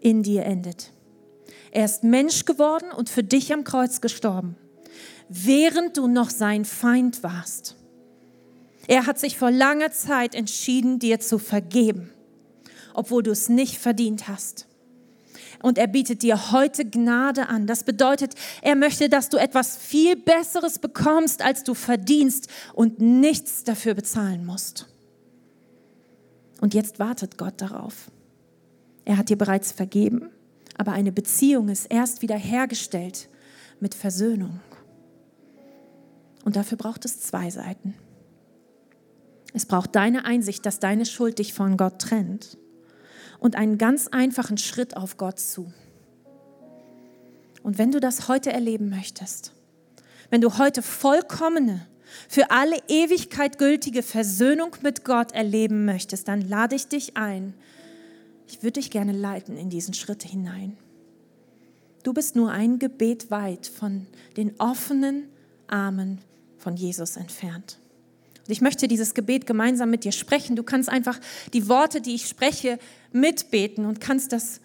in 0.00 0.22
dir 0.22 0.44
endet. 0.44 0.92
Er 1.70 1.84
ist 1.84 2.04
Mensch 2.04 2.44
geworden 2.44 2.90
und 2.90 3.08
für 3.08 3.22
dich 3.22 3.52
am 3.52 3.64
Kreuz 3.64 4.00
gestorben, 4.00 4.56
während 5.28 5.96
du 5.96 6.06
noch 6.08 6.30
sein 6.30 6.64
Feind 6.64 7.22
warst. 7.22 7.76
Er 8.88 9.06
hat 9.06 9.18
sich 9.18 9.36
vor 9.36 9.50
langer 9.50 9.92
Zeit 9.92 10.34
entschieden, 10.34 10.98
dir 10.98 11.20
zu 11.20 11.38
vergeben, 11.38 12.10
obwohl 12.94 13.22
du 13.22 13.30
es 13.30 13.50
nicht 13.50 13.76
verdient 13.76 14.28
hast. 14.28 14.66
Und 15.62 15.76
er 15.76 15.88
bietet 15.88 16.22
dir 16.22 16.52
heute 16.52 16.84
Gnade 16.88 17.48
an. 17.48 17.66
Das 17.66 17.84
bedeutet, 17.84 18.34
er 18.62 18.76
möchte, 18.76 19.10
dass 19.10 19.28
du 19.28 19.36
etwas 19.36 19.76
viel 19.76 20.16
Besseres 20.16 20.78
bekommst, 20.78 21.42
als 21.42 21.64
du 21.64 21.74
verdienst 21.74 22.48
und 22.72 22.98
nichts 22.98 23.62
dafür 23.62 23.92
bezahlen 23.94 24.46
musst. 24.46 24.88
Und 26.60 26.72
jetzt 26.74 26.98
wartet 26.98 27.36
Gott 27.36 27.60
darauf. 27.60 28.10
Er 29.04 29.18
hat 29.18 29.28
dir 29.28 29.38
bereits 29.38 29.70
vergeben, 29.70 30.30
aber 30.78 30.92
eine 30.92 31.12
Beziehung 31.12 31.68
ist 31.68 31.86
erst 31.86 32.22
wieder 32.22 32.36
hergestellt 32.36 33.28
mit 33.80 33.94
Versöhnung. 33.94 34.60
Und 36.44 36.56
dafür 36.56 36.78
braucht 36.78 37.04
es 37.04 37.20
zwei 37.20 37.50
Seiten. 37.50 37.94
Es 39.54 39.66
braucht 39.66 39.94
deine 39.94 40.24
Einsicht, 40.24 40.66
dass 40.66 40.78
deine 40.78 41.06
Schuld 41.06 41.38
dich 41.38 41.54
von 41.54 41.76
Gott 41.76 42.00
trennt 42.00 42.58
und 43.38 43.56
einen 43.56 43.78
ganz 43.78 44.08
einfachen 44.08 44.58
Schritt 44.58 44.96
auf 44.96 45.16
Gott 45.16 45.38
zu. 45.38 45.72
Und 47.62 47.78
wenn 47.78 47.90
du 47.90 48.00
das 48.00 48.28
heute 48.28 48.52
erleben 48.52 48.88
möchtest, 48.88 49.52
wenn 50.30 50.40
du 50.40 50.58
heute 50.58 50.82
vollkommene, 50.82 51.86
für 52.28 52.50
alle 52.50 52.76
Ewigkeit 52.88 53.58
gültige 53.58 54.02
Versöhnung 54.02 54.76
mit 54.82 55.04
Gott 55.04 55.32
erleben 55.32 55.84
möchtest, 55.84 56.28
dann 56.28 56.40
lade 56.40 56.74
ich 56.76 56.88
dich 56.88 57.16
ein, 57.16 57.54
ich 58.46 58.62
würde 58.62 58.80
dich 58.80 58.90
gerne 58.90 59.12
leiten 59.12 59.58
in 59.58 59.68
diesen 59.68 59.92
Schritt 59.92 60.22
hinein. 60.22 60.78
Du 62.02 62.14
bist 62.14 62.36
nur 62.36 62.50
ein 62.50 62.78
Gebet 62.78 63.30
weit 63.30 63.66
von 63.66 64.06
den 64.38 64.58
offenen 64.58 65.28
Armen 65.66 66.18
von 66.56 66.76
Jesus 66.76 67.16
entfernt. 67.16 67.78
Ich 68.48 68.62
möchte 68.62 68.88
dieses 68.88 69.12
Gebet 69.12 69.46
gemeinsam 69.46 69.90
mit 69.90 70.04
dir 70.04 70.12
sprechen. 70.12 70.56
Du 70.56 70.62
kannst 70.62 70.88
einfach 70.88 71.20
die 71.52 71.68
Worte, 71.68 72.00
die 72.00 72.14
ich 72.14 72.26
spreche, 72.26 72.78
mitbeten 73.12 73.84
und 73.84 74.00
kannst 74.00 74.32
das 74.32 74.60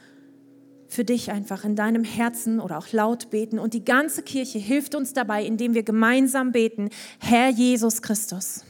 für 0.88 1.04
dich 1.04 1.32
einfach 1.32 1.66
in 1.66 1.76
deinem 1.76 2.04
Herzen 2.04 2.60
oder 2.60 2.78
auch 2.78 2.92
laut 2.94 3.30
beten. 3.30 3.60
Und 3.60 3.74
die 3.74 3.84
ganze 3.84 4.24
Kirche 4.24 4.60
hilft 4.60 4.96
uns 4.96 5.14
dabei, 5.14 5.44
indem 5.44 5.74
wir 5.74 5.84
gemeinsam 5.84 6.52
beten, 6.54 6.90
Herr 7.20 7.50
Jesus 7.50 8.02
Christus, 8.02 8.64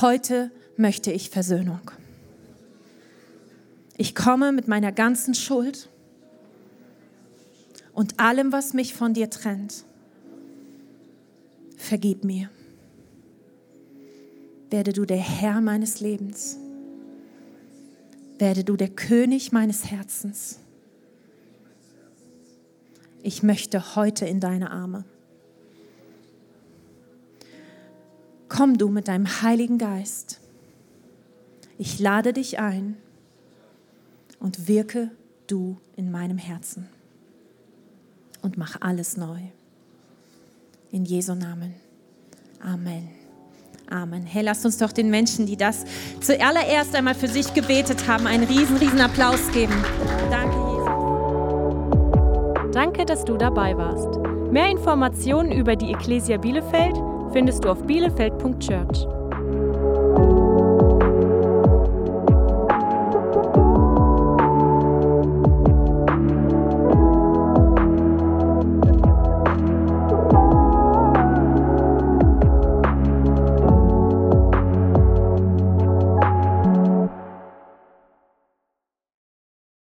heute 0.00 0.50
möchte 0.76 1.10
ich 1.10 1.30
Versöhnung. 1.30 1.90
Ich 3.96 4.14
komme 4.14 4.52
mit 4.52 4.68
meiner 4.68 4.92
ganzen 4.92 5.34
Schuld 5.34 5.88
und 7.94 8.20
allem, 8.20 8.52
was 8.52 8.74
mich 8.74 8.94
von 8.94 9.14
dir 9.14 9.30
trennt. 9.30 9.84
Vergib 11.76 12.24
mir. 12.24 12.50
Werde 14.70 14.92
du 14.92 15.04
der 15.04 15.18
Herr 15.18 15.60
meines 15.60 16.00
Lebens. 16.00 16.58
Werde 18.38 18.64
du 18.64 18.76
der 18.76 18.88
König 18.88 19.52
meines 19.52 19.90
Herzens. 19.90 20.60
Ich 23.22 23.42
möchte 23.42 23.96
heute 23.96 24.26
in 24.26 24.40
deine 24.40 24.70
Arme. 24.70 25.04
Komm 28.48 28.78
du 28.78 28.88
mit 28.88 29.08
deinem 29.08 29.26
Heiligen 29.42 29.78
Geist. 29.78 30.40
Ich 31.78 31.98
lade 31.98 32.32
dich 32.32 32.58
ein 32.58 32.96
und 34.40 34.68
wirke 34.68 35.10
du 35.46 35.78
in 35.96 36.10
meinem 36.10 36.38
Herzen 36.38 36.88
und 38.42 38.56
mach 38.56 38.80
alles 38.80 39.16
neu. 39.16 39.40
In 40.90 41.04
Jesu 41.04 41.34
Namen. 41.34 41.74
Amen. 42.60 43.17
Amen. 43.90 44.22
Hey, 44.24 44.42
lasst 44.42 44.66
uns 44.66 44.76
doch 44.76 44.92
den 44.92 45.10
Menschen, 45.10 45.46
die 45.46 45.56
das 45.56 45.84
zuallererst 46.20 46.94
einmal 46.94 47.14
für 47.14 47.28
sich 47.28 47.54
gebetet 47.54 48.06
haben, 48.06 48.26
einen 48.26 48.44
riesen, 48.44 48.76
riesen 48.76 49.00
Applaus 49.00 49.50
geben. 49.52 49.72
Danke, 50.30 50.56
Jesus. 50.56 50.88
Danke, 52.72 53.06
dass 53.06 53.24
du 53.24 53.38
dabei 53.38 53.76
warst. 53.76 54.18
Mehr 54.52 54.68
Informationen 54.68 55.52
über 55.52 55.74
die 55.74 55.90
Ecclesia 55.92 56.36
Bielefeld 56.36 56.96
findest 57.32 57.64
du 57.64 57.70
auf 57.70 57.82
bielefeld.church. 57.82 59.17